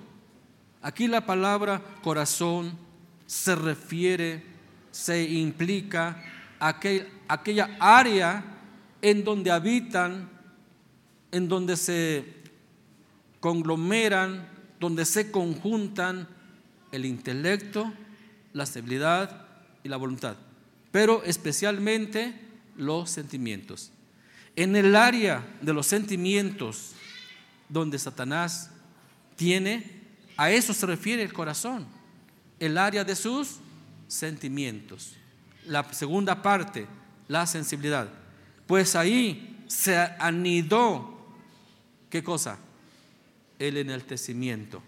Aquí 0.82 1.08
la 1.08 1.24
palabra 1.24 1.82
corazón 2.02 2.76
se 3.26 3.54
refiere, 3.54 4.44
se 4.90 5.22
implica 5.24 6.22
a 6.58 6.68
aquel, 6.68 7.08
aquella 7.26 7.76
área 7.80 8.44
en 9.00 9.24
donde 9.24 9.50
habitan, 9.50 10.28
en 11.32 11.48
donde 11.48 11.76
se 11.76 12.24
conglomeran, 13.40 14.48
donde 14.78 15.04
se 15.04 15.30
conjuntan 15.30 16.28
el 16.92 17.04
intelecto, 17.04 17.92
la 18.52 18.64
estabilidad 18.64 19.46
y 19.82 19.88
la 19.88 19.96
voluntad, 19.96 20.36
pero 20.90 21.22
especialmente 21.24 22.34
los 22.76 23.10
sentimientos. 23.10 23.92
En 24.56 24.74
el 24.76 24.96
área 24.96 25.46
de 25.62 25.72
los 25.72 25.86
sentimientos 25.86 26.92
donde 27.68 27.98
Satanás 27.98 28.70
tiene, 29.36 30.00
a 30.36 30.50
eso 30.50 30.74
se 30.74 30.86
refiere 30.86 31.22
el 31.22 31.32
corazón, 31.32 31.86
el 32.58 32.76
área 32.76 33.04
de 33.04 33.14
sus 33.14 33.58
sentimientos. 34.08 35.16
La 35.66 35.84
segunda 35.92 36.42
parte, 36.42 36.86
la 37.28 37.46
sensibilidad. 37.46 38.08
Pues 38.66 38.96
ahí 38.96 39.64
se 39.68 39.96
anidó, 39.96 41.19
¿qué 42.10 42.22
cosa? 42.22 42.58
El 43.58 43.76
enaltecimiento. 43.76 44.82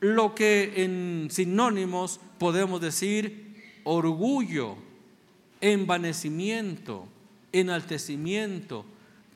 Lo 0.00 0.34
que 0.34 0.84
en 0.84 1.28
sinónimos 1.30 2.20
podemos 2.38 2.80
decir 2.80 3.80
orgullo, 3.84 4.76
envanecimiento, 5.60 7.08
enaltecimiento, 7.52 8.84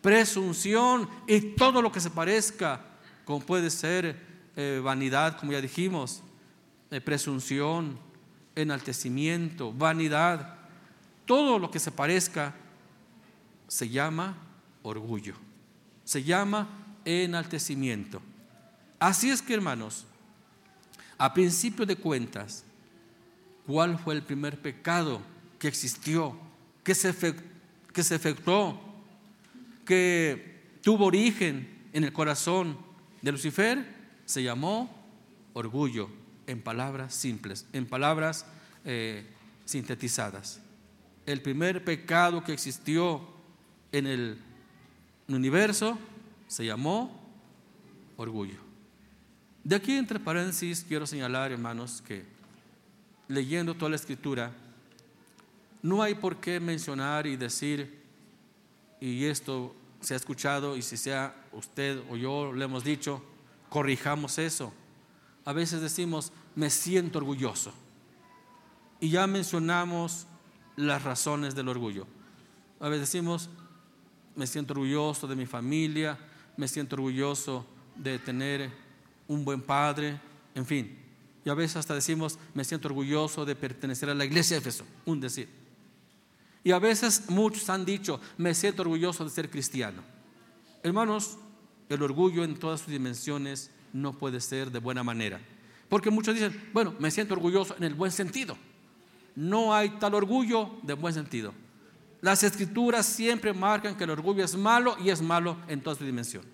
presunción 0.02 1.08
y 1.26 1.40
todo 1.40 1.82
lo 1.82 1.92
que 1.92 2.00
se 2.00 2.10
parezca, 2.10 2.84
como 3.24 3.40
puede 3.40 3.70
ser 3.70 4.16
eh, 4.56 4.80
vanidad, 4.82 5.38
como 5.38 5.52
ya 5.52 5.60
dijimos, 5.60 6.22
eh, 6.90 7.00
presunción, 7.00 7.98
enaltecimiento, 8.54 9.72
vanidad, 9.72 10.56
todo 11.24 11.58
lo 11.58 11.70
que 11.70 11.78
se 11.78 11.92
parezca 11.92 12.54
se 13.68 13.88
llama 13.88 14.36
orgullo, 14.82 15.34
se 16.04 16.24
llama 16.24 16.68
enaltecimiento. 17.04 18.20
Así 18.98 19.30
es 19.30 19.42
que 19.42 19.54
hermanos, 19.54 20.06
a 21.18 21.32
principio 21.32 21.86
de 21.86 21.96
cuentas, 21.96 22.64
¿cuál 23.66 23.98
fue 23.98 24.14
el 24.14 24.22
primer 24.22 24.60
pecado 24.60 25.20
que 25.58 25.68
existió, 25.68 26.36
que 26.82 26.94
se, 26.94 27.14
que 27.92 28.02
se 28.02 28.14
efectuó, 28.14 28.80
que 29.84 30.78
tuvo 30.82 31.06
origen 31.06 31.68
en 31.92 32.04
el 32.04 32.12
corazón 32.12 32.78
de 33.22 33.32
Lucifer? 33.32 33.84
Se 34.24 34.42
llamó 34.42 34.94
orgullo, 35.52 36.08
en 36.50 36.60
palabras 36.60 37.14
simples, 37.14 37.66
en 37.72 37.86
palabras 37.86 38.44
eh, 38.84 39.24
sintetizadas. 39.64 40.60
El 41.26 41.40
primer 41.42 41.84
pecado 41.84 42.42
que 42.42 42.52
existió 42.52 43.22
en 43.92 44.06
el 44.06 44.38
universo 45.28 45.98
se 46.50 46.66
llamó 46.66 47.16
orgullo. 48.16 48.58
De 49.62 49.76
aquí, 49.76 49.92
entre 49.92 50.18
paréntesis, 50.18 50.84
quiero 50.86 51.06
señalar, 51.06 51.52
hermanos, 51.52 52.02
que 52.04 52.24
leyendo 53.28 53.74
toda 53.74 53.90
la 53.90 53.96
escritura, 53.96 54.50
no 55.80 56.02
hay 56.02 56.16
por 56.16 56.38
qué 56.38 56.58
mencionar 56.58 57.28
y 57.28 57.36
decir, 57.36 58.02
y 59.00 59.26
esto 59.26 59.76
se 60.00 60.14
ha 60.14 60.16
escuchado, 60.16 60.76
y 60.76 60.82
si 60.82 60.96
sea 60.96 61.36
usted 61.52 62.02
o 62.10 62.16
yo 62.16 62.52
le 62.52 62.64
hemos 62.64 62.82
dicho, 62.82 63.22
corrijamos 63.68 64.36
eso. 64.40 64.72
A 65.44 65.52
veces 65.52 65.80
decimos, 65.80 66.32
me 66.56 66.68
siento 66.68 67.18
orgulloso. 67.18 67.72
Y 68.98 69.10
ya 69.10 69.28
mencionamos 69.28 70.26
las 70.74 71.04
razones 71.04 71.54
del 71.54 71.68
orgullo. 71.68 72.08
A 72.80 72.88
veces 72.88 73.12
decimos, 73.12 73.50
me 74.34 74.48
siento 74.48 74.72
orgulloso 74.72 75.28
de 75.28 75.36
mi 75.36 75.46
familia, 75.46 76.18
me 76.60 76.68
siento 76.68 76.94
orgulloso 76.96 77.64
de 77.96 78.18
tener 78.18 78.70
un 79.26 79.46
buen 79.46 79.62
padre, 79.62 80.20
en 80.54 80.66
fin. 80.66 80.98
Y 81.42 81.48
a 81.48 81.54
veces 81.54 81.78
hasta 81.78 81.94
decimos, 81.94 82.38
me 82.52 82.64
siento 82.64 82.88
orgulloso 82.88 83.46
de 83.46 83.56
pertenecer 83.56 84.10
a 84.10 84.14
la 84.14 84.26
iglesia 84.26 84.56
de 84.56 84.60
Éfeso, 84.60 84.84
un 85.06 85.20
decir. 85.20 85.48
Y 86.62 86.72
a 86.72 86.78
veces 86.78 87.30
muchos 87.30 87.70
han 87.70 87.86
dicho, 87.86 88.20
me 88.36 88.54
siento 88.54 88.82
orgulloso 88.82 89.24
de 89.24 89.30
ser 89.30 89.48
cristiano. 89.48 90.02
Hermanos, 90.82 91.38
el 91.88 92.02
orgullo 92.02 92.44
en 92.44 92.58
todas 92.58 92.80
sus 92.80 92.90
dimensiones 92.90 93.70
no 93.94 94.12
puede 94.12 94.38
ser 94.42 94.70
de 94.70 94.80
buena 94.80 95.02
manera. 95.02 95.40
Porque 95.88 96.10
muchos 96.10 96.34
dicen, 96.34 96.68
bueno, 96.74 96.94
me 96.98 97.10
siento 97.10 97.32
orgulloso 97.32 97.74
en 97.78 97.84
el 97.84 97.94
buen 97.94 98.12
sentido. 98.12 98.58
No 99.34 99.74
hay 99.74 99.88
tal 99.98 100.12
orgullo 100.12 100.72
de 100.82 100.92
buen 100.92 101.14
sentido. 101.14 101.54
Las 102.20 102.42
escrituras 102.42 103.06
siempre 103.06 103.52
marcan 103.52 103.96
que 103.96 104.04
el 104.04 104.10
orgullo 104.10 104.44
es 104.44 104.56
malo 104.56 104.96
y 105.02 105.10
es 105.10 105.22
malo 105.22 105.56
en 105.68 105.80
toda 105.80 105.96
su 105.96 106.04
dimensión. 106.04 106.44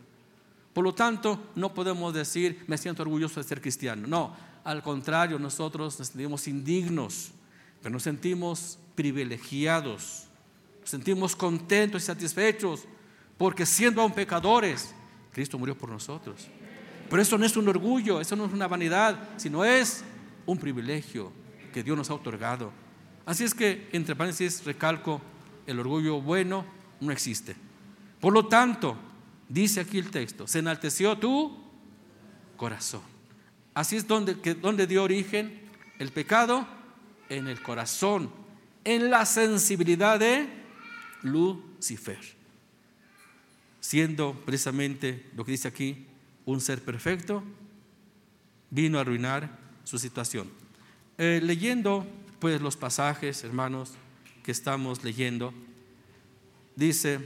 Por 0.73 0.85
lo 0.85 0.95
tanto, 0.95 1.43
no 1.55 1.73
podemos 1.75 2.13
decir, 2.13 2.65
me 2.67 2.79
siento 2.79 3.03
orgulloso 3.03 3.41
de 3.41 3.49
ser 3.49 3.61
cristiano. 3.61 4.07
No, 4.07 4.37
al 4.63 4.83
contrario, 4.83 5.39
nosotros 5.39 5.99
nos 5.99 6.09
sentimos 6.09 6.47
indignos, 6.47 7.31
pero 7.81 7.93
nos 7.93 8.03
sentimos 8.03 8.79
privilegiados, 8.95 10.25
nos 10.81 10.91
sentimos 10.91 11.35
contentos 11.35 12.03
y 12.03 12.07
satisfechos, 12.07 12.85
porque 13.39 13.65
siendo 13.65 14.03
aún 14.03 14.13
pecadores, 14.13 14.95
Cristo 15.33 15.59
murió 15.59 15.77
por 15.77 15.91
nosotros. 15.91 16.47
Pero 17.09 17.23
eso 17.23 17.39
no 17.39 17.47
es 17.47 17.57
un 17.57 17.69
orgullo, 17.69 18.21
eso 18.21 18.37
no 18.37 18.47
es 18.47 18.53
una 18.53 18.69
vanidad, 18.69 19.31
sino 19.37 19.65
es 19.65 20.05
un 20.45 20.59
privilegio 20.59 21.33
que 21.73 21.83
Dios 21.83 21.97
nos 21.97 22.11
ha 22.11 22.15
otorgado. 22.15 22.73
Así 23.25 23.45
es 23.45 23.55
que, 23.55 23.89
entre 23.93 24.15
paréntesis, 24.15 24.65
recalco, 24.65 25.21
el 25.67 25.81
orgullo 25.81 26.21
bueno 26.21 26.65
no 27.01 27.13
existe. 27.13 27.57
Por 28.21 28.33
lo 28.33 28.47
tanto, 28.47 28.97
Dice 29.49 29.81
aquí 29.81 29.99
el 29.99 30.11
texto, 30.11 30.47
se 30.47 30.59
enalteció 30.59 31.17
tu 31.19 31.57
corazón. 32.57 33.03
Así 33.75 33.97
es 33.97 34.07
donde, 34.07 34.35
donde 34.35 34.87
dio 34.87 35.05
origen 35.05 35.61
el 35.99 36.11
pecado, 36.11 36.67
en 37.29 37.47
el 37.47 37.63
corazón, 37.63 38.31
en 38.85 39.11
la 39.11 39.25
sensibilidad 39.25 40.19
de 40.19 40.49
Lucifer. 41.23 42.19
Siendo 43.81 44.35
precisamente 44.45 45.31
lo 45.37 45.45
que 45.45 45.53
dice 45.53 45.69
aquí, 45.69 46.07
un 46.45 46.61
ser 46.61 46.83
perfecto, 46.83 47.45
vino 48.71 48.99
a 48.99 49.03
arruinar 49.03 49.59
su 49.85 49.99
situación. 49.99 50.51
Eh, 51.19 51.41
leyendo 51.43 52.05
pues 52.41 52.61
los 52.61 52.77
pasajes, 52.77 53.45
hermanos, 53.45 53.93
que 54.47 54.53
estamos 54.53 55.03
leyendo, 55.03 55.53
dice, 56.77 57.19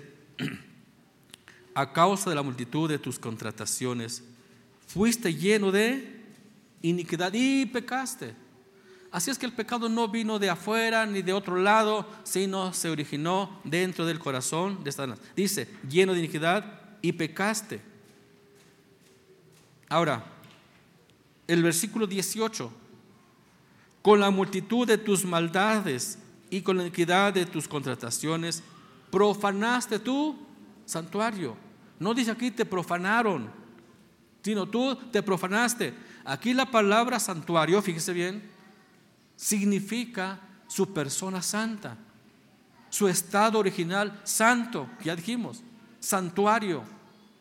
a 1.74 1.92
causa 1.92 2.30
de 2.30 2.36
la 2.36 2.42
multitud 2.42 2.88
de 2.88 2.98
tus 2.98 3.18
contrataciones, 3.18 4.24
fuiste 4.86 5.34
lleno 5.34 5.70
de 5.70 6.18
iniquidad 6.80 7.30
y 7.34 7.66
pecaste. 7.66 8.34
Así 9.12 9.30
es 9.30 9.36
que 9.36 9.44
el 9.44 9.52
pecado 9.52 9.90
no 9.90 10.08
vino 10.08 10.38
de 10.38 10.48
afuera 10.48 11.04
ni 11.04 11.20
de 11.20 11.34
otro 11.34 11.58
lado, 11.58 12.08
sino 12.24 12.72
se 12.72 12.88
originó 12.88 13.60
dentro 13.64 14.06
del 14.06 14.18
corazón 14.18 14.82
de 14.82 14.90
Satanás. 14.90 15.18
Dice, 15.36 15.68
lleno 15.90 16.14
de 16.14 16.20
iniquidad 16.20 16.80
y 17.02 17.12
pecaste. 17.12 17.82
Ahora, 19.90 20.24
el 21.46 21.62
versículo 21.62 22.06
18, 22.06 22.72
con 24.00 24.20
la 24.20 24.30
multitud 24.30 24.86
de 24.86 24.96
tus 24.96 25.26
maldades 25.26 26.18
y 26.50 26.62
con 26.62 26.76
la 26.76 26.82
iniquidad 26.82 27.32
de 27.32 27.46
tus 27.46 27.68
contrataciones, 27.68 28.62
profanaste 29.10 29.98
tú 29.98 30.36
santuario. 30.84 31.56
No 31.98 32.12
dice 32.12 32.32
aquí 32.32 32.50
te 32.50 32.64
profanaron, 32.64 33.50
sino 34.42 34.66
tú 34.68 34.96
te 35.12 35.22
profanaste. 35.22 35.94
Aquí 36.24 36.52
la 36.52 36.66
palabra 36.66 37.20
santuario, 37.20 37.80
fíjese 37.80 38.12
bien, 38.12 38.50
significa 39.36 40.40
su 40.66 40.92
persona 40.92 41.40
santa, 41.42 41.96
su 42.88 43.08
estado 43.08 43.58
original 43.58 44.20
santo, 44.24 44.88
ya 45.02 45.16
dijimos, 45.16 45.62
santuario. 45.98 46.82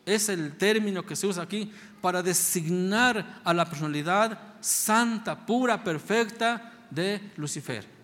Es 0.05 0.29
el 0.29 0.57
término 0.57 1.05
que 1.05 1.15
se 1.15 1.27
usa 1.27 1.43
aquí 1.43 1.71
para 2.01 2.23
designar 2.23 3.41
a 3.43 3.53
la 3.53 3.65
personalidad 3.65 4.39
santa, 4.59 5.45
pura, 5.45 5.83
perfecta 5.83 6.87
de 6.89 7.31
Lucifer. 7.35 7.98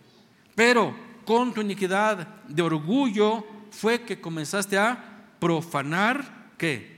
Pero 0.56 0.96
con 1.26 1.54
tu 1.54 1.62
iniquidad 1.62 2.28
de 2.48 2.62
orgullo 2.62 3.46
fue 3.72 4.02
que 4.02 4.22
comenzaste 4.22 4.78
a 4.78 4.98
profanar, 5.40 6.54
¿qué? 6.58 6.96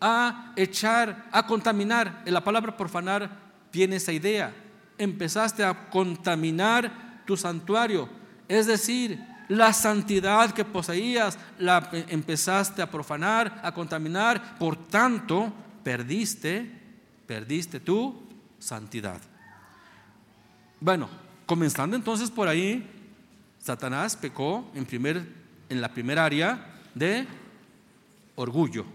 A 0.00 0.52
echar, 0.56 1.28
a 1.32 1.46
contaminar. 1.46 2.22
La 2.26 2.44
palabra 2.44 2.76
profanar 2.76 3.30
tiene 3.70 3.96
esa 3.96 4.12
idea. 4.12 4.52
Empezaste 4.98 5.64
a 5.64 5.88
contaminar 5.88 7.22
tu 7.24 7.36
santuario. 7.36 8.08
Es 8.48 8.66
decir, 8.66 9.24
la 9.48 9.72
santidad 9.72 10.52
que 10.52 10.64
poseías 10.64 11.38
la 11.58 11.90
empezaste 12.08 12.82
a 12.82 12.90
profanar, 12.90 13.60
a 13.64 13.72
contaminar. 13.72 14.58
Por 14.58 14.76
tanto, 14.76 15.52
perdiste, 15.82 16.70
perdiste 17.26 17.80
tu 17.80 18.28
santidad. 18.58 19.20
Bueno, 20.80 21.08
comenzando 21.50 21.96
entonces 21.96 22.30
por 22.30 22.46
ahí, 22.46 22.88
Satanás 23.58 24.14
pecó 24.14 24.70
en, 24.72 24.86
primer, 24.86 25.26
en 25.68 25.80
la 25.80 25.92
primera 25.92 26.24
área 26.24 26.78
de 26.94 27.26
orgullo. 28.36 28.86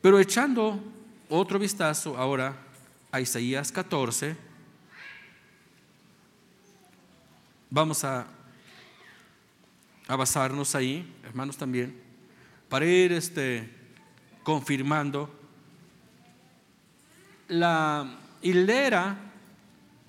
Pero 0.00 0.18
echando 0.18 0.82
otro 1.28 1.58
vistazo 1.58 2.16
ahora 2.16 2.56
a 3.12 3.20
Isaías 3.20 3.70
14, 3.70 4.34
vamos 7.68 8.02
a, 8.02 8.26
a 10.08 10.16
basarnos 10.16 10.74
ahí, 10.74 11.14
hermanos 11.24 11.58
también, 11.58 11.94
para 12.70 12.86
ir 12.86 13.12
este, 13.12 13.68
confirmando 14.42 15.28
la 17.48 18.18
hilera 18.40 19.29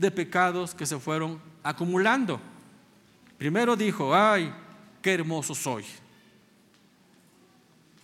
de 0.01 0.09
pecados 0.09 0.73
que 0.73 0.87
se 0.87 0.99
fueron 0.99 1.39
acumulando. 1.61 2.41
Primero 3.37 3.75
dijo, 3.75 4.15
ay, 4.15 4.51
qué 4.99 5.13
hermoso 5.13 5.53
soy. 5.53 5.85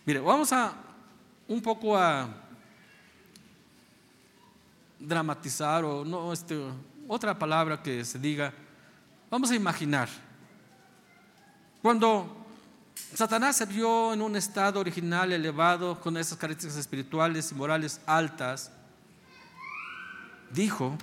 Mire, 0.05 0.19
vamos 0.19 0.53
a 0.53 0.73
un 1.47 1.59
poco 1.59 1.97
a 1.97 2.29
dramatizar 4.99 5.83
o 5.83 6.05
no, 6.05 6.31
este, 6.31 6.55
otra 7.07 7.37
palabra 7.37 7.81
que 7.81 8.05
se 8.05 8.19
diga. 8.19 8.53
Vamos 9.31 9.49
a 9.49 9.55
imaginar. 9.55 10.07
Cuando 11.81 12.45
Satanás 13.13 13.57
se 13.57 13.65
vio 13.65 14.13
en 14.13 14.21
un 14.21 14.35
estado 14.35 14.79
original 14.79 15.33
elevado 15.33 15.99
con 15.99 16.15
esas 16.15 16.37
características 16.37 16.77
espirituales 16.77 17.51
y 17.51 17.55
morales 17.55 18.01
altas, 18.05 18.71
dijo, 20.51 20.95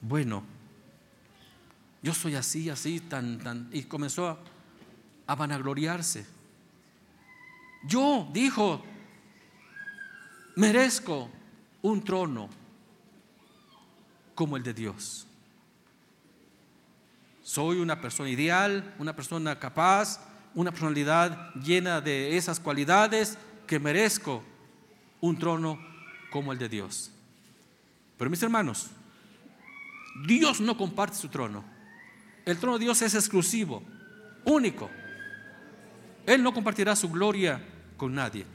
bueno, 0.00 0.44
yo 2.02 2.14
soy 2.14 2.34
así, 2.34 2.70
así, 2.70 3.00
tan, 3.00 3.38
tan, 3.38 3.68
y 3.72 3.82
comenzó 3.82 4.38
a, 5.26 5.34
vanagloriarse. 5.34 6.24
Yo, 7.84 8.28
dijo, 8.32 8.84
merezco 10.54 11.28
un 11.82 12.04
trono 12.04 12.48
como 14.34 14.56
el 14.56 14.62
de 14.62 14.72
Dios. 14.72 15.26
Soy 17.42 17.80
una 17.80 18.00
persona 18.00 18.30
ideal, 18.30 18.94
una 18.98 19.16
persona 19.16 19.58
capaz, 19.58 20.20
una 20.54 20.70
personalidad 20.70 21.54
llena 21.54 22.00
de 22.00 22.36
esas 22.36 22.60
cualidades 22.60 23.36
que 23.66 23.80
merezco 23.80 24.44
un 25.20 25.38
trono 25.38 25.78
como 26.30 26.52
el 26.52 26.58
de 26.58 26.68
Dios. 26.68 27.10
Pero 28.16 28.30
mis 28.30 28.42
hermanos, 28.42 28.90
Dios 30.24 30.60
no 30.60 30.76
comparte 30.76 31.16
su 31.16 31.28
trono. 31.28 31.64
El 32.44 32.58
trono 32.58 32.78
de 32.78 32.84
Dios 32.84 33.02
es 33.02 33.14
exclusivo, 33.14 33.82
único. 34.44 34.88
Él 36.24 36.42
no 36.42 36.54
compartirá 36.54 36.94
su 36.94 37.10
gloria 37.10 37.60
con 37.96 38.14
nadie. 38.14 38.46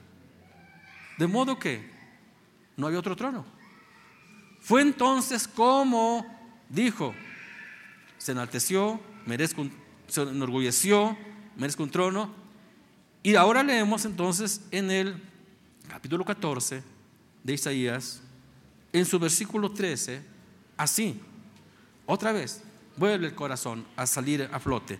De 1.18 1.28
modo 1.28 1.59
que 1.59 1.89
no 2.78 2.88
hay 2.88 2.95
otro 2.95 3.16
trono. 3.16 3.45
Fue 4.62 4.82
entonces 4.82 5.47
como 5.47 6.26
dijo, 6.70 7.14
se 8.18 8.32
enalteció, 8.32 8.99
merezco 9.26 9.68
se 10.07 10.22
enorgulleció, 10.22 11.18
merezco 11.57 11.84
un 11.84 11.89
trono. 11.89 12.34
Y 13.24 13.36
ahora 13.36 13.64
leemos 13.64 14.05
entonces 14.05 14.62
en 14.72 14.91
el 14.91 15.22
capítulo 15.88 16.24
14 16.24 16.84
de 17.43 17.53
Isaías, 17.53 18.22
en 18.93 19.05
su 19.05 19.20
versículo 19.20 19.72
13, 19.72 20.24
así, 20.78 21.20
otra 22.05 22.31
vez, 22.31 22.61
vuelve 22.97 23.27
el 23.27 23.35
corazón 23.35 23.85
a 23.95 24.05
salir 24.05 24.49
a 24.51 24.59
flote. 24.59 24.99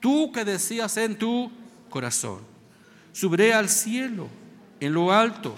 Tú 0.00 0.32
que 0.32 0.44
decías 0.44 0.96
en 0.96 1.18
tu 1.18 1.50
corazón, 1.88 2.40
subiré 3.12 3.52
al 3.52 3.68
cielo, 3.68 4.28
en 4.80 4.94
lo 4.94 5.12
alto, 5.12 5.54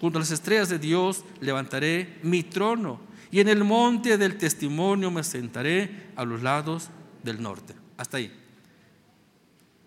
junto 0.00 0.18
a 0.18 0.20
las 0.20 0.30
estrellas 0.30 0.68
de 0.68 0.78
Dios, 0.78 1.24
levantaré 1.40 2.18
mi 2.22 2.42
trono, 2.42 3.00
y 3.30 3.40
en 3.40 3.48
el 3.48 3.64
monte 3.64 4.18
del 4.18 4.38
testimonio 4.38 5.10
me 5.10 5.24
sentaré 5.24 6.08
a 6.16 6.24
los 6.24 6.42
lados 6.42 6.88
del 7.22 7.42
norte. 7.42 7.74
Hasta 7.96 8.18
ahí. 8.18 8.32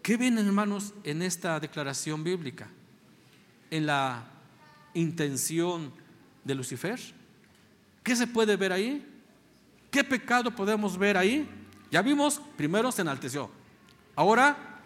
¿Qué 0.01 0.17
ven, 0.17 0.37
hermanos, 0.37 0.93
en 1.03 1.21
esta 1.21 1.59
declaración 1.59 2.23
bíblica? 2.23 2.69
En 3.69 3.85
la 3.85 4.25
intención 4.93 5.91
de 6.43 6.55
Lucifer. 6.55 6.99
¿Qué 8.03 8.15
se 8.15 8.27
puede 8.27 8.55
ver 8.55 8.71
ahí? 8.71 9.05
¿Qué 9.91 10.03
pecado 10.03 10.51
podemos 10.51 10.97
ver 10.97 11.17
ahí? 11.17 11.47
Ya 11.91 12.01
vimos, 12.01 12.41
primero 12.55 12.91
se 12.91 13.01
enalteció. 13.01 13.49
Ahora 14.15 14.81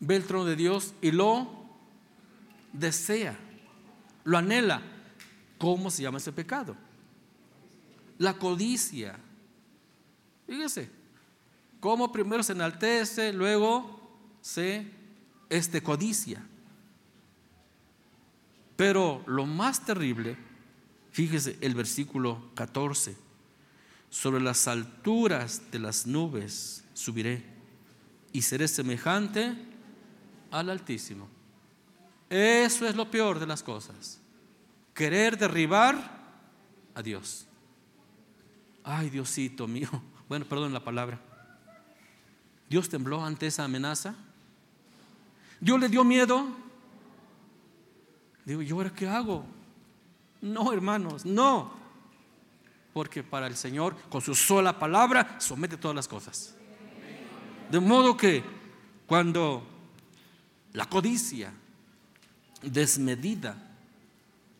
ve 0.00 0.16
el 0.16 0.24
trono 0.24 0.44
de 0.44 0.56
Dios 0.56 0.94
y 1.00 1.10
lo 1.10 1.48
desea, 2.72 3.38
lo 4.24 4.36
anhela. 4.36 4.82
¿Cómo 5.58 5.90
se 5.90 6.02
llama 6.02 6.18
ese 6.18 6.32
pecado? 6.32 6.76
La 8.18 8.34
codicia. 8.34 9.18
Fíjese, 10.46 10.90
cómo 11.80 12.12
primero 12.12 12.42
se 12.42 12.52
enaltece, 12.52 13.32
luego 13.32 14.00
se 14.42 14.90
este, 15.48 15.82
codicia. 15.82 16.44
Pero 18.76 19.22
lo 19.26 19.46
más 19.46 19.84
terrible, 19.86 20.36
fíjese 21.12 21.56
el 21.62 21.74
versículo 21.74 22.50
14 22.54 23.23
sobre 24.14 24.40
las 24.40 24.68
alturas 24.68 25.72
de 25.72 25.80
las 25.80 26.06
nubes 26.06 26.84
subiré 26.94 27.42
y 28.32 28.42
seré 28.42 28.68
semejante 28.68 29.56
al 30.52 30.70
Altísimo. 30.70 31.28
Eso 32.30 32.86
es 32.86 32.94
lo 32.94 33.10
peor 33.10 33.40
de 33.40 33.46
las 33.48 33.64
cosas. 33.64 34.20
Querer 34.94 35.36
derribar 35.36 35.96
a 36.94 37.02
Dios. 37.02 37.48
Ay, 38.84 39.10
Diosito 39.10 39.66
mío. 39.66 39.90
Bueno, 40.26 40.46
perdón 40.46 40.72
la 40.72 40.82
palabra. 40.82 41.20
Dios 42.70 42.88
tembló 42.88 43.22
ante 43.22 43.48
esa 43.48 43.64
amenaza. 43.64 44.14
Dios 45.60 45.78
le 45.78 45.88
dio 45.88 46.02
miedo. 46.02 46.46
Digo, 48.46 48.62
¿y 48.62 48.70
ahora 48.70 48.90
qué 48.90 49.06
hago? 49.06 49.44
No, 50.40 50.72
hermanos, 50.72 51.26
no 51.26 51.83
porque 52.94 53.24
para 53.24 53.48
el 53.48 53.56
Señor, 53.56 53.96
con 54.08 54.22
su 54.22 54.36
sola 54.36 54.78
palabra, 54.78 55.36
somete 55.40 55.76
todas 55.76 55.96
las 55.96 56.06
cosas. 56.06 56.54
De 57.68 57.80
modo 57.80 58.16
que 58.16 58.44
cuando 59.08 59.66
la 60.72 60.88
codicia 60.88 61.52
desmedida 62.62 63.56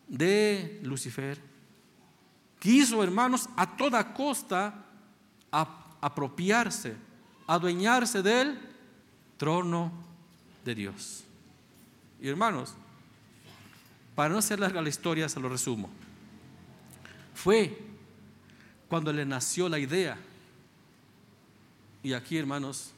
de 0.08 0.80
Lucifer 0.82 1.40
quiso, 2.58 3.04
hermanos, 3.04 3.48
a 3.56 3.76
toda 3.76 4.12
costa 4.12 4.84
apropiarse, 6.00 6.96
adueñarse 7.46 8.20
del 8.20 8.58
trono 9.36 9.92
de 10.64 10.74
Dios. 10.74 11.22
Y 12.20 12.28
hermanos, 12.28 12.74
para 14.16 14.30
no 14.30 14.38
hacer 14.38 14.58
larga 14.58 14.82
la 14.82 14.88
historia, 14.88 15.28
se 15.28 15.38
lo 15.38 15.48
resumo. 15.48 15.88
Fue 17.32 17.93
cuando 18.94 19.12
le 19.12 19.26
nació 19.26 19.68
la 19.68 19.80
idea. 19.80 20.16
Y 22.04 22.12
aquí, 22.12 22.38
hermanos, 22.38 22.92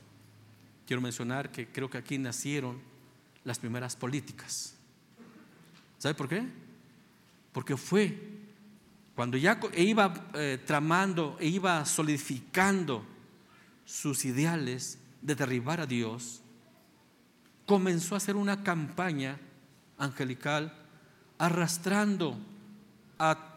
quiero 0.87 1.01
mencionar 1.01 1.51
que 1.51 1.69
creo 1.69 1.89
que 1.89 1.97
aquí 1.97 2.19
nacieron 2.19 2.79
las 3.45 3.59
primeras 3.59 3.97
políticas. 3.97 4.75
¿Sabe 5.97 6.15
por 6.15 6.29
qué? 6.29 6.47
Porque 7.51 7.79
fue 7.79 8.15
cuando 9.15 9.39
ya 9.39 9.59
e 9.73 9.85
iba 9.85 10.13
eh, 10.35 10.63
tramando 10.67 11.39
e 11.41 11.47
iba 11.47 11.83
solidificando 11.87 13.03
sus 13.87 14.27
ideales 14.27 14.99
de 15.23 15.35
derribar 15.35 15.81
a 15.81 15.87
Dios, 15.87 16.43
comenzó 17.65 18.17
a 18.17 18.19
hacer 18.19 18.37
una 18.37 18.63
campaña 18.63 19.39
angelical 19.97 20.75
arrastrando 21.39 22.37
a 23.19 23.56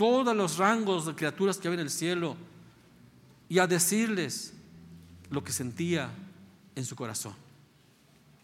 todos 0.00 0.34
los 0.34 0.56
rangos 0.56 1.04
de 1.04 1.14
criaturas 1.14 1.58
que 1.58 1.68
había 1.68 1.78
en 1.78 1.84
el 1.84 1.90
cielo 1.90 2.34
y 3.50 3.58
a 3.58 3.66
decirles 3.66 4.54
lo 5.28 5.44
que 5.44 5.52
sentía 5.52 6.10
en 6.74 6.86
su 6.86 6.96
corazón. 6.96 7.34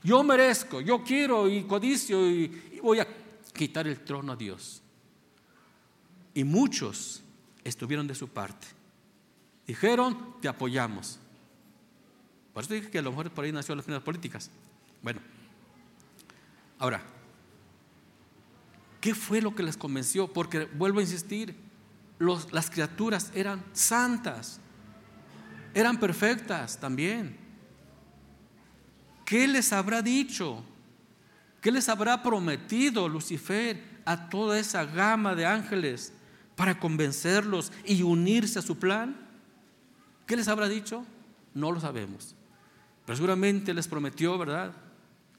Yo 0.03 0.23
merezco, 0.23 0.83
yo 0.83 1.03
quiero 1.03 1.49
y 1.49 1.63
codicio 1.63 2.31
y, 2.31 2.79
voy 2.83 3.01
a 3.01 3.09
quitar 3.55 3.87
el 3.87 3.99
trono 4.01 4.35
a 4.35 4.37
Dios. 4.37 4.83
Y 6.35 6.45
muchos 6.45 7.23
estuvieron 7.65 8.07
de 8.07 8.15
su 8.15 8.29
parte. 8.29 8.67
Dijeron, 9.67 10.35
te 10.43 10.49
apoyamos. 10.49 11.19
Por 12.53 12.65
eso 12.65 12.75
dije 12.75 12.91
que 12.91 12.99
a 12.99 13.03
lo 13.03 13.13
mejor 13.13 13.31
por 13.31 13.47
ahí 13.47 13.53
nació 13.53 13.75
las 13.75 13.87
primeras 13.87 14.05
políticas. 14.05 14.51
Bueno, 15.03 15.23
ahora, 16.79 17.03
¿qué 19.01 19.14
fue 19.14 19.40
lo 19.40 19.55
que 19.55 19.62
les 19.62 19.76
convenció? 19.76 20.32
Porque 20.32 20.64
vuelvo 20.64 21.01
a 21.01 21.03
insistir, 21.03 21.55
las 22.18 22.70
criaturas 22.70 23.30
eran 23.34 23.64
santas, 23.72 24.61
eran 25.74 25.99
perfectas 25.99 26.78
también. 26.78 27.36
¿Qué 29.24 29.47
les 29.49 29.72
habrá 29.72 30.03
dicho? 30.03 30.64
¿Qué 31.61 31.72
les 31.72 31.88
habrá 31.88 32.22
prometido 32.22 33.09
Lucifer 33.09 33.82
a 34.05 34.28
toda 34.28 34.59
esa 34.59 34.84
gama 34.84 35.34
de 35.34 35.47
ángeles 35.47 36.12
para 36.55 36.78
convencerlos 36.78 37.72
y 37.84 38.03
unirse 38.03 38.61
a 38.61 38.62
su 38.62 38.78
plan? 38.78 39.16
¿Qué 40.26 40.36
les 40.36 40.49
habrá 40.49 40.68
dicho? 40.68 41.05
No 41.55 41.72
lo 41.72 41.80
sabemos. 41.80 42.34
Pero 43.05 43.16
seguramente 43.16 43.74
les 43.74 43.88
prometió, 43.88 44.38
¿verdad? 44.38 44.72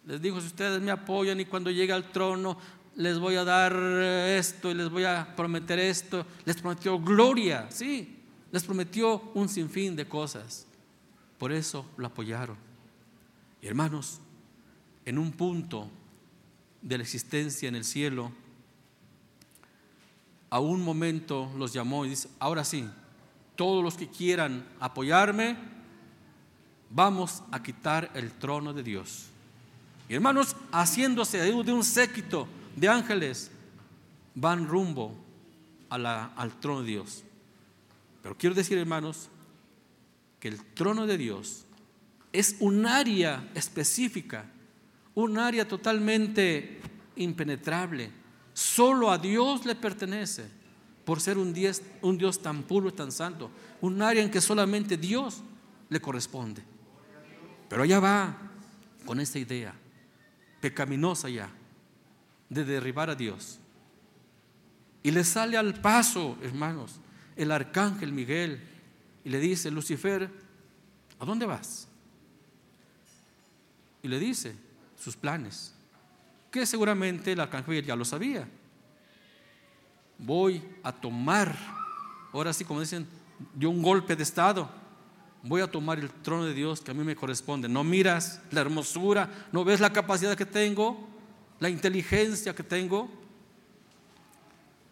Les 0.06 0.22
dijo, 0.22 0.40
si 0.40 0.48
ustedes 0.48 0.82
me 0.82 0.92
apoyan 0.92 1.40
y 1.40 1.46
cuando 1.46 1.72
llegue 1.72 1.94
al 1.94 2.12
trono 2.12 2.58
les 2.98 3.20
voy 3.20 3.36
a 3.36 3.44
dar 3.44 3.74
esto 3.74 4.72
y 4.72 4.74
les 4.74 4.90
voy 4.90 5.04
a 5.04 5.36
prometer 5.36 5.78
esto. 5.78 6.26
Les 6.46 6.58
prometió 6.58 7.00
gloria, 7.00 7.68
sí. 7.70 8.18
Les 8.52 8.64
prometió 8.64 9.32
un 9.36 9.48
sinfín 9.48 9.96
de 9.96 10.08
cosas. 10.08 10.66
Por 11.38 11.52
eso 11.52 11.86
lo 11.96 12.08
apoyaron. 12.08 12.58
Y 13.62 13.68
hermanos, 13.68 14.20
en 15.06 15.20
un 15.20 15.32
punto 15.32 15.88
de 16.82 16.98
la 16.98 17.04
existencia 17.04 17.70
en 17.70 17.76
el 17.76 17.86
cielo, 17.86 18.32
a 20.50 20.60
un 20.60 20.82
momento 20.82 21.52
los 21.56 21.74
llamó 21.74 22.04
y 22.04 22.10
dice, 22.10 22.30
ahora 22.40 22.64
sí, 22.64 22.90
todos 23.56 23.84
los 23.84 23.96
que 23.96 24.08
quieran 24.08 24.66
apoyarme, 24.80 25.56
vamos 26.90 27.44
a 27.52 27.62
quitar 27.62 28.10
el 28.16 28.32
trono 28.32 28.74
de 28.74 28.82
Dios. 28.82 29.28
Y 30.10 30.16
hermanos, 30.16 30.56
haciéndose 30.72 31.38
de 31.38 31.74
un 31.74 31.84
séquito 31.84 32.48
de 32.78 32.88
ángeles, 32.88 33.52
van 34.36 34.68
rumbo 34.68 35.16
al 35.90 36.60
trono 36.62 36.82
de 36.82 36.88
Dios. 36.88 37.24
Pero 38.22 38.38
quiero 38.38 38.56
decir, 38.56 38.78
hermanos, 38.78 39.30
que 40.40 40.48
el 40.48 40.64
trono 40.76 41.08
de 41.08 41.18
Dios 41.18 41.66
es 42.32 42.56
un 42.60 42.86
área 42.86 43.50
específica, 43.56 44.46
un 45.16 45.40
área 45.40 45.68
totalmente 45.68 46.80
impenetrable. 47.16 48.12
Solo 48.54 49.10
a 49.10 49.18
Dios 49.18 49.66
le 49.66 49.74
pertenece 49.74 50.46
por 51.04 51.20
ser 51.20 51.40
un 51.40 51.54
Dios, 51.54 51.82
un 52.04 52.18
Dios 52.18 52.40
tan 52.42 52.62
puro 52.62 52.90
y 52.90 52.92
tan 52.92 53.12
santo. 53.12 53.50
Un 53.82 54.04
área 54.04 54.22
en 54.22 54.30
que 54.30 54.42
solamente 54.42 54.98
Dios 54.98 55.42
le 55.90 56.00
corresponde. 56.00 56.62
Pero 57.70 57.82
allá 57.82 58.00
va 58.00 58.38
con 59.04 59.20
esta 59.20 59.40
idea 59.40 59.74
pecaminosa 60.62 61.30
ya 61.30 61.50
de 62.50 62.64
derribar 62.64 63.10
a 63.10 63.16
Dios. 63.16 63.60
Y 65.04 65.12
le 65.12 65.24
sale 65.24 65.58
al 65.58 65.74
paso, 65.76 66.38
hermanos, 66.42 67.00
el 67.36 67.52
arcángel 67.52 68.12
Miguel 68.12 68.62
y 69.24 69.30
le 69.30 69.40
dice, 69.40 69.72
Lucifer, 69.72 70.30
¿a 71.20 71.26
dónde 71.26 71.46
vas? 71.46 71.88
Y 74.02 74.08
le 74.08 74.20
dice 74.20 74.56
sus 74.98 75.16
planes, 75.16 75.74
que 76.52 76.66
seguramente 76.66 77.32
el 77.32 77.40
arcángel 77.40 77.86
ya 77.86 77.96
lo 77.96 78.06
sabía. 78.06 78.48
Voy 80.18 80.64
a 80.84 80.92
tomar, 80.92 81.56
ahora 82.34 82.52
sí 82.54 82.66
como 82.66 82.80
dicen, 82.80 83.08
dio 83.54 83.70
un 83.70 83.82
golpe 83.82 84.16
de 84.16 84.24
estado. 84.24 84.70
Voy 85.44 85.62
a 85.62 85.70
tomar 85.70 86.00
el 86.00 86.10
trono 86.10 86.46
de 86.46 86.54
Dios 86.54 86.82
que 86.82 86.92
a 86.92 86.94
mí 86.94 87.04
me 87.04 87.16
corresponde. 87.16 87.70
No 87.70 87.84
miras 87.84 88.42
la 88.52 88.62
hermosura, 88.62 89.30
no 89.52 89.64
ves 89.64 89.80
la 89.80 89.94
capacidad 89.94 90.36
que 90.36 90.46
tengo, 90.46 91.08
la 91.60 91.70
inteligencia 91.70 92.54
que 92.54 92.64
tengo. 92.64 93.10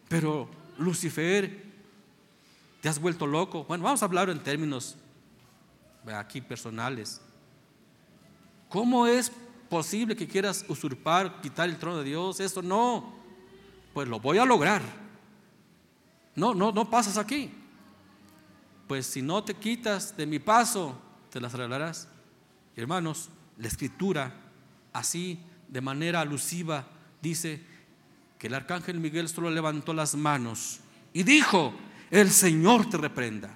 Pero 0.07 0.49
Lucifer, 0.77 1.63
te 2.81 2.89
has 2.89 2.99
vuelto 2.99 3.25
loco. 3.25 3.63
Bueno, 3.65 3.83
vamos 3.83 4.01
a 4.01 4.05
hablar 4.05 4.29
en 4.29 4.39
términos 4.39 4.95
aquí 6.13 6.41
personales. 6.41 7.21
¿Cómo 8.69 9.07
es 9.07 9.31
posible 9.69 10.15
que 10.15 10.27
quieras 10.27 10.65
usurpar, 10.67 11.41
quitar 11.41 11.69
el 11.69 11.77
trono 11.77 11.97
de 11.97 12.03
Dios? 12.03 12.39
Eso 12.39 12.61
no. 12.61 13.15
Pues 13.93 14.07
lo 14.07 14.19
voy 14.19 14.37
a 14.37 14.45
lograr. 14.45 14.81
No, 16.35 16.53
no, 16.53 16.71
no 16.71 16.89
pasas 16.89 17.17
aquí. 17.17 17.51
Pues 18.87 19.07
si 19.07 19.21
no 19.21 19.43
te 19.43 19.53
quitas 19.55 20.15
de 20.15 20.25
mi 20.25 20.39
paso, 20.39 20.95
te 21.31 21.39
las 21.39 21.53
arreglarás. 21.53 22.07
Hermanos, 22.75 23.29
la 23.57 23.67
escritura 23.67 24.33
así 24.93 25.39
de 25.75 25.81
manera 25.81 26.21
alusiva 26.21 26.87
dice 27.21 27.59
que 28.39 28.47
el 28.47 28.53
arcángel 28.53 28.97
Miguel 28.97 29.27
solo 29.27 29.49
levantó 29.49 29.93
las 29.93 30.15
manos 30.15 30.79
y 31.11 31.23
dijo, 31.23 31.73
el 32.11 32.31
Señor 32.31 32.89
te 32.89 32.95
reprenda. 32.95 33.53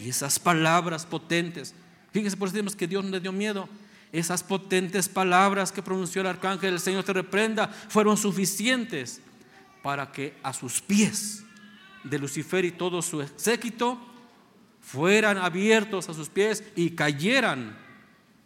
Y 0.00 0.10
esas 0.10 0.38
palabras 0.38 1.04
potentes, 1.04 1.74
fíjense 2.12 2.36
por 2.36 2.46
eso 2.46 2.54
decimos 2.54 2.76
que 2.76 2.86
Dios 2.86 3.04
no 3.04 3.10
le 3.10 3.18
dio 3.18 3.32
miedo, 3.32 3.68
esas 4.12 4.44
potentes 4.44 5.08
palabras 5.08 5.72
que 5.72 5.82
pronunció 5.82 6.20
el 6.20 6.28
arcángel, 6.28 6.74
el 6.74 6.78
Señor 6.78 7.02
te 7.02 7.12
reprenda, 7.12 7.66
fueron 7.66 8.16
suficientes 8.16 9.20
para 9.82 10.12
que 10.12 10.36
a 10.40 10.52
sus 10.52 10.80
pies 10.80 11.42
de 12.04 12.16
Lucifer 12.20 12.64
y 12.64 12.70
todo 12.70 13.02
su 13.02 13.28
séquito 13.34 13.98
fueran 14.80 15.36
abiertos 15.36 16.08
a 16.08 16.14
sus 16.14 16.28
pies 16.28 16.62
y 16.76 16.90
cayeran 16.90 17.76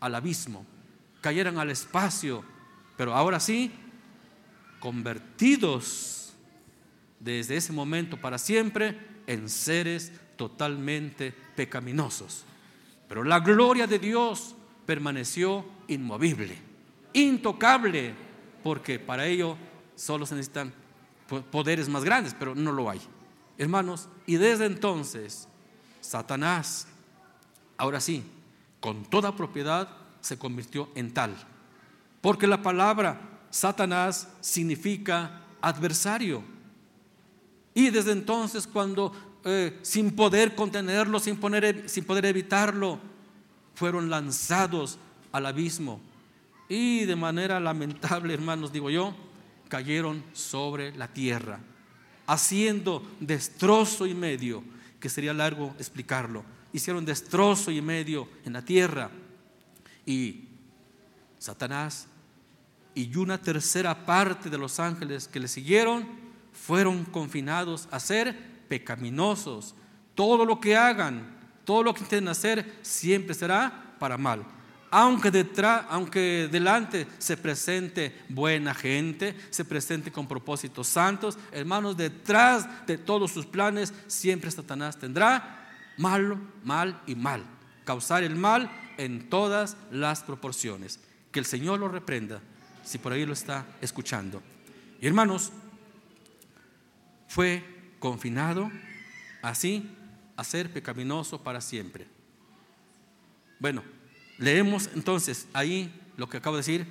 al 0.00 0.14
abismo, 0.14 0.64
cayeran 1.26 1.58
al 1.58 1.70
espacio, 1.70 2.44
pero 2.96 3.12
ahora 3.12 3.40
sí, 3.40 3.72
convertidos 4.78 6.34
desde 7.18 7.56
ese 7.56 7.72
momento 7.72 8.16
para 8.16 8.38
siempre 8.38 8.96
en 9.26 9.48
seres 9.48 10.12
totalmente 10.36 11.34
pecaminosos. 11.56 12.44
Pero 13.08 13.24
la 13.24 13.40
gloria 13.40 13.88
de 13.88 13.98
Dios 13.98 14.54
permaneció 14.86 15.64
inmovible, 15.88 16.58
intocable, 17.12 18.14
porque 18.62 19.00
para 19.00 19.26
ello 19.26 19.56
solo 19.96 20.26
se 20.26 20.36
necesitan 20.36 20.72
poderes 21.50 21.88
más 21.88 22.04
grandes, 22.04 22.36
pero 22.38 22.54
no 22.54 22.70
lo 22.70 22.88
hay. 22.88 23.00
Hermanos, 23.58 24.08
y 24.26 24.36
desde 24.36 24.66
entonces, 24.66 25.48
Satanás, 26.00 26.86
ahora 27.76 28.00
sí, 28.00 28.22
con 28.78 29.04
toda 29.04 29.34
propiedad, 29.34 30.05
se 30.26 30.38
convirtió 30.38 30.90
en 30.94 31.14
tal. 31.14 31.34
Porque 32.20 32.46
la 32.46 32.62
palabra 32.62 33.20
Satanás 33.50 34.28
significa 34.40 35.42
adversario. 35.60 36.42
Y 37.74 37.90
desde 37.90 38.12
entonces, 38.12 38.66
cuando 38.66 39.12
eh, 39.44 39.78
sin 39.82 40.10
poder 40.10 40.56
contenerlo, 40.56 41.20
sin, 41.20 41.36
poner, 41.36 41.88
sin 41.88 42.04
poder 42.04 42.26
evitarlo, 42.26 42.98
fueron 43.74 44.10
lanzados 44.10 44.98
al 45.30 45.46
abismo. 45.46 46.00
Y 46.68 47.04
de 47.04 47.14
manera 47.14 47.60
lamentable, 47.60 48.34
hermanos, 48.34 48.72
digo 48.72 48.90
yo, 48.90 49.14
cayeron 49.68 50.24
sobre 50.32 50.96
la 50.96 51.06
tierra, 51.08 51.60
haciendo 52.26 53.06
destrozo 53.20 54.06
y 54.06 54.14
medio, 54.14 54.64
que 54.98 55.08
sería 55.08 55.32
largo 55.32 55.74
explicarlo. 55.78 56.44
Hicieron 56.72 57.04
destrozo 57.04 57.70
y 57.70 57.80
medio 57.80 58.28
en 58.44 58.54
la 58.54 58.62
tierra. 58.62 59.10
Y 60.06 60.48
Satanás 61.38 62.06
y 62.94 63.14
una 63.16 63.38
tercera 63.38 64.06
parte 64.06 64.48
de 64.48 64.56
los 64.56 64.80
ángeles 64.80 65.28
que 65.28 65.40
le 65.40 65.48
siguieron 65.48 66.06
fueron 66.52 67.04
confinados 67.04 67.88
a 67.90 68.00
ser 68.00 68.34
pecaminosos. 68.68 69.74
Todo 70.14 70.46
lo 70.46 70.60
que 70.60 70.76
hagan 70.76 71.36
todo 71.66 71.82
lo 71.82 71.92
que 71.92 72.00
intenten 72.00 72.28
hacer 72.28 72.78
siempre 72.80 73.34
será 73.34 73.96
para 73.98 74.16
mal. 74.16 74.44
Aunque, 74.88 75.32
detrás, 75.32 75.84
aunque 75.90 76.48
delante 76.50 77.08
se 77.18 77.36
presente 77.36 78.16
buena 78.28 78.72
gente, 78.72 79.36
se 79.50 79.64
presente 79.64 80.12
con 80.12 80.28
propósitos 80.28 80.86
santos, 80.86 81.36
hermanos, 81.50 81.96
detrás 81.96 82.86
de 82.86 82.96
todos 82.96 83.32
sus 83.32 83.44
planes 83.44 83.92
siempre 84.06 84.50
Satanás 84.50 84.96
tendrá 84.96 85.68
malo, 85.98 86.38
mal 86.62 87.02
y 87.04 87.16
mal. 87.16 87.44
Causar 87.84 88.22
el 88.22 88.36
mal 88.36 88.70
en 88.98 89.28
todas 89.28 89.76
las 89.90 90.22
proporciones. 90.22 91.00
Que 91.32 91.38
el 91.38 91.46
Señor 91.46 91.80
lo 91.80 91.88
reprenda 91.88 92.40
si 92.84 92.98
por 92.98 93.12
ahí 93.12 93.26
lo 93.26 93.32
está 93.32 93.66
escuchando. 93.80 94.42
Y 95.00 95.06
hermanos, 95.06 95.52
fue 97.28 97.64
confinado 97.98 98.70
así 99.42 99.90
a 100.36 100.44
ser 100.44 100.72
pecaminoso 100.72 101.42
para 101.42 101.60
siempre. 101.60 102.06
Bueno, 103.58 103.82
leemos 104.38 104.90
entonces 104.94 105.48
ahí 105.52 105.92
lo 106.16 106.28
que 106.28 106.36
acabo 106.36 106.56
de 106.56 106.60
decir, 106.60 106.86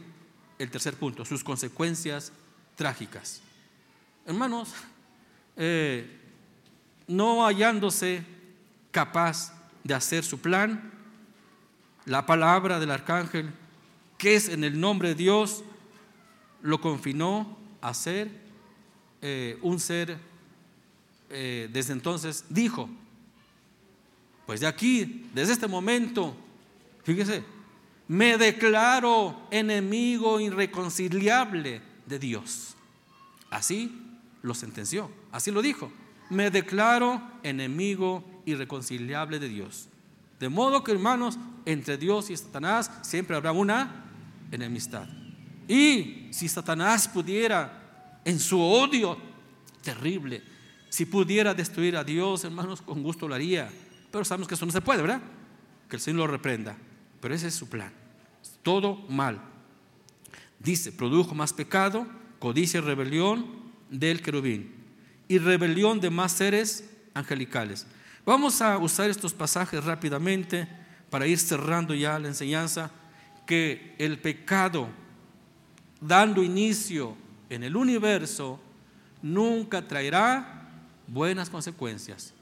el 0.60 0.72
tercer 0.72 0.96
punto, 0.96 1.26
sus 1.26 1.44
consecuencias 1.44 2.32
trágicas. 2.76 3.42
Hermanos, 4.26 4.74
eh, 5.56 6.20
no 7.08 7.46
hallándose 7.46 8.24
capaz 8.92 9.54
de 9.84 9.94
hacer 9.94 10.24
su 10.24 10.40
plan, 10.40 10.92
la 12.06 12.26
palabra 12.26 12.80
del 12.80 12.92
arcángel, 12.92 13.52
que 14.18 14.36
es 14.36 14.50
en 14.50 14.64
el 14.64 14.80
nombre 14.80 15.10
de 15.10 15.16
Dios, 15.16 15.64
lo 16.62 16.80
confinó 16.82 17.58
a 17.82 17.94
ser 17.94 18.30
eh, 19.22 19.58
un 19.62 19.80
ser, 19.80 20.18
eh, 21.30 21.70
desde 21.72 21.94
entonces 21.94 22.46
dijo, 22.50 22.90
pues 24.46 24.60
de 24.60 24.68
aquí, 24.68 25.28
desde 25.34 25.54
este 25.54 25.68
momento, 25.68 26.36
fíjese, 27.04 27.44
me 28.08 28.38
declaro 28.38 29.48
enemigo 29.50 30.40
irreconciliable 30.40 31.82
de 32.06 32.20
Dios. 32.20 32.76
Así 33.50 34.02
lo 34.44 34.54
sentenció, 34.54 35.10
así 35.32 35.50
lo 35.50 35.62
dijo. 35.62 35.92
Me 36.30 36.52
declaro 36.52 37.22
enemigo 37.42 38.24
irreconciliable 38.46 39.40
de 39.40 39.50
Dios. 39.50 39.88
De 40.40 40.50
modo 40.50 40.84
que, 40.84 40.92
hermanos, 40.92 41.38
entre 41.66 41.98
Dios 41.98 42.30
y 42.30 42.38
Satanás 42.38 42.92
siempre 43.02 43.36
habrá 43.36 43.52
una 43.52 44.06
enemistad. 44.52 45.08
Y 45.68 46.28
si 46.32 46.48
Satanás 46.48 47.08
pudiera, 47.08 48.22
en 48.24 48.40
su 48.40 48.60
odio 48.60 49.18
terrible, 49.82 50.44
si 50.90 51.06
pudiera 51.06 51.54
destruir 51.54 51.98
a 51.98 52.04
Dios, 52.04 52.44
hermanos, 52.44 52.82
con 52.82 53.02
gusto 53.02 53.28
lo 53.28 53.36
haría. 53.36 53.70
Pero 54.12 54.24
sabemos 54.24 54.48
que 54.48 54.56
eso 54.56 54.66
no 54.66 54.72
se 54.72 54.82
puede, 54.82 55.02
¿verdad? 55.02 55.22
Que 55.90 55.98
el 55.98 56.02
Señor 56.02 56.20
lo 56.20 56.28
reprenda. 56.28 56.78
Pero 57.20 57.34
ese 57.34 57.48
es 57.48 57.56
su 57.56 57.68
plan. 57.68 57.92
Todo 58.64 58.96
mal. 59.10 59.42
Dice, 60.60 60.92
produjo 60.92 61.36
más 61.36 61.54
pecado, 61.54 62.08
codicia 62.40 62.78
y 62.80 62.82
rebelión 62.82 63.46
del 63.90 64.22
querubín 64.22 64.74
y 65.28 65.38
rebelión 65.38 66.00
de 66.00 66.10
más 66.10 66.32
seres 66.32 66.90
angelicales. 67.14 67.88
Vamos 68.26 68.60
a 68.60 68.80
usar 68.80 69.08
estos 69.12 69.34
pasajes 69.34 69.84
rápidamente 69.84 70.68
para 71.12 71.28
ir 71.28 71.38
cerrando 71.38 71.94
ya 71.94 72.18
la 72.18 72.28
enseñanza, 72.28 72.90
que 73.46 73.94
el 74.00 74.20
pecado, 74.20 74.88
dando 76.02 76.42
inicio 76.42 77.16
en 77.52 77.64
el 77.64 77.76
universo, 77.76 78.60
nunca 79.22 79.88
traerá 79.88 80.72
buenas 81.06 81.52
consecuencias. 81.52 82.34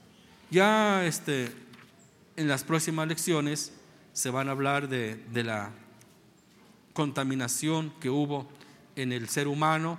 Ya 0.50 1.06
este, 1.06 1.54
en 2.38 2.48
las 2.48 2.64
próximas 2.64 3.06
lecciones 3.10 3.74
se 4.14 4.30
van 4.30 4.48
a 4.48 4.52
hablar 4.52 4.88
de, 4.88 5.16
de 5.34 5.44
la 5.44 5.72
contaminación 6.94 7.92
que 8.00 8.10
hubo 8.10 8.48
en 8.96 9.12
el 9.12 9.28
ser 9.28 9.50
humano, 9.50 9.98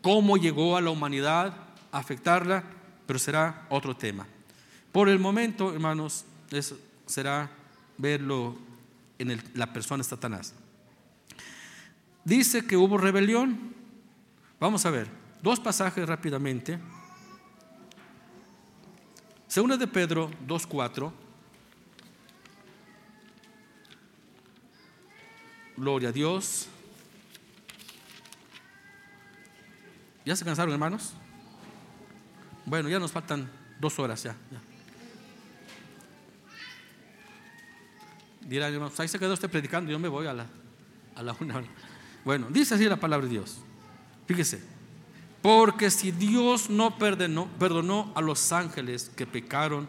cómo 0.00 0.38
llegó 0.38 0.78
a 0.78 0.80
la 0.80 0.88
humanidad 0.88 1.54
a 1.92 1.98
afectarla, 1.98 2.64
pero 3.06 3.18
será 3.18 3.66
otro 3.68 3.94
tema. 3.94 4.26
Por 4.92 5.08
el 5.08 5.18
momento, 5.18 5.72
hermanos, 5.72 6.24
eso 6.50 6.78
será 7.06 7.50
verlo 7.96 8.56
en 9.18 9.42
la 9.54 9.72
persona 9.72 10.02
de 10.02 10.08
Satanás. 10.08 10.54
Dice 12.24 12.66
que 12.66 12.76
hubo 12.76 12.98
rebelión. 12.98 13.74
Vamos 14.58 14.84
a 14.84 14.90
ver, 14.90 15.08
dos 15.42 15.60
pasajes 15.60 16.06
rápidamente. 16.06 16.78
Segunda 19.46 19.76
de 19.76 19.86
Pedro 19.86 20.30
2.4. 20.46 21.12
Gloria 25.76 26.10
a 26.10 26.12
Dios. 26.12 26.68
¿Ya 30.24 30.36
se 30.36 30.44
cansaron, 30.44 30.72
hermanos? 30.72 31.14
Bueno, 32.66 32.88
ya 32.88 32.98
nos 32.98 33.10
faltan 33.10 33.50
dos 33.80 33.98
horas 33.98 34.22
ya. 34.22 34.36
Hermanos, 38.58 38.98
ahí 38.98 39.08
se 39.08 39.18
quedó 39.18 39.34
usted 39.34 39.48
predicando, 39.48 39.90
yo 39.92 39.98
me 39.98 40.08
voy 40.08 40.26
a 40.26 40.32
la, 40.32 40.46
a 41.14 41.22
la 41.22 41.36
una. 41.40 41.62
Bueno, 42.22 42.48
dice 42.50 42.74
así 42.74 42.84
la 42.84 43.00
palabra 43.00 43.26
de 43.26 43.32
Dios. 43.32 43.60
Fíjese, 44.26 44.60
porque 45.40 45.90
si 45.90 46.10
Dios 46.10 46.68
no 46.68 46.98
perdonó, 46.98 47.48
perdonó 47.58 48.12
a 48.14 48.20
los 48.20 48.52
ángeles 48.52 49.10
que 49.16 49.26
pecaron, 49.26 49.88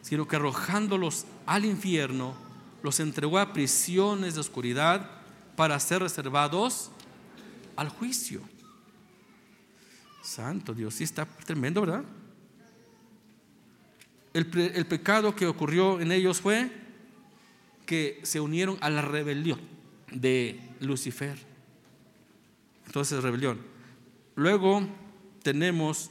sino 0.00 0.26
que 0.26 0.36
arrojándolos 0.36 1.26
al 1.44 1.66
infierno, 1.66 2.34
los 2.82 3.00
entregó 3.00 3.38
a 3.38 3.52
prisiones 3.52 4.34
de 4.34 4.40
oscuridad 4.40 5.10
para 5.56 5.78
ser 5.78 6.00
reservados 6.00 6.90
al 7.76 7.90
juicio. 7.90 8.40
Santo 10.22 10.72
Dios, 10.72 10.94
sí 10.94 11.04
está 11.04 11.26
tremendo, 11.26 11.82
¿verdad? 11.82 12.04
El, 14.32 14.72
el, 14.74 14.86
pecado 14.86 15.34
que 15.34 15.46
ocurrió 15.46 16.00
en 16.00 16.12
ellos 16.12 16.40
fue 16.40 16.70
que 17.88 18.20
se 18.22 18.38
unieron 18.38 18.76
a 18.82 18.90
la 18.90 19.00
rebelión 19.00 19.58
de 20.12 20.60
Lucifer. 20.80 21.38
Entonces, 22.84 23.22
rebelión. 23.22 23.58
Luego 24.34 24.86
tenemos 25.42 26.10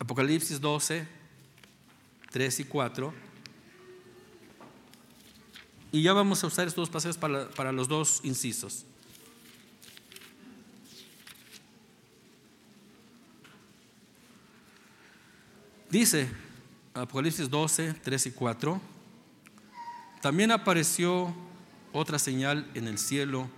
Apocalipsis 0.00 0.60
12, 0.60 1.06
3 2.32 2.60
y 2.60 2.64
4. 2.64 3.14
Y 5.92 6.02
ya 6.02 6.12
vamos 6.12 6.42
a 6.42 6.48
usar 6.48 6.66
estos 6.66 6.88
dos 6.88 6.90
pasajes 6.90 7.16
para, 7.16 7.48
para 7.50 7.70
los 7.70 7.86
dos 7.86 8.22
incisos. 8.24 8.84
Dice 15.88 16.28
Apocalipsis 16.92 17.48
12, 17.48 17.94
3 18.02 18.26
y 18.26 18.30
4, 18.32 18.91
también 20.22 20.52
apareció 20.52 21.34
otra 21.92 22.16
señal 22.16 22.70
en 22.74 22.86
el 22.86 22.96
cielo. 22.98 23.50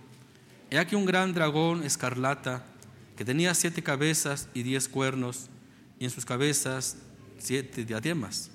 He 0.71 0.79
aquí 0.79 0.95
un 0.95 1.05
gran 1.05 1.31
dragón 1.31 1.83
escarlata 1.83 2.65
que 3.15 3.23
tenía 3.23 3.53
siete 3.53 3.83
cabezas 3.83 4.49
y 4.55 4.63
diez 4.63 4.89
cuernos, 4.89 5.49
y 5.99 6.05
en 6.05 6.09
sus 6.09 6.25
cabezas 6.25 6.97
siete 7.37 7.85
diademas. 7.85 8.49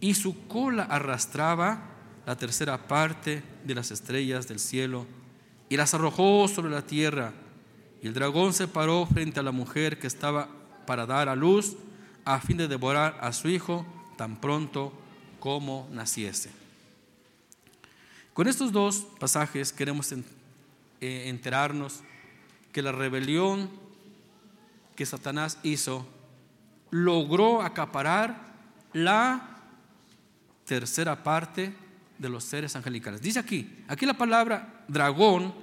Y 0.00 0.14
su 0.14 0.46
cola 0.46 0.84
arrastraba 0.84 1.90
la 2.26 2.36
tercera 2.36 2.86
parte 2.86 3.42
de 3.64 3.74
las 3.74 3.90
estrellas 3.90 4.46
del 4.46 4.60
cielo 4.60 5.04
y 5.68 5.76
las 5.76 5.94
arrojó 5.94 6.46
sobre 6.46 6.70
la 6.70 6.86
tierra. 6.86 7.32
Y 8.02 8.06
el 8.06 8.14
dragón 8.14 8.52
se 8.52 8.68
paró 8.68 9.04
frente 9.04 9.40
a 9.40 9.42
la 9.42 9.52
mujer 9.52 9.98
que 9.98 10.06
estaba 10.06 10.48
para 10.86 11.06
dar 11.06 11.28
a 11.28 11.34
luz 11.34 11.76
a 12.24 12.40
fin 12.40 12.56
de 12.56 12.68
devorar 12.68 13.18
a 13.20 13.32
su 13.32 13.48
hijo 13.48 13.84
tan 14.16 14.40
pronto 14.40 14.92
como 15.40 15.88
naciese. 15.90 16.61
Con 18.34 18.48
estos 18.48 18.72
dos 18.72 19.06
pasajes 19.20 19.72
queremos 19.72 20.10
eh, 20.12 20.18
enterarnos 21.00 22.00
que 22.72 22.80
la 22.80 22.90
rebelión 22.90 23.70
que 24.96 25.04
Satanás 25.04 25.58
hizo 25.62 26.06
logró 26.90 27.60
acaparar 27.60 28.54
la 28.94 29.58
tercera 30.64 31.22
parte 31.22 31.74
de 32.18 32.28
los 32.30 32.44
seres 32.44 32.74
angelicales. 32.74 33.20
Dice 33.20 33.38
aquí, 33.38 33.84
aquí 33.86 34.06
la 34.06 34.16
palabra 34.16 34.84
dragón 34.88 35.54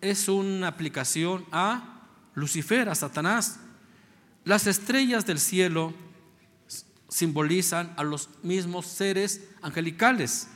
es 0.00 0.28
una 0.28 0.68
aplicación 0.68 1.44
a 1.52 2.06
Lucifer, 2.34 2.88
a 2.88 2.94
Satanás. 2.94 3.60
Las 4.44 4.66
estrellas 4.66 5.26
del 5.26 5.38
cielo 5.38 5.92
simbolizan 7.08 7.92
a 7.96 8.02
los 8.02 8.30
mismos 8.42 8.86
seres 8.86 9.46
angelicales. 9.60 10.48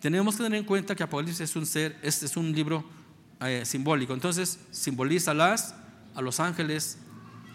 Tenemos 0.00 0.36
que 0.36 0.44
tener 0.44 0.58
en 0.58 0.64
cuenta 0.64 0.94
que 0.94 1.02
Apocalipsis 1.02 1.40
es 1.40 1.56
un 1.56 1.66
ser, 1.66 1.98
este 2.02 2.26
es 2.26 2.36
un 2.36 2.52
libro 2.52 2.84
eh, 3.40 3.62
simbólico, 3.64 4.14
entonces 4.14 4.58
simboliza 4.70 5.34
las, 5.34 5.74
a 6.14 6.22
los 6.22 6.40
ángeles 6.40 6.98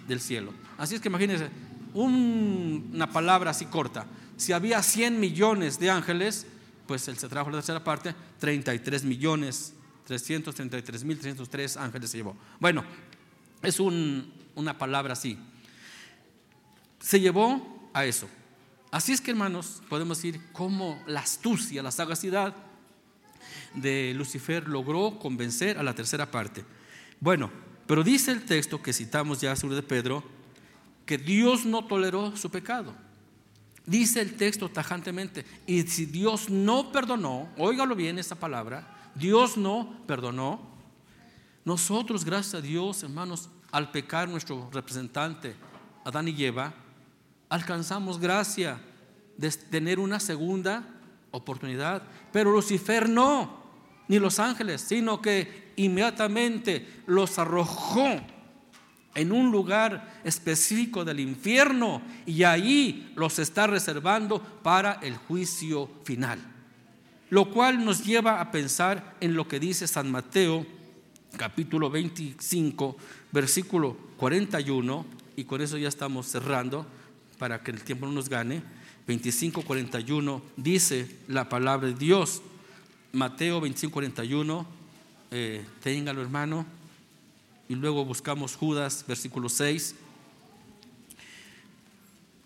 del 0.07 0.21
cielo. 0.21 0.53
Así 0.77 0.95
es 0.95 1.01
que 1.01 1.09
imagínense, 1.09 1.49
una 1.93 3.11
palabra 3.11 3.51
así 3.51 3.65
corta. 3.65 4.05
Si 4.37 4.51
había 4.51 4.83
100 4.83 5.19
millones 5.19 5.79
de 5.79 5.89
ángeles, 5.89 6.45
pues 6.85 7.07
él 7.07 7.17
se 7.17 7.27
trajo 7.27 7.49
la 7.49 7.57
tercera 7.57 7.83
parte, 7.83 8.13
33 8.39 9.03
millones, 9.05 9.73
333 10.05 11.03
mil 11.03 11.17
303 11.17 11.77
ángeles 11.77 12.11
se 12.11 12.17
llevó. 12.17 12.35
Bueno, 12.59 12.83
es 13.63 13.79
un, 13.79 14.31
una 14.53 14.77
palabra 14.77 15.13
así. 15.13 15.37
Se 16.99 17.19
llevó 17.19 17.89
a 17.93 18.05
eso. 18.05 18.27
Así 18.95 19.11
es 19.11 19.19
que, 19.19 19.31
hermanos, 19.31 19.81
podemos 19.89 20.19
decir 20.19 20.39
cómo 20.53 21.03
la 21.05 21.19
astucia, 21.19 21.83
la 21.83 21.91
sagacidad 21.91 22.55
de 23.73 24.13
Lucifer 24.15 24.69
logró 24.69 25.19
convencer 25.19 25.77
a 25.77 25.83
la 25.83 25.93
tercera 25.93 26.31
parte. 26.31 26.63
Bueno, 27.19 27.51
pero 27.87 28.05
dice 28.05 28.31
el 28.31 28.45
texto 28.45 28.81
que 28.81 28.93
citamos 28.93 29.41
ya 29.41 29.53
sobre 29.57 29.75
de 29.75 29.83
Pedro 29.83 30.23
que 31.05 31.17
Dios 31.17 31.65
no 31.65 31.83
toleró 31.83 32.37
su 32.37 32.49
pecado. 32.49 32.95
Dice 33.85 34.21
el 34.21 34.35
texto 34.37 34.69
tajantemente, 34.69 35.45
y 35.67 35.81
si 35.81 36.05
Dios 36.05 36.49
no 36.49 36.93
perdonó, 36.93 37.49
óigalo 37.57 37.97
bien 37.97 38.17
esta 38.17 38.35
palabra, 38.35 39.11
Dios 39.13 39.57
no 39.57 40.03
perdonó, 40.07 40.73
nosotros, 41.65 42.23
gracias 42.23 42.55
a 42.55 42.61
Dios, 42.61 43.03
hermanos, 43.03 43.49
al 43.73 43.91
pecar 43.91 44.29
nuestro 44.29 44.69
representante, 44.71 45.53
Adán 46.05 46.29
y 46.29 46.45
Eva, 46.45 46.73
alcanzamos 47.49 48.19
gracia 48.19 48.79
de 49.37 49.49
tener 49.51 49.99
una 49.99 50.19
segunda 50.19 50.83
oportunidad. 51.31 52.03
Pero 52.31 52.51
Lucifer 52.51 53.09
no, 53.09 53.63
ni 54.07 54.19
los 54.19 54.39
ángeles, 54.39 54.81
sino 54.81 55.21
que 55.21 55.73
inmediatamente 55.75 57.03
los 57.07 57.37
arrojó 57.37 58.21
en 59.15 59.31
un 59.31 59.51
lugar 59.51 60.21
específico 60.23 61.05
del 61.05 61.21
infierno 61.21 62.01
y 62.25 62.43
ahí 62.43 63.11
los 63.15 63.39
está 63.39 63.67
reservando 63.67 64.41
para 64.61 64.93
el 65.01 65.15
juicio 65.15 65.89
final. 66.03 66.39
Lo 67.29 67.49
cual 67.49 67.83
nos 67.83 68.05
lleva 68.05 68.39
a 68.39 68.51
pensar 68.51 69.15
en 69.19 69.35
lo 69.35 69.47
que 69.47 69.59
dice 69.59 69.87
San 69.87 70.11
Mateo 70.11 70.65
capítulo 71.37 71.89
25, 71.89 72.95
versículo 73.31 73.97
41, 74.17 75.05
y 75.35 75.43
con 75.43 75.61
eso 75.61 75.77
ya 75.77 75.89
estamos 75.89 76.27
cerrando 76.27 76.85
para 77.37 77.61
que 77.61 77.71
el 77.71 77.83
tiempo 77.83 78.05
no 78.05 78.11
nos 78.11 78.29
gane. 78.29 78.61
25, 79.07 79.61
41 79.61 80.41
dice 80.57 81.17
la 81.27 81.47
palabra 81.49 81.87
de 81.87 81.93
Dios. 81.93 82.41
Mateo 83.13 83.61
25, 83.61 83.93
41, 83.93 84.65
eh, 85.31 85.65
téngalo 85.81 86.21
hermano. 86.21 86.65
Y 87.67 87.75
luego 87.75 88.05
buscamos 88.05 88.55
Judas, 88.55 89.05
versículo 89.07 89.49
6. 89.49 89.95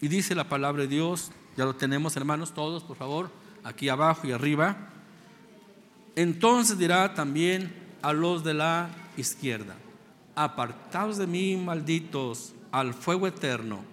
Y 0.00 0.06
dice 0.06 0.36
la 0.36 0.48
palabra 0.48 0.82
de 0.82 0.88
Dios, 0.88 1.32
ya 1.56 1.64
lo 1.64 1.74
tenemos 1.74 2.16
hermanos 2.16 2.54
todos, 2.54 2.84
por 2.84 2.96
favor, 2.96 3.32
aquí 3.64 3.88
abajo 3.88 4.28
y 4.28 4.32
arriba. 4.32 4.76
Entonces 6.14 6.78
dirá 6.78 7.14
también 7.14 7.74
a 8.00 8.12
los 8.12 8.44
de 8.44 8.54
la 8.54 8.90
izquierda, 9.16 9.74
apartados 10.36 11.18
de 11.18 11.26
mí, 11.26 11.56
malditos, 11.56 12.52
al 12.72 12.94
fuego 12.94 13.26
eterno, 13.26 13.84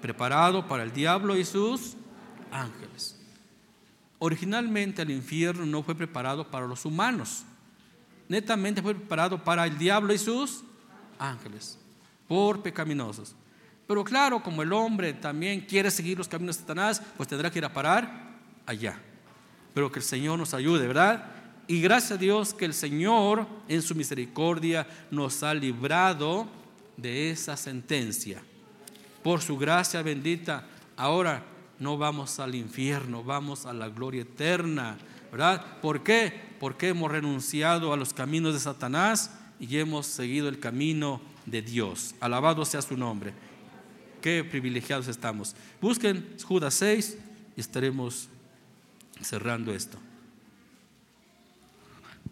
preparado 0.00 0.66
para 0.66 0.82
el 0.82 0.92
diablo 0.92 1.36
y 1.36 1.44
sus 1.44 1.96
ángeles. 2.50 3.16
Originalmente 4.18 5.02
el 5.02 5.10
infierno 5.10 5.64
no 5.64 5.82
fue 5.82 5.94
preparado 5.94 6.50
para 6.50 6.66
los 6.66 6.84
humanos, 6.84 7.44
netamente 8.28 8.82
fue 8.82 8.94
preparado 8.94 9.42
para 9.42 9.64
el 9.66 9.78
diablo 9.78 10.12
y 10.12 10.18
sus 10.18 10.62
ángeles, 11.18 11.78
por 12.28 12.62
pecaminosos. 12.62 13.34
Pero 13.86 14.04
claro, 14.04 14.42
como 14.42 14.62
el 14.62 14.72
hombre 14.72 15.12
también 15.14 15.62
quiere 15.62 15.90
seguir 15.90 16.16
los 16.16 16.28
caminos 16.28 16.56
de 16.56 16.60
Satanás, 16.60 17.02
pues 17.16 17.28
tendrá 17.28 17.50
que 17.50 17.58
ir 17.58 17.64
a 17.64 17.72
parar 17.72 18.38
allá. 18.64 19.00
Pero 19.74 19.90
que 19.90 19.98
el 19.98 20.04
Señor 20.04 20.38
nos 20.38 20.54
ayude, 20.54 20.86
¿verdad? 20.86 21.24
Y 21.66 21.80
gracias 21.80 22.12
a 22.12 22.16
Dios 22.16 22.54
que 22.54 22.64
el 22.64 22.74
Señor 22.74 23.46
en 23.68 23.82
su 23.82 23.94
misericordia 23.94 24.86
nos 25.10 25.42
ha 25.42 25.54
librado 25.54 26.46
de 27.00 27.30
esa 27.30 27.56
sentencia. 27.56 28.42
Por 29.22 29.40
su 29.42 29.58
gracia 29.58 30.02
bendita, 30.02 30.66
ahora 30.96 31.44
no 31.78 31.98
vamos 31.98 32.38
al 32.40 32.54
infierno, 32.54 33.24
vamos 33.24 33.66
a 33.66 33.72
la 33.72 33.88
gloria 33.88 34.22
eterna. 34.22 34.98
¿Verdad? 35.30 35.80
¿Por 35.80 36.02
qué? 36.02 36.32
Porque 36.58 36.88
hemos 36.88 37.10
renunciado 37.10 37.92
a 37.92 37.96
los 37.96 38.12
caminos 38.12 38.54
de 38.54 38.60
Satanás 38.60 39.32
y 39.58 39.78
hemos 39.78 40.06
seguido 40.06 40.48
el 40.48 40.58
camino 40.58 41.20
de 41.46 41.62
Dios. 41.62 42.14
Alabado 42.20 42.64
sea 42.64 42.82
su 42.82 42.96
nombre. 42.96 43.32
Qué 44.20 44.44
privilegiados 44.44 45.08
estamos. 45.08 45.54
Busquen 45.80 46.36
Judas 46.44 46.74
6 46.74 47.18
y 47.56 47.60
estaremos 47.60 48.28
cerrando 49.22 49.72
esto. 49.72 49.98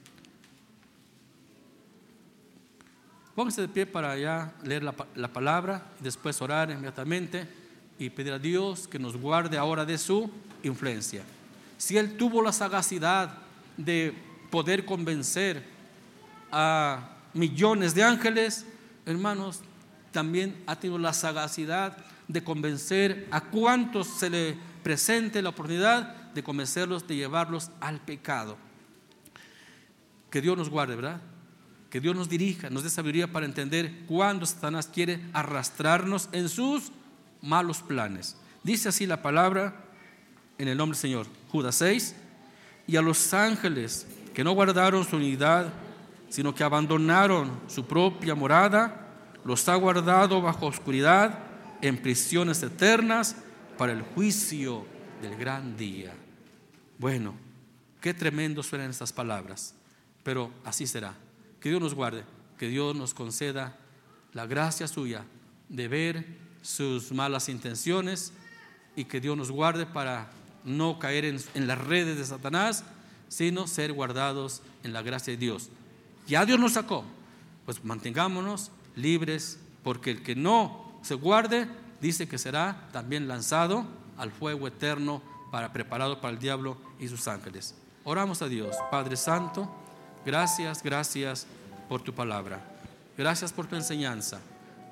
Póngase 3.36 3.62
de 3.62 3.68
pie 3.68 3.86
para 3.86 4.18
ya 4.18 4.54
leer 4.64 4.84
la, 4.84 4.94
la, 5.16 5.28
palabra 5.30 5.86
y 6.00 6.04
después 6.04 6.42
orar 6.42 6.70
inmediatamente 6.70 7.48
y 7.98 8.10
pedir 8.10 8.34
a 8.34 8.40
Dios 8.40 8.88
que 8.88 9.00
nos 9.00 9.16
guarde 9.16 9.58
ahora 9.58 9.86
de 9.86 9.98
su 9.98 10.30
influencia. 10.64 11.24
Si 11.78 11.98
Él 11.98 12.18
tuvo 12.18 12.42
la 12.42 12.52
sagacidad 12.52 13.38
de 13.78 14.14
poder 14.50 14.86
convencer 14.86 15.64
a 16.52 17.10
millones 17.34 17.96
de 17.96 18.04
ángeles, 18.04 18.66
hermanos, 19.06 19.62
también 20.12 20.62
ha 20.68 20.76
tenido 20.76 21.00
la 21.00 21.14
sagacidad 21.14 21.98
de 22.28 22.44
convencer 22.44 23.28
a 23.32 23.42
cuantos 23.42 24.08
se 24.08 24.30
le 24.30 24.58
presente 24.84 25.42
la 25.42 25.50
oportunidad 25.50 26.32
de 26.34 26.44
convencerlos, 26.44 27.08
de 27.08 27.16
llevarlos 27.16 27.72
al 27.80 28.00
pecado. 28.00 28.58
Que 30.30 30.42
Dios 30.42 30.58
nos 30.58 30.70
guarde, 30.70 30.96
¿verdad? 30.96 31.22
Que 31.92 32.00
Dios 32.00 32.16
nos 32.16 32.30
dirija, 32.30 32.70
nos 32.70 32.84
dé 32.84 32.90
sabiduría 32.90 33.28
para 33.28 33.46
entender 33.46 34.06
cuándo 34.08 34.46
Satanás 34.46 34.90
quiere 34.92 35.20
arrastrarnos 35.34 36.30
en 36.32 36.48
sus 36.48 36.92
malos 37.42 37.82
planes. 37.82 38.38
Dice 38.64 38.90
así 38.90 39.06
la 39.06 39.22
palabra 39.22 39.76
en 40.58 40.70
el 40.70 40.78
nombre 40.78 40.96
del 40.96 41.02
Señor. 41.02 41.28
Judas 41.52 41.76
6. 41.76 42.16
Y 42.88 42.96
a 42.96 43.02
los 43.02 43.34
ángeles 43.34 44.08
que 44.34 44.44
no 44.44 44.54
guardaron 44.54 45.04
su 45.04 45.18
unidad, 45.18 45.74
sino 46.30 46.56
que 46.56 46.64
abandonaron 46.64 47.60
su 47.68 47.86
propia 47.86 48.36
morada, 48.36 49.10
los 49.44 49.68
ha 49.68 49.76
guardado 49.76 50.42
bajo 50.42 50.68
oscuridad 50.68 51.40
en 51.82 51.98
prisiones 51.98 52.64
eternas 52.64 53.36
para 53.78 53.92
el 53.92 54.02
juicio 54.02 54.86
del 55.22 55.36
gran 55.36 55.76
día. 55.76 56.14
Bueno, 56.98 57.34
qué 58.00 58.14
tremendo 58.14 58.64
suenan 58.64 58.92
estas 58.92 59.12
palabras, 59.12 59.74
pero 60.24 60.52
así 60.64 60.88
será. 60.88 61.16
Que 61.62 61.70
Dios 61.70 61.82
nos 61.82 61.94
guarde, 61.94 62.26
que 62.58 62.68
Dios 62.68 62.96
nos 62.96 63.14
conceda 63.14 63.78
la 64.34 64.46
gracia 64.46 64.88
suya 64.88 65.24
de 65.70 65.88
ver 65.88 66.26
sus 66.62 67.12
malas 67.12 67.50
intenciones 67.50 68.34
y 68.96 69.06
que 69.06 69.22
Dios 69.22 69.38
nos 69.38 69.52
guarde 69.52 69.86
para 69.86 70.30
no 70.64 71.00
caer 71.00 71.26
en, 71.26 71.68
las 71.68 71.78
redes 71.78 72.18
de 72.18 72.26
Satanás, 72.26 72.84
sino 73.30 73.68
ser 73.68 73.94
guardados 73.94 74.62
en 74.84 74.94
la 74.94 75.02
gracia 75.02 75.32
de 75.32 75.38
Dios. 75.38 75.70
Ya 76.28 76.46
Dios 76.46 76.60
nos 76.60 76.74
sacó, 76.74 77.04
pues 77.66 77.84
mantengámonos 77.84 78.72
libres, 78.96 79.60
porque 79.84 80.12
el 80.12 80.24
que 80.24 80.36
no 80.36 81.00
se 81.02 81.16
guarde, 81.16 81.68
dice 82.02 82.28
que 82.28 82.38
será 82.38 82.90
también 82.92 83.28
lanzado 83.28 83.86
al 84.18 84.32
fuego 84.32 84.68
eterno 84.68 85.22
para 85.52 85.74
preparado 85.74 86.22
para 86.22 86.34
el 86.34 86.40
diablo 86.40 86.78
y 87.00 87.08
sus 87.08 87.28
ángeles. 87.28 87.76
Oramos 88.04 88.42
a 88.42 88.48
Dios, 88.48 88.76
Padre 88.90 89.16
Santo. 89.16 89.70
Gracias, 90.26 90.84
gracias 90.84 91.48
por 91.92 92.02
tu 92.02 92.14
palabra. 92.14 92.62
Gracias 93.18 93.52
por 93.52 93.68
tu 93.68 93.76
enseñanza. 93.76 94.40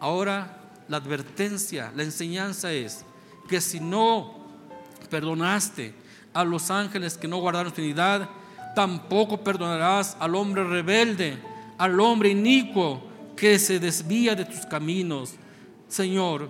Ahora 0.01 0.57
la 0.89 0.97
advertencia, 0.97 1.93
la 1.95 2.03
enseñanza 2.03 2.73
es 2.73 3.05
que 3.47 3.61
si 3.61 3.79
no 3.79 4.33
perdonaste 5.09 5.93
a 6.33 6.43
los 6.43 6.69
ángeles 6.69 7.17
que 7.17 7.29
no 7.29 7.37
guardaron 7.37 7.71
tu 7.71 7.81
unidad, 7.81 8.29
tampoco 8.75 9.41
perdonarás 9.41 10.17
al 10.19 10.35
hombre 10.35 10.65
rebelde, 10.65 11.37
al 11.77 11.97
hombre 12.01 12.31
inicuo 12.31 13.01
que 13.37 13.57
se 13.59 13.79
desvía 13.79 14.35
de 14.35 14.43
tus 14.43 14.65
caminos. 14.65 15.35
Señor, 15.87 16.49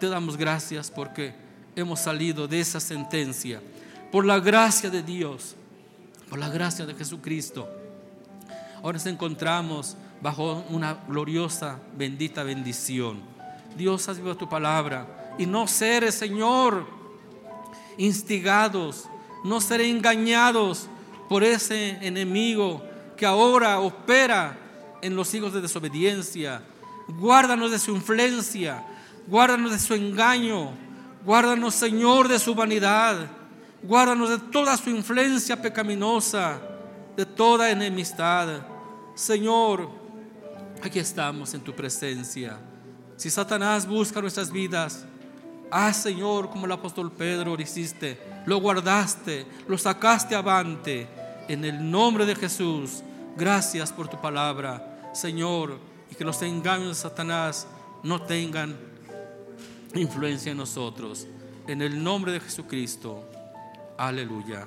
te 0.00 0.08
damos 0.08 0.38
gracias 0.38 0.90
porque 0.90 1.34
hemos 1.76 2.00
salido 2.00 2.48
de 2.48 2.60
esa 2.60 2.80
sentencia. 2.80 3.60
Por 4.10 4.24
la 4.24 4.40
gracia 4.40 4.88
de 4.88 5.02
Dios, 5.02 5.54
por 6.30 6.38
la 6.38 6.48
gracia 6.48 6.86
de 6.86 6.94
Jesucristo 6.94 7.68
ahora 8.82 8.98
nos 8.98 9.06
encontramos 9.06 9.96
bajo 10.20 10.64
una 10.68 10.94
gloriosa, 11.08 11.78
bendita 11.96 12.42
bendición. 12.42 13.20
Dios 13.76 14.08
ha 14.08 14.14
sido 14.14 14.36
tu 14.36 14.48
palabra 14.48 15.34
y 15.38 15.46
no 15.46 15.66
ser, 15.66 16.10
Señor, 16.12 16.86
instigados, 17.96 19.08
no 19.44 19.60
ser 19.60 19.80
engañados 19.80 20.88
por 21.28 21.44
ese 21.44 21.98
enemigo 22.04 22.82
que 23.16 23.26
ahora 23.26 23.80
opera 23.80 24.58
en 25.02 25.14
los 25.14 25.32
hijos 25.34 25.52
de 25.52 25.60
desobediencia. 25.60 26.62
Guárdanos 27.08 27.70
de 27.70 27.78
su 27.78 27.94
influencia, 27.94 28.84
guárdanos 29.26 29.72
de 29.72 29.78
su 29.78 29.94
engaño, 29.94 30.72
guárdanos, 31.24 31.74
Señor, 31.74 32.28
de 32.28 32.38
su 32.38 32.54
vanidad, 32.54 33.28
guárdanos 33.82 34.30
de 34.30 34.38
toda 34.38 34.76
su 34.76 34.90
influencia 34.90 35.60
pecaminosa 35.60 36.60
de 37.16 37.26
toda 37.26 37.70
enemistad. 37.70 38.48
Señor, 39.20 39.86
aquí 40.82 40.98
estamos 40.98 41.52
en 41.52 41.60
tu 41.60 41.74
presencia. 41.74 42.58
Si 43.18 43.28
Satanás 43.28 43.86
busca 43.86 44.18
nuestras 44.18 44.50
vidas, 44.50 45.04
ah 45.70 45.92
Señor, 45.92 46.48
como 46.48 46.64
el 46.64 46.72
apóstol 46.72 47.12
Pedro 47.12 47.54
lo 47.54 47.62
hiciste, 47.62 48.18
lo 48.46 48.56
guardaste, 48.62 49.44
lo 49.68 49.76
sacaste 49.76 50.34
avante. 50.34 51.06
En 51.48 51.66
el 51.66 51.90
nombre 51.90 52.24
de 52.24 52.34
Jesús, 52.34 53.02
gracias 53.36 53.92
por 53.92 54.08
tu 54.08 54.18
palabra, 54.18 55.10
Señor, 55.12 55.78
y 56.10 56.14
que 56.14 56.24
los 56.24 56.40
engaños 56.40 56.88
de 56.88 56.94
Satanás 56.94 57.66
no 58.02 58.22
tengan 58.22 58.74
influencia 59.94 60.52
en 60.52 60.56
nosotros. 60.56 61.26
En 61.66 61.82
el 61.82 62.02
nombre 62.02 62.32
de 62.32 62.40
Jesucristo. 62.40 63.22
Aleluya. 63.98 64.64